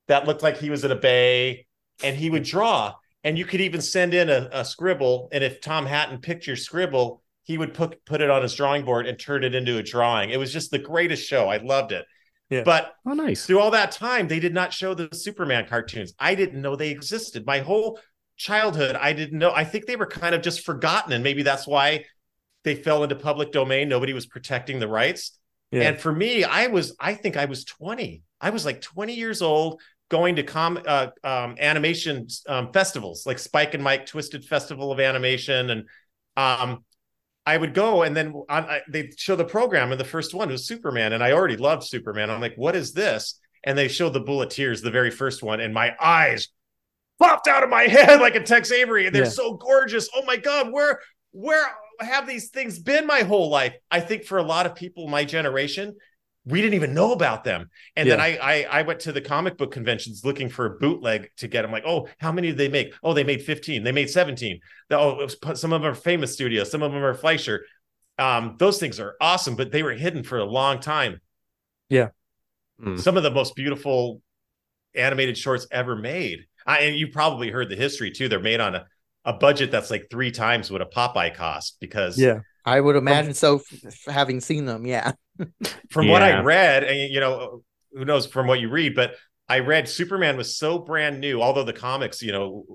[0.07, 1.65] that looked like he was at a bay,
[2.03, 2.93] and he would draw.
[3.23, 6.55] And you could even send in a, a scribble, and if Tom Hatten picked your
[6.55, 9.83] scribble, he would put put it on his drawing board and turn it into a
[9.83, 10.31] drawing.
[10.31, 11.47] It was just the greatest show.
[11.47, 12.05] I loved it.
[12.49, 12.63] Yeah.
[12.63, 13.45] But oh, nice.
[13.45, 16.13] Through all that time, they did not show the Superman cartoons.
[16.19, 17.45] I didn't know they existed.
[17.45, 17.99] My whole
[18.35, 19.53] childhood, I didn't know.
[19.53, 22.03] I think they were kind of just forgotten, and maybe that's why
[22.65, 23.87] they fell into public domain.
[23.87, 25.39] Nobody was protecting the rights.
[25.71, 25.83] Yeah.
[25.83, 28.23] And for me, I was, I think I was 20.
[28.41, 33.39] I was like 20 years old going to com uh, um, animation um, festivals like
[33.39, 35.83] Spike and Mike Twisted Festival of Animation and
[36.37, 36.85] um,
[37.47, 40.49] I would go and then on, I, they show the program and the first one
[40.49, 42.29] was Superman and I already loved Superman.
[42.29, 43.39] I'm like, what is this?
[43.63, 46.49] And they showed the Bulleteers, the very first one, and my eyes
[47.19, 49.05] popped out of my head like a Tex Avery.
[49.05, 49.29] And they're yeah.
[49.29, 50.09] so gorgeous.
[50.13, 50.99] Oh my God, where
[51.31, 51.65] where
[52.01, 53.75] have these things been my whole life?
[53.89, 55.95] I think for a lot of people my generation,
[56.47, 57.69] we didn't even know about them.
[57.95, 58.15] And yeah.
[58.15, 61.47] then I, I, I went to the comic book conventions looking for a bootleg to
[61.47, 61.71] get them.
[61.71, 62.93] Like, oh, how many did they make?
[63.03, 63.83] Oh, they made fifteen.
[63.83, 64.61] They made seventeen.
[64.89, 66.71] Oh, some of them are famous studios.
[66.71, 67.65] Some of them are Fleischer.
[68.17, 71.19] Um, those things are awesome, but they were hidden for a long time.
[71.89, 72.09] Yeah,
[72.81, 72.99] mm.
[72.99, 74.21] some of the most beautiful
[74.95, 76.45] animated shorts ever made.
[76.65, 78.27] I, and you probably heard the history too.
[78.27, 78.85] They're made on a,
[79.25, 83.33] a budget that's like three times what a Popeye cost because yeah, I would imagine
[83.33, 83.61] so.
[84.07, 85.13] Having seen them, yeah.
[85.89, 86.11] from yeah.
[86.11, 87.63] what I read, and you know,
[87.93, 89.15] who knows from what you read, but
[89.47, 92.65] I read Superman was so brand new, although the comics, you know,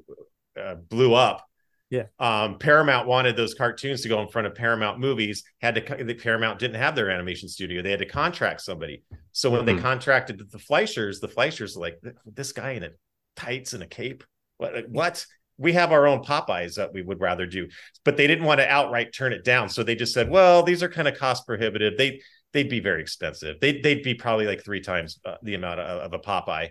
[0.58, 1.44] uh, blew up.
[1.90, 2.04] Yeah.
[2.18, 5.44] Um, Paramount wanted those cartoons to go in front of Paramount movies.
[5.60, 7.82] Had to the Paramount didn't have their animation studio.
[7.82, 9.02] They had to contract somebody.
[9.32, 9.76] So when mm-hmm.
[9.76, 12.90] they contracted the Fleischers, the Fleischers like this guy in a
[13.36, 14.24] tights and a cape.
[14.56, 14.88] What?
[14.88, 15.26] What?
[15.62, 17.68] We have our own Popeyes that we would rather do,
[18.04, 19.68] but they didn't want to outright turn it down.
[19.68, 21.96] So they just said, well, these are kind of cost prohibitive.
[21.96, 22.20] They
[22.52, 23.60] they'd be very expensive.
[23.60, 26.70] They they'd be probably like three times uh, the amount of, of, a Popeye.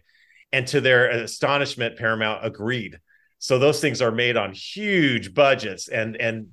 [0.51, 2.99] And to their astonishment, Paramount agreed.
[3.39, 6.49] So those things are made on huge budgets, and and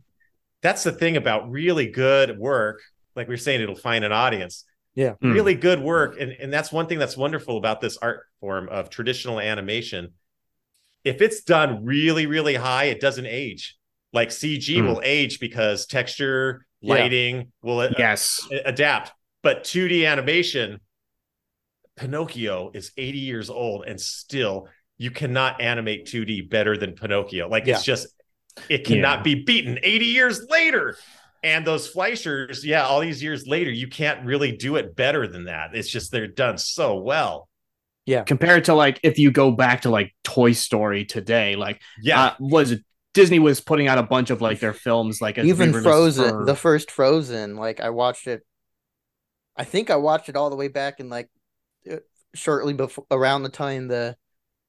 [0.63, 2.81] that's the thing about really good work.
[3.17, 4.65] Like we are saying, it'll find an audience.
[4.95, 5.61] Yeah, really mm.
[5.61, 9.41] good work, and and that's one thing that's wonderful about this art form of traditional
[9.41, 10.13] animation.
[11.05, 13.77] If it's done really really high, it doesn't age.
[14.13, 14.87] Like CG mm.
[14.87, 17.45] will age because texture, lighting yeah.
[17.63, 20.81] will yes adapt but 2D animation,
[21.97, 27.49] Pinocchio is 80 years old and still you cannot animate 2D better than Pinocchio.
[27.49, 27.77] Like yeah.
[27.77, 28.09] it's just
[28.69, 29.23] it cannot yeah.
[29.23, 30.97] be beaten 80 years later.
[31.45, 35.45] And those Fleischers, yeah, all these years later, you can't really do it better than
[35.45, 35.71] that.
[35.73, 37.49] It's just they're done so well.
[38.09, 38.23] Yeah.
[38.23, 42.35] Compared to like if you go back to like Toy Story today, like yeah, uh,
[42.41, 42.83] was it
[43.13, 46.45] Disney was putting out a bunch of like their films, like even Frozen, for...
[46.45, 47.57] the first Frozen.
[47.57, 48.47] Like I watched it
[49.59, 51.29] I think I watched it all the way back in like
[51.91, 51.97] uh,
[52.33, 54.17] shortly before around the time the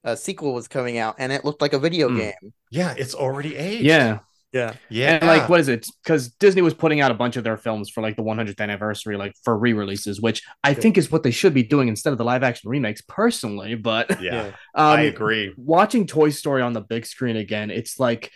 [0.02, 2.18] uh, sequel was coming out, and it looked like a video mm.
[2.18, 2.52] game.
[2.70, 3.84] Yeah, it's already aged.
[3.84, 4.18] Yeah.
[4.52, 4.74] Yeah.
[4.88, 5.18] Yeah.
[5.20, 5.86] And like, what is it?
[6.02, 9.16] Because Disney was putting out a bunch of their films for like the 100th anniversary,
[9.16, 12.18] like for re releases, which I think is what they should be doing instead of
[12.18, 13.76] the live action remakes, personally.
[13.76, 15.54] But yeah, um, I agree.
[15.56, 18.30] Watching Toy Story on the big screen again, it's like,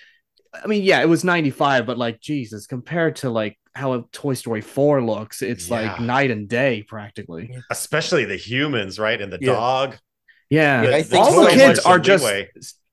[0.52, 4.34] I mean, yeah, it was 95, but like, Jesus, compared to like how a Toy
[4.34, 5.80] Story 4 looks, it's yeah.
[5.80, 7.56] like night and day practically.
[7.70, 9.20] Especially the humans, right?
[9.20, 9.52] And the yeah.
[9.52, 9.96] dog.
[10.48, 10.82] Yeah.
[10.82, 12.24] yeah I think all the kids are just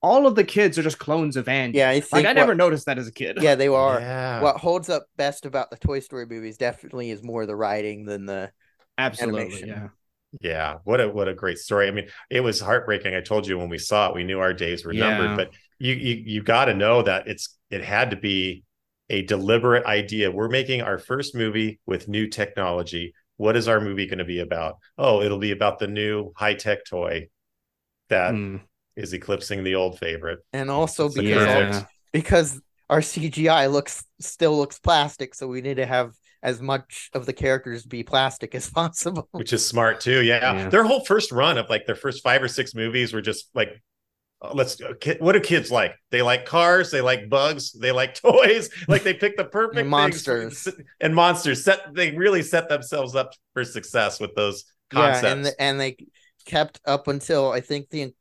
[0.01, 1.77] all of the kids are just clones of Andy.
[1.77, 3.37] Yeah, I think like I what, never noticed that as a kid.
[3.41, 3.99] Yeah, they are.
[3.99, 4.41] Yeah.
[4.41, 8.25] What holds up best about the Toy Story movies definitely is more the writing than
[8.25, 8.51] the
[8.97, 9.41] absolutely.
[9.41, 9.69] Animation.
[9.69, 9.87] Yeah.
[10.39, 11.89] Yeah, what a what a great story.
[11.89, 13.13] I mean, it was heartbreaking.
[13.13, 15.93] I told you when we saw it, we knew our days were numbered, but you
[15.93, 18.63] you you got to know that it's it had to be
[19.09, 20.31] a deliberate idea.
[20.31, 23.13] We're making our first movie with new technology.
[23.35, 24.77] What is our movie going to be about?
[24.97, 27.27] Oh, it'll be about the new high tech toy
[28.07, 28.61] that mm.
[28.95, 30.39] Is eclipsing the old favorite.
[30.53, 31.85] And also because yeah.
[32.11, 36.11] because our CGI looks still looks plastic, so we need to have
[36.43, 39.27] as much of the characters be plastic as possible.
[39.31, 40.21] Which is smart too.
[40.23, 40.53] Yeah.
[40.55, 40.69] yeah.
[40.69, 43.81] Their whole first run of like their first five or six movies were just like
[44.41, 45.95] uh, let's uh, what do kids like?
[46.09, 48.69] They like cars, they like bugs, they like toys.
[48.87, 50.67] Like they pick the perfect And things monsters.
[50.99, 51.63] and monsters.
[51.63, 55.23] Set they really set themselves up for success with those concepts.
[55.23, 55.97] Yeah, and the, and they
[56.45, 58.13] kept up until I think the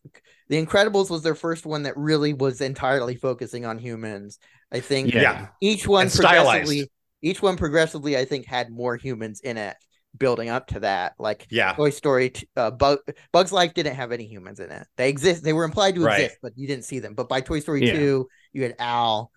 [0.51, 4.39] the Incredibles was their first one that really was entirely focusing on humans.
[4.70, 5.22] I think Yeah.
[5.22, 5.47] yeah.
[5.62, 6.44] each one And stylized.
[6.66, 6.90] progressively
[7.22, 9.77] each one progressively I think had more humans in it
[10.18, 11.14] building up to that.
[11.18, 11.72] Like Yeah.
[11.74, 12.98] Toy Story, t- uh, Bug,
[13.32, 14.86] Bugs Life didn't have any humans in it.
[14.97, 15.43] They exist.
[15.44, 16.20] They were implied to Right.
[16.24, 17.14] exist, but you didn't see them.
[17.14, 17.93] But by Toy Story Yeah.
[17.94, 19.31] two, you had Al,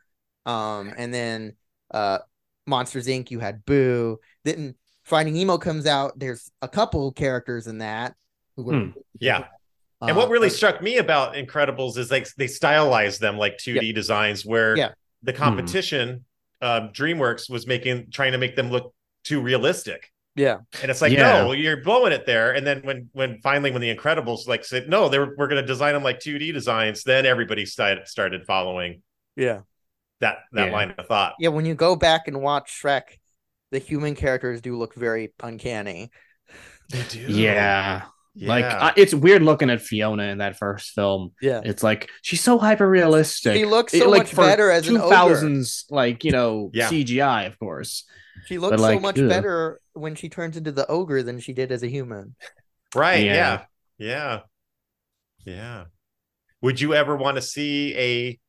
[0.45, 1.55] um, and then
[1.91, 2.19] uh,
[2.65, 3.29] Monsters Inc.
[3.29, 4.19] You had Boo.
[4.45, 4.73] Then
[5.03, 6.17] Finding Nemo comes out.
[6.17, 8.15] There's a couple characters in that.
[8.55, 8.89] Who were, Hmm.
[9.19, 9.45] Yeah.
[10.07, 13.57] And uh, what really but- struck me about Incredibles is like they stylized them like
[13.57, 14.91] 2D designs where Yeah.
[15.21, 16.25] the competition,
[16.61, 18.93] um, DreamWorks was making trying to make them look
[19.23, 20.09] too realistic.
[20.35, 21.43] yeah, And it's like, Yeah.
[21.43, 22.53] no, you're blowing it there.
[22.55, 25.61] And then when when finally when the Incredibles like said, no, they were we're gonna
[25.65, 29.01] design them like 2D designs, then everybody started started following
[29.35, 29.61] yeah,
[30.21, 30.73] that that Yeah.
[30.73, 31.33] line of thought.
[31.39, 31.49] yeah.
[31.49, 33.19] When you go back and watch Shrek,
[33.71, 36.09] the human characters do look very uncanny.
[36.89, 37.19] They do.
[37.19, 38.03] Yeah.
[38.35, 41.31] Like I, it's weird looking at Fiona in that first film.
[41.41, 43.55] Yeah, It's like she's so hyper realistic.
[43.55, 46.89] She looks so much better as an two thousands, like you know, Yeah.
[46.89, 48.05] CGI, of course.
[48.45, 49.29] she looks like, so much ugh.
[49.29, 52.35] better when she turns into the ogre than she did as a human.
[52.95, 53.25] Right.
[53.25, 53.63] Yeah.
[53.97, 54.07] Yeah.
[54.07, 54.39] Yeah.
[55.45, 55.83] Yeah.
[56.61, 58.39] Would you ever want to see a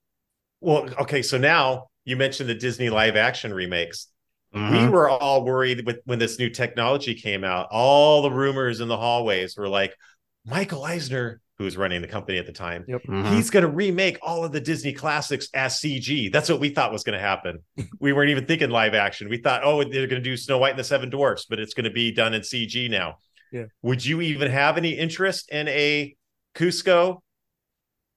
[0.61, 4.09] well, okay, so now you mentioned the Disney live action remakes.
[4.55, 4.91] We Mhm.
[4.93, 7.67] were all worried with when this new technology came out.
[7.73, 9.95] All the rumors in the hallways were like,
[10.47, 13.35] Michael Eisner, who was running the company at the time, Mhm.
[13.35, 16.29] he's going to remake all of the Disney classics as CG.
[16.29, 17.65] That's what we thought was going to happen.
[18.01, 19.29] we weren't even thinking live action.
[19.29, 21.75] We thought, oh, they're going to do Snow White and the Seven Dwarfs, but it's
[21.75, 23.19] going to be done in CG now.
[23.51, 23.65] Yeah.
[23.83, 26.15] Would you even have any interest in a
[26.55, 27.19] Kuzco?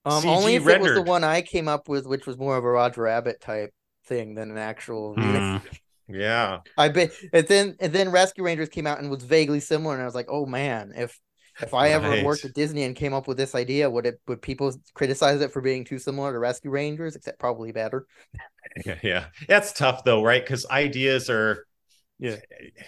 [0.05, 2.57] Um, CG only if it was the one I came up with, which was more
[2.57, 3.72] of a Roger Rabbit type
[4.05, 5.15] thing than an actual.
[5.18, 5.61] Mm.
[6.10, 6.60] Yeah.
[6.78, 7.12] I bet.
[7.34, 10.16] And then and then Rescue Rangers came out and was vaguely similar, and I was
[10.16, 11.20] like, oh man, if
[11.62, 12.24] if I ever Right.
[12.24, 15.52] worked at Disney and came up with this idea, would it would people criticize it
[15.52, 17.16] for being too similar to Rescue Rangers?
[17.16, 18.06] Except probably better.
[18.86, 18.96] Yeah.
[19.04, 19.26] Yeah.
[19.48, 20.44] That's tough though, right?
[20.44, 21.66] Because ideas are.
[22.20, 22.38] Yeah.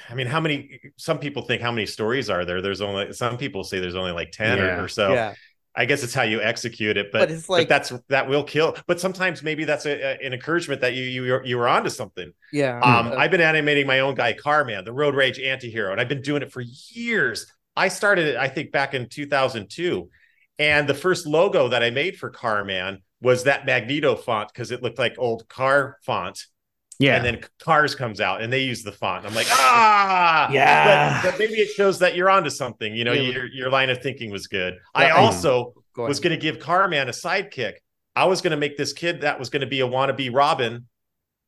[0.10, 0.80] I mean, how many?
[0.98, 2.62] Some people think how many stories are there?
[2.62, 4.80] There's only some people say there's only like ten Yeah.
[4.80, 5.14] or, or so.
[5.14, 5.34] yeah,
[5.76, 8.76] I guess it's how you execute it, but, But it's like- that's that will kill.
[8.88, 12.32] But sometimes maybe that's a, a- an encouragement that you you you were onto something.
[12.52, 12.80] yeah.
[12.80, 16.10] Um, uh, I've been animating my own guy, Carman, the Road Rage Antihero, and I've
[16.10, 17.46] been doing it for years.
[17.76, 20.10] I started it, I think, back in 2002,
[20.58, 24.82] and the first logo that I made for Carman was that Magneto font because it
[24.82, 26.46] looked like old car font.
[27.00, 27.16] Yeah.
[27.16, 29.26] And then Cars comes out and they use the font.
[29.26, 31.22] I'm like, ah, Yeah.
[31.24, 32.94] But, but maybe it shows that you're onto something.
[32.94, 33.32] You know, Yeah.
[33.32, 34.76] your your line of thinking was good.
[34.94, 37.76] I also go was going to give Carman a sidekick.
[38.16, 40.88] I was going to make this kid that was going to be a wannabe Robin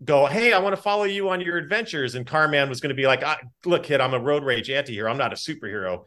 [0.03, 2.15] go, Hey, I want to follow you on your adventures.
[2.15, 5.11] And Carman was going to be like, "Ah, Look, kid, I'm a road rage anti-hero.
[5.11, 6.03] I'm not a superhero.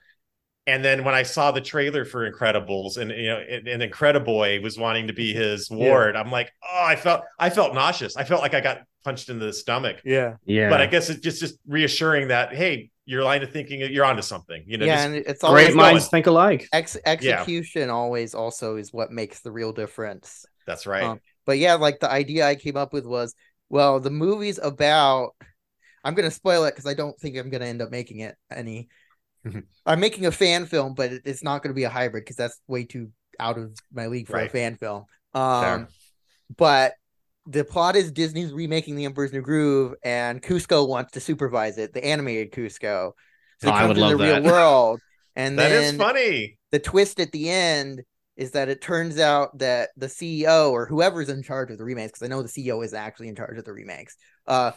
[0.66, 4.62] And then when I saw the trailer for Incredibles and you know, and, and Incrediboy
[4.62, 8.16] was wanting to be his ward, I'm like, oh, I felt I felt nauseous.
[8.16, 10.00] I felt like I got punched in the stomach.
[10.04, 10.70] yeah, yeah.
[10.70, 14.22] But I guess it's just just reassuring that hey, your line of thinking, you're onto
[14.22, 14.64] something.
[14.66, 15.94] You know, yeah, and it's always Great going.
[15.94, 16.66] minds think alike.
[16.72, 20.44] ex- execution always also is what makes the real difference.
[20.66, 21.04] that's right.
[21.04, 23.34] Um, But yeah, like the idea I came up with was,
[23.68, 25.34] well, the movie's about.
[26.02, 28.88] I'm gonna spoil it because I don't think I'm gonna end up making it any.
[29.86, 32.84] I'm making a fan film, but it's not gonna be a hybrid because that's way
[32.84, 33.10] too
[33.40, 35.04] out of my league for a fan film.
[35.34, 35.88] Um,
[36.56, 36.94] but
[37.46, 41.92] the plot is Disney's remaking The Emperor's New Groove, and Kuzco wants to supervise it,
[41.92, 43.12] the animated Kuzco.
[43.60, 45.00] So Oh, I would in the love real world,
[45.36, 46.58] and That is then funny.
[46.70, 48.02] the twist at the end
[48.36, 52.12] is that it turns out that the CEO or whoever's in charge of the remakes,
[52.18, 54.16] because I know the CEO is actually in charge of the remakes,
[54.46, 54.72] uh,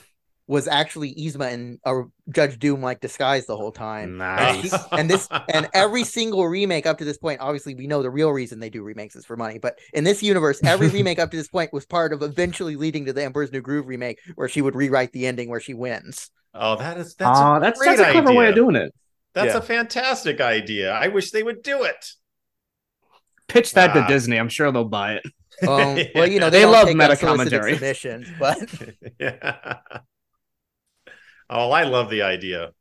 [0.47, 2.03] was actually Yzma and uh,
[2.33, 4.21] Judge Doom like disguised the whole time.
[4.21, 4.83] And, he- Nice.
[4.93, 8.31] and this and every single remake up to this point, obviously we know the real
[8.31, 11.37] reason they do remakes is for money, but in this universe, every remake up to
[11.37, 14.61] this point was part of eventually leading to the Emperor's New Groove remake, where she
[14.61, 16.29] would rewrite the ending where she wins.
[16.53, 18.93] Oh, that is that's Aw, a that's great that's a clever way of doing it.
[19.33, 19.59] That's Yeah.
[19.59, 20.91] a fantastic idea.
[20.93, 22.05] I wish they would do it.
[23.47, 24.01] Pitch that Ah.
[24.01, 24.37] to Disney.
[24.37, 25.23] I'm sure they'll buy it.
[25.67, 27.73] Um, well, you know They don't love meta commentary.
[27.73, 28.57] submissions, but
[29.19, 29.77] yeah.
[31.49, 32.73] Oh, I love the idea.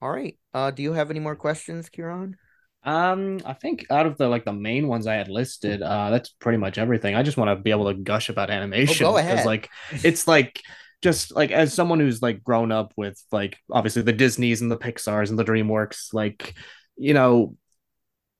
[0.00, 0.36] all right.
[0.52, 2.36] Uh, do you have any more questions, Kieran?
[2.84, 6.30] Um, I think out of the like the main ones I had listed, uh, that's
[6.30, 7.14] pretty much everything.
[7.14, 9.46] I just want to be able to gush about animation Oh, go because ahead.
[9.46, 9.68] like
[10.02, 10.60] it's like
[11.00, 14.76] just like as someone who's like grown up with like obviously the Disneys and the
[14.76, 16.54] Pixars and the DreamWorks, like
[16.96, 17.56] you know,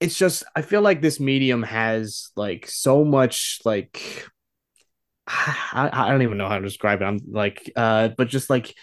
[0.00, 4.26] it's just I feel like this medium has like so much like
[5.26, 7.04] I, I don't even know how to describe it.
[7.04, 8.74] I'm like uh but just like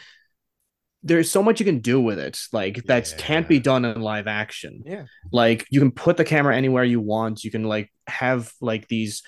[1.04, 3.18] there's so much you can do with it like that Yeah.
[3.18, 5.06] can't be done in live action Yeah.
[5.32, 9.24] like you can put the camera anywhere you want you can like have like these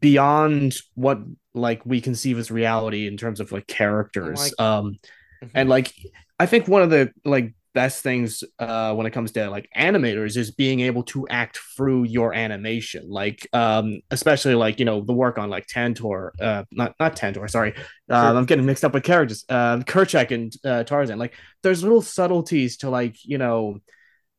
[0.00, 1.18] beyond what
[1.54, 4.98] like we conceive as reality in terms of like characters Like- um
[5.42, 5.50] Mhm.
[5.54, 5.92] and like
[6.38, 10.36] i think one of the like best things uh when it comes to like animators
[10.36, 13.10] is being able to act through your animation.
[13.10, 17.46] Like um especially like you know the work on like tantor uh not not tantor
[17.48, 17.74] sorry.
[18.08, 19.44] Uh, i'm getting mixed up with characters.
[19.48, 21.18] Uh kerchak and uh, tarzan.
[21.18, 23.80] Like there's little subtleties to like you know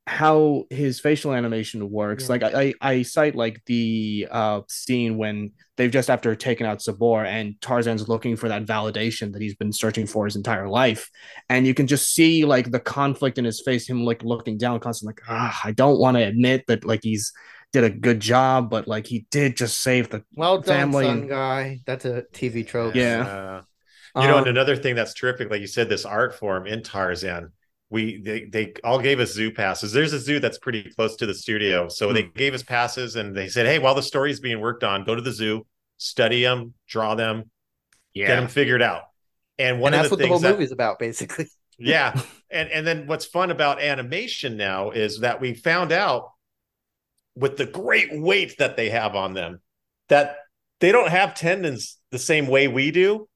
[0.07, 2.25] how his facial animation works.
[2.25, 2.29] Yeah.
[2.29, 6.81] Like I, I I cite like the uh scene when they've just after taken out
[6.81, 11.09] Sabor and Tarzan's looking for that validation that he's been searching for his entire life.
[11.49, 14.79] And you can just see like the conflict in his face, him like looking down
[14.79, 17.33] constantly like, ah, I don't want to admit that like he's
[17.73, 21.17] did a good job, but like he did just save the Well done, family son
[21.21, 21.79] and- guy.
[21.85, 22.95] That's a TV trope.
[22.95, 23.21] Yeah.
[24.15, 26.67] Uh, you know, Um, and another thing that's terrific, like you said, this art form
[26.67, 27.51] in Tarzan.
[27.89, 29.93] We they, they all gave us zoo passes.
[29.93, 32.31] There's a zoo that's pretty close to the studio, so they hmm.
[32.35, 35.21] gave us passes and they said, "Hey, while the story's being worked on, go to
[35.21, 35.65] the zoo,
[35.97, 37.49] study them, draw them,
[38.15, 39.03] get them figured out."
[39.57, 41.47] And one and of that's the what the things whole that, movie's about, basically.
[41.77, 46.31] yeah, and and then what's fun about animation now is that we found out
[47.35, 49.61] with the great weight that they have on them
[50.09, 50.37] that
[50.79, 53.27] they don't have tendons the same way we do.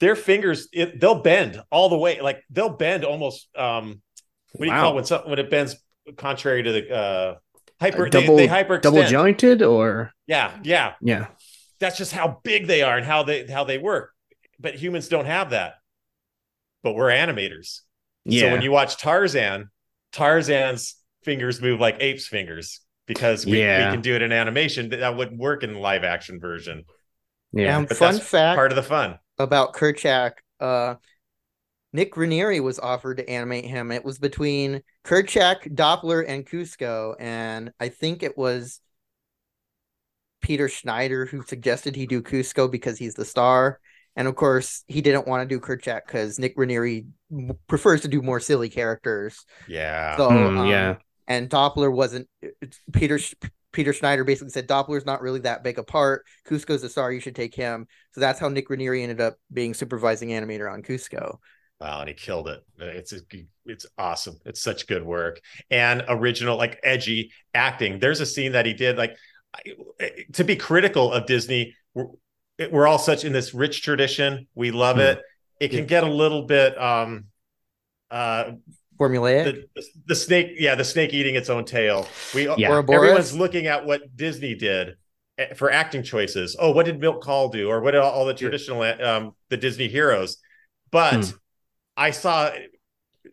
[0.00, 2.20] Their fingers, it, they'll bend all the way.
[2.20, 3.48] Like they'll bend almost.
[3.56, 4.02] Um,
[4.52, 4.80] what do you Wow.
[4.82, 5.76] call it when something when it bends
[6.16, 7.34] contrary to the uh,
[7.80, 8.06] hyper?
[8.06, 10.94] Uh, double- they, they hyper double jointed or Yeah, yeah.
[11.00, 11.28] yeah.
[11.80, 14.12] That's just how big they are and how they how they work.
[14.60, 15.74] But humans don't have that.
[16.82, 17.80] But we're animators.
[18.24, 18.42] Yeah.
[18.42, 19.70] So when you watch Tarzan,
[20.12, 23.88] Tarzan's fingers move like apes' fingers because we, Yeah.
[23.90, 24.90] we can do it in animation.
[24.90, 26.84] That- That wouldn't work in the live action version.
[27.52, 27.78] yeah.
[27.78, 29.18] And But fun that's fact Part of the fun.
[29.38, 30.96] About Kerchak, uh,
[31.92, 33.90] Nick Ranieri was offered to animate him.
[33.92, 38.80] It was between Kerchak, Doppler, and Kuzco, and I think it was
[40.40, 43.80] Peter Schneider who suggested he do Kuzco because he's the star.
[44.14, 48.08] And of course, he didn't want to do Kerchak because Nick Ranieri m- prefers to
[48.08, 49.44] do more silly characters.
[49.66, 50.18] Yeah.
[50.18, 50.98] So Hmm, um, yeah.
[51.28, 52.28] and Doppler wasn't.
[52.92, 53.34] Peter Sch-
[53.76, 56.24] Peter Schneider basically said Doppler's not really that big a part.
[56.48, 57.12] Kuzco's a star.
[57.12, 57.86] You should take him.
[58.12, 61.36] So that's how Nick Ranieri ended up being supervising animator on Kuzco.
[61.78, 62.64] Wow, and he killed it.
[62.78, 63.12] It's
[63.66, 64.38] it's awesome.
[64.46, 67.98] It's such good work and original, like edgy acting.
[67.98, 68.96] There's a scene that he did.
[68.96, 69.14] Like
[70.32, 72.06] to be critical of Disney, we're,
[72.70, 74.48] we're all such in this rich tradition.
[74.54, 75.02] We love Hmm.
[75.02, 75.20] it.
[75.60, 75.84] It can Yeah.
[75.84, 77.26] get a little bit um
[78.10, 78.52] uh
[78.98, 79.44] Formulaic.
[79.44, 82.82] the, the, the snake yeah the snake eating its own tail we Yeah.
[82.88, 84.96] Everyone's looking at what disney did
[85.38, 88.26] eh, for acting choices oh what did Milt Kahl do or what did all, all
[88.26, 90.38] the traditional um the disney heroes
[90.90, 91.36] but Hmm.
[91.96, 92.50] i saw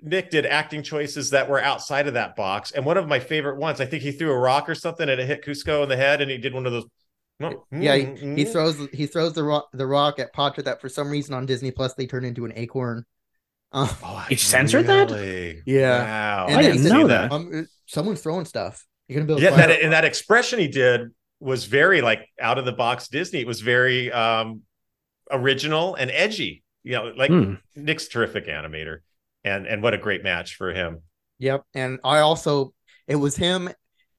[0.02, 3.57] nick did acting choices that were outside of that box and one of my favorite
[3.57, 5.98] ones i think he threw a rock or something and it hit kuzco in the
[5.98, 6.85] head and he did one of those
[7.72, 8.52] yeah, he, he mm.
[8.52, 11.72] throws he throws the rock the rock at Potter that for some reason on Disney
[11.72, 13.06] Plus they turn into an acorn.
[13.73, 15.09] Uh, Oh, He censored that?
[15.65, 16.03] Yeah.
[16.03, 17.31] wow And I didn't know that.
[17.31, 18.85] um, someone's throwing stuff.
[19.07, 19.41] You're gonna build.
[19.41, 21.09] yeah that and that expression he did
[21.39, 24.61] was very like out of the box disney it was very um
[25.29, 27.55] original and edgy you know like Hmm.
[27.75, 28.99] nick's terrific animator
[29.43, 31.01] and and what a great match for him
[31.39, 32.73] Yep, and I also
[33.07, 33.69] it was him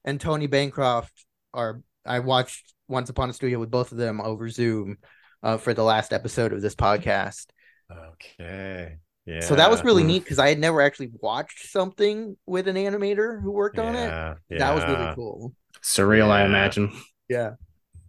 [0.04, 1.24] and Tony Bancroft.
[1.54, 4.98] Are I watched Once Upon a Studio with both of them over Zoom
[5.42, 7.46] uh, for the last episode of this podcast.
[7.90, 10.08] okay yeah So that was really Hmm.
[10.08, 14.08] neat because I had never actually watched something with an animator who worked on it.
[14.08, 15.54] yeah, That was really cool.
[15.82, 16.92] Surreal, I imagine.
[17.28, 17.52] Yeah,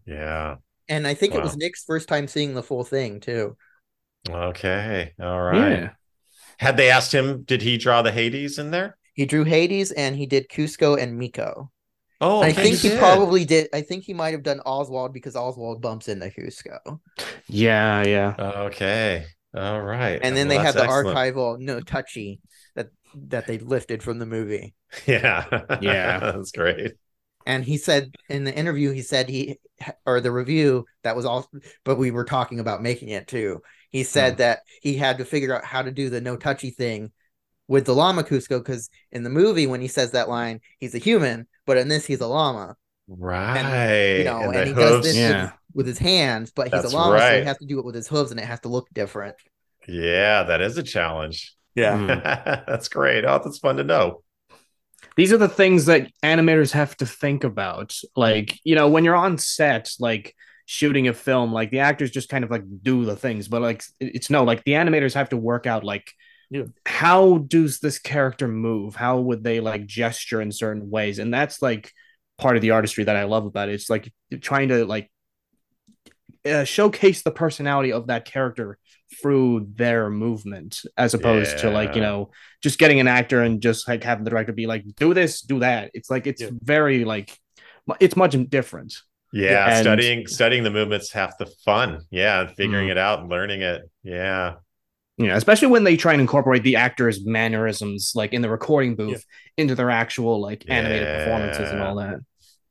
[0.05, 3.57] yeah and I think it was Nick's first time seeing the full thing too.
[4.29, 5.89] okay all right Yeah.
[6.59, 10.15] had they asked him did he draw the hades in there He drew Hades and
[10.15, 11.71] he did Kuzco and Miko.
[12.21, 12.99] oh I think he did.
[12.99, 13.69] probably did.
[13.73, 16.99] I think he might have done Oswald because Oswald bumps into Kuzco.
[17.47, 18.35] Yeah, yeah.
[18.39, 19.25] okay
[19.55, 21.17] all right And then Well, they had the excellent.
[21.17, 22.41] archival no touchy
[22.75, 22.89] that
[23.27, 24.73] that they lifted from the movie.
[25.07, 25.45] yeah
[25.79, 26.19] Yeah.
[26.33, 26.93] that's great
[27.45, 29.59] And he said in the interview, he said he
[30.05, 31.47] or the review that was all,
[31.83, 33.61] but we were talking about making it too.
[33.91, 34.37] He said Hmm.
[34.37, 37.11] that he had to figure out how to do the no touchy thing
[37.67, 40.99] with the llama Kuzco because in the movie when he says that line, he's a
[40.99, 42.75] human, but in this he's a llama.
[43.07, 43.61] right
[44.15, 45.43] You know, and, the he does this Yeah.
[45.43, 47.85] with, with his hands, but he's That's a llama, so he has to do it
[47.85, 49.35] with his hooves, and it has to look different.
[49.87, 51.53] Yeah, that is a challenge.
[51.77, 52.07] Hmm.
[52.67, 53.25] that's great.
[53.25, 54.23] Oh, that's fun to know.
[55.17, 57.95] these are the things that animators have to think about.
[58.15, 60.33] Like, you know, when you're on set, like
[60.65, 63.83] shooting a film, like the actors just kind of like do the things, but like
[63.99, 66.11] it's no, like the animators have to work out like
[66.49, 66.63] Yeah.
[66.85, 68.95] how does this character move?
[68.95, 71.19] How would they like gesture in certain ways?
[71.19, 71.91] And that's like
[72.37, 73.73] part of the artistry that I love about it.
[73.75, 74.11] It's like
[74.41, 75.09] trying to like
[76.45, 78.77] uh, showcase the personality of that character
[79.21, 82.31] through their movement as opposed to like you know
[82.61, 85.59] just getting an actor and just like having the director be like do this do
[85.59, 86.49] that it's like it's Yeah.
[86.61, 87.37] very like
[87.99, 88.93] it's much different
[89.31, 91.99] Yeah, And- studying studying the movements half the fun.
[92.09, 92.91] Yeah, and figuring Mhm.
[92.91, 93.81] it out and learning it.
[94.03, 94.55] Yeah.
[95.17, 99.23] yeah especially when they try and incorporate the actors mannerisms like in the recording booth
[99.57, 102.19] into their actual like animated performances and all that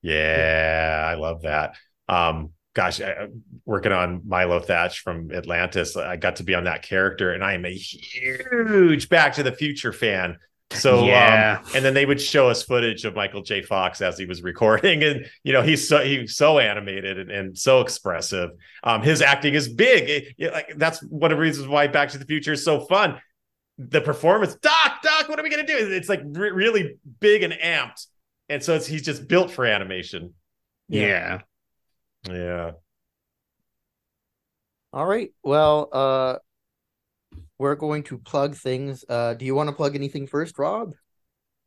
[0.02, 1.74] Yeah, I love that.
[2.08, 3.28] Um, gosh, I,
[3.64, 7.54] working on Milo Thatch from Atlantis, I got to be on that character, and I
[7.54, 10.36] am a huge Back to the Future fan.
[10.70, 11.60] So, Yeah.
[11.64, 13.62] um, and then they would show us footage of Michael J.
[13.62, 17.56] Fox as he was recording, and you know he's so he's so animated and, and
[17.58, 18.50] so expressive.
[18.82, 20.08] Um, his acting is big.
[20.08, 22.80] It- it- like that's one of the reasons why Back to the Future is so
[22.80, 23.20] fun.
[23.78, 25.76] The performance, Doc, Doc, what are we gonna do?
[25.76, 28.06] It's like re- really big and amped,
[28.48, 30.32] and so it's he's just built for animation.
[30.88, 31.38] yeah Yeah.
[34.92, 35.30] All right.
[35.42, 36.36] Well, uh,
[37.58, 39.04] we're going to plug things.
[39.08, 40.94] Uh, do you want to plug anything first, Robb?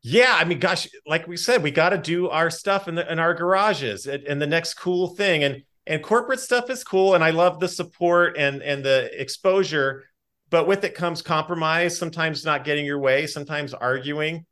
[0.02, 3.10] Yeah, I mean, gosh, like we said, we got to do our stuff in the
[3.10, 7.14] in our garages, and, and the next cool thing, and and corporate stuff is cool,
[7.14, 10.04] and I love the support and and the exposure,
[10.50, 11.98] but with it comes compromise.
[11.98, 14.46] Sometimes not getting your way, sometimes arguing,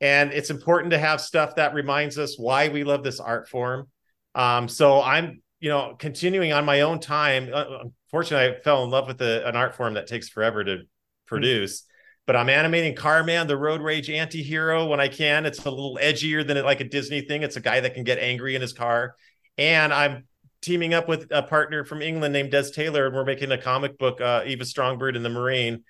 [0.00, 3.86] and it's important to have stuff that reminds us why we love this art form.
[4.34, 7.50] Um, so I'm, you know, continuing on my own time.
[7.52, 10.78] Uh, unfortunately, I fell in love with the, an art form that takes forever to
[11.26, 11.84] produce
[12.28, 15.46] but I'm animating Carman, the road rage anti-hero when I can.
[15.46, 17.42] It's a little edgier than it like a Disney thing.
[17.42, 19.14] It's a guy that can get angry in his car.
[19.56, 20.26] And I'm
[20.60, 23.96] teaming up with a partner from England named Des Taylor, and we're making a comic
[23.96, 25.84] book, uh, Eva Strongbird and the Marine.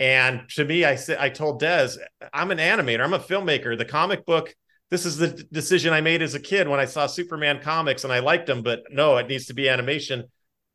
[0.00, 1.90] And to me, I said I told Des,
[2.32, 3.78] I'm an animator, I'm a filmmaker.
[3.78, 4.52] The comic book,
[4.90, 8.04] this is the d- decision I made as a kid when I saw Superman comics
[8.04, 10.24] and I liked them, but no, it needs to be animation.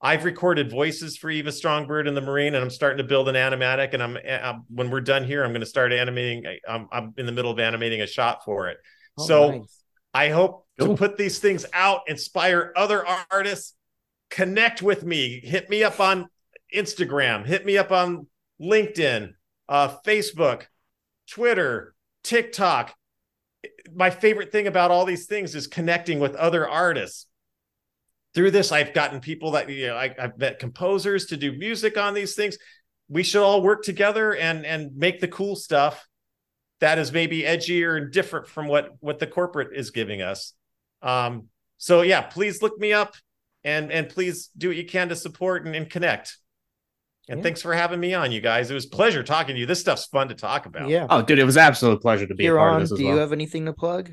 [0.01, 3.35] I've recorded voices for Eva Strongbird and the Marine, and I'm starting to build an
[3.35, 3.93] animatic.
[3.93, 6.45] And I'm, i when we're done here, I'm going to start animating.
[6.67, 8.77] I'm, I'm in the middle of animating a shot for it.
[9.17, 9.83] Oh, so nice.
[10.13, 10.89] I hope Cool.
[10.89, 13.75] to put these things out, inspire other artists,
[14.29, 16.27] connect with me, hit me up on
[16.73, 18.27] Instagram, hit me up on
[18.61, 19.33] LinkedIn,
[19.67, 20.63] uh, Facebook,
[21.29, 22.93] Twitter, TikTok.
[23.93, 27.25] My favorite thing about all these things is connecting with other artists.
[28.33, 31.97] Through this, I've gotten people that you know I, I've met composers to do music
[31.97, 32.57] on these things.
[33.07, 36.07] We should all work together and and make the cool stuff
[36.79, 40.53] that is maybe edgier and different from what what the corporate is giving us.
[41.01, 43.15] Um, so yeah, please look me up
[43.63, 46.37] and and please do what you can to support and, and connect.
[47.29, 47.43] And Yeah.
[47.43, 48.71] thanks for having me on, you guys.
[48.71, 49.67] It was a pleasure talking to you.
[49.67, 50.89] This stuff's fun to talk about.
[50.89, 51.05] Yeah.
[51.09, 52.91] oh dude it was an absolute pleasure to be a Here part on, of this
[52.93, 54.11] as do well you have anything to plug?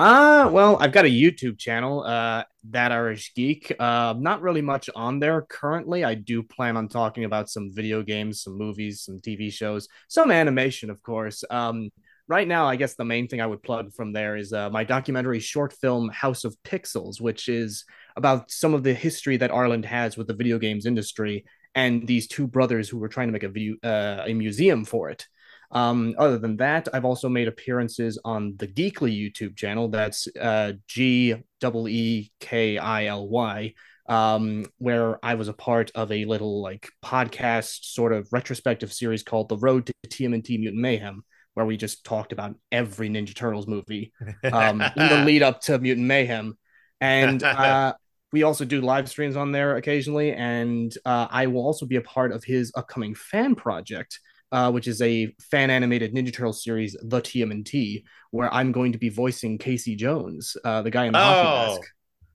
[0.00, 3.74] Uh, well, I've got a YouTube channel, uh, That Irish Geek.
[3.80, 6.04] Uh, not really much on there currently.
[6.04, 10.30] I do plan on talking about some video games, some movies, some TV shows, some
[10.30, 11.42] animation, of course.
[11.50, 11.90] Um,
[12.28, 14.84] right now, I guess the main thing I would plug from there is uh, my
[14.84, 17.84] documentary short film House of Pixels, which is
[18.16, 21.44] about some of the history that Ireland has with the video games industry
[21.74, 25.10] and these two brothers who were trying to make a video, uh, a museum for
[25.10, 25.26] it.
[25.70, 29.88] Um, other than that, I've also made appearances on the Geekily YouTube channel.
[29.88, 33.74] That's uh, G E E K I L Y,
[34.08, 39.22] um, where I was a part of a little like podcast sort of retrospective series
[39.22, 41.22] called The Road to TMNT Mutant Mayhem,
[41.54, 44.12] where we just talked about every Ninja Turtles movie
[44.50, 46.56] um, in the lead up to Mutant Mayhem.
[47.00, 47.92] And uh,
[48.32, 50.32] we also do live streams on there occasionally.
[50.32, 54.20] And uh, I will also be a part of his upcoming fan project,
[54.52, 58.98] uh, which is a fan animated Ninja Turtle series, The TMNT, where I'm going to
[58.98, 61.90] be voicing Casey Jones, uh, the guy in the hockey Oh, mask.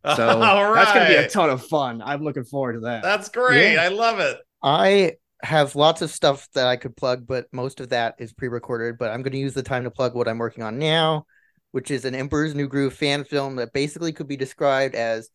[0.17, 2.01] So all that's going to be a ton of fun.
[2.03, 3.03] I'm looking forward to that.
[3.03, 3.73] That's great.
[3.75, 3.83] Yeah.
[3.83, 4.37] I love it.
[4.61, 8.97] I have lots of stuff that I could plug, but most of that is pre-recorded.
[8.97, 11.25] But I'm going to use the time to plug what I'm working on now,
[11.71, 15.29] which is an Emperor's New Groove fan film that basically could be described as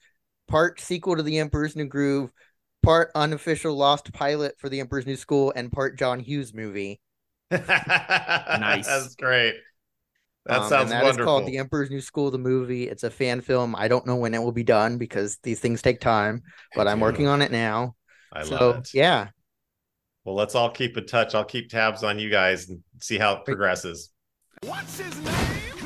[0.48, 2.32] part sequel to the Emperor's New Groove,
[2.82, 7.00] part unofficial lost pilot for the Emperor's New School, and part John Hughes movie.
[7.50, 8.86] nice.
[8.86, 9.56] That's great.
[10.46, 11.26] That Um, sounds and that is wonderful.
[11.26, 12.88] called The Emperor's New School, the movie.
[12.88, 13.74] It's a fan film.
[13.76, 16.42] I don't know when it will be done because these things take time,
[16.74, 17.96] but I'm working on it now.
[18.32, 18.88] I so love it.
[18.94, 19.28] yeah,
[20.24, 21.34] Well, let's all keep in touch.
[21.34, 24.10] I'll keep tabs on you guys and see how it progresses.
[24.62, 25.77] What's his name?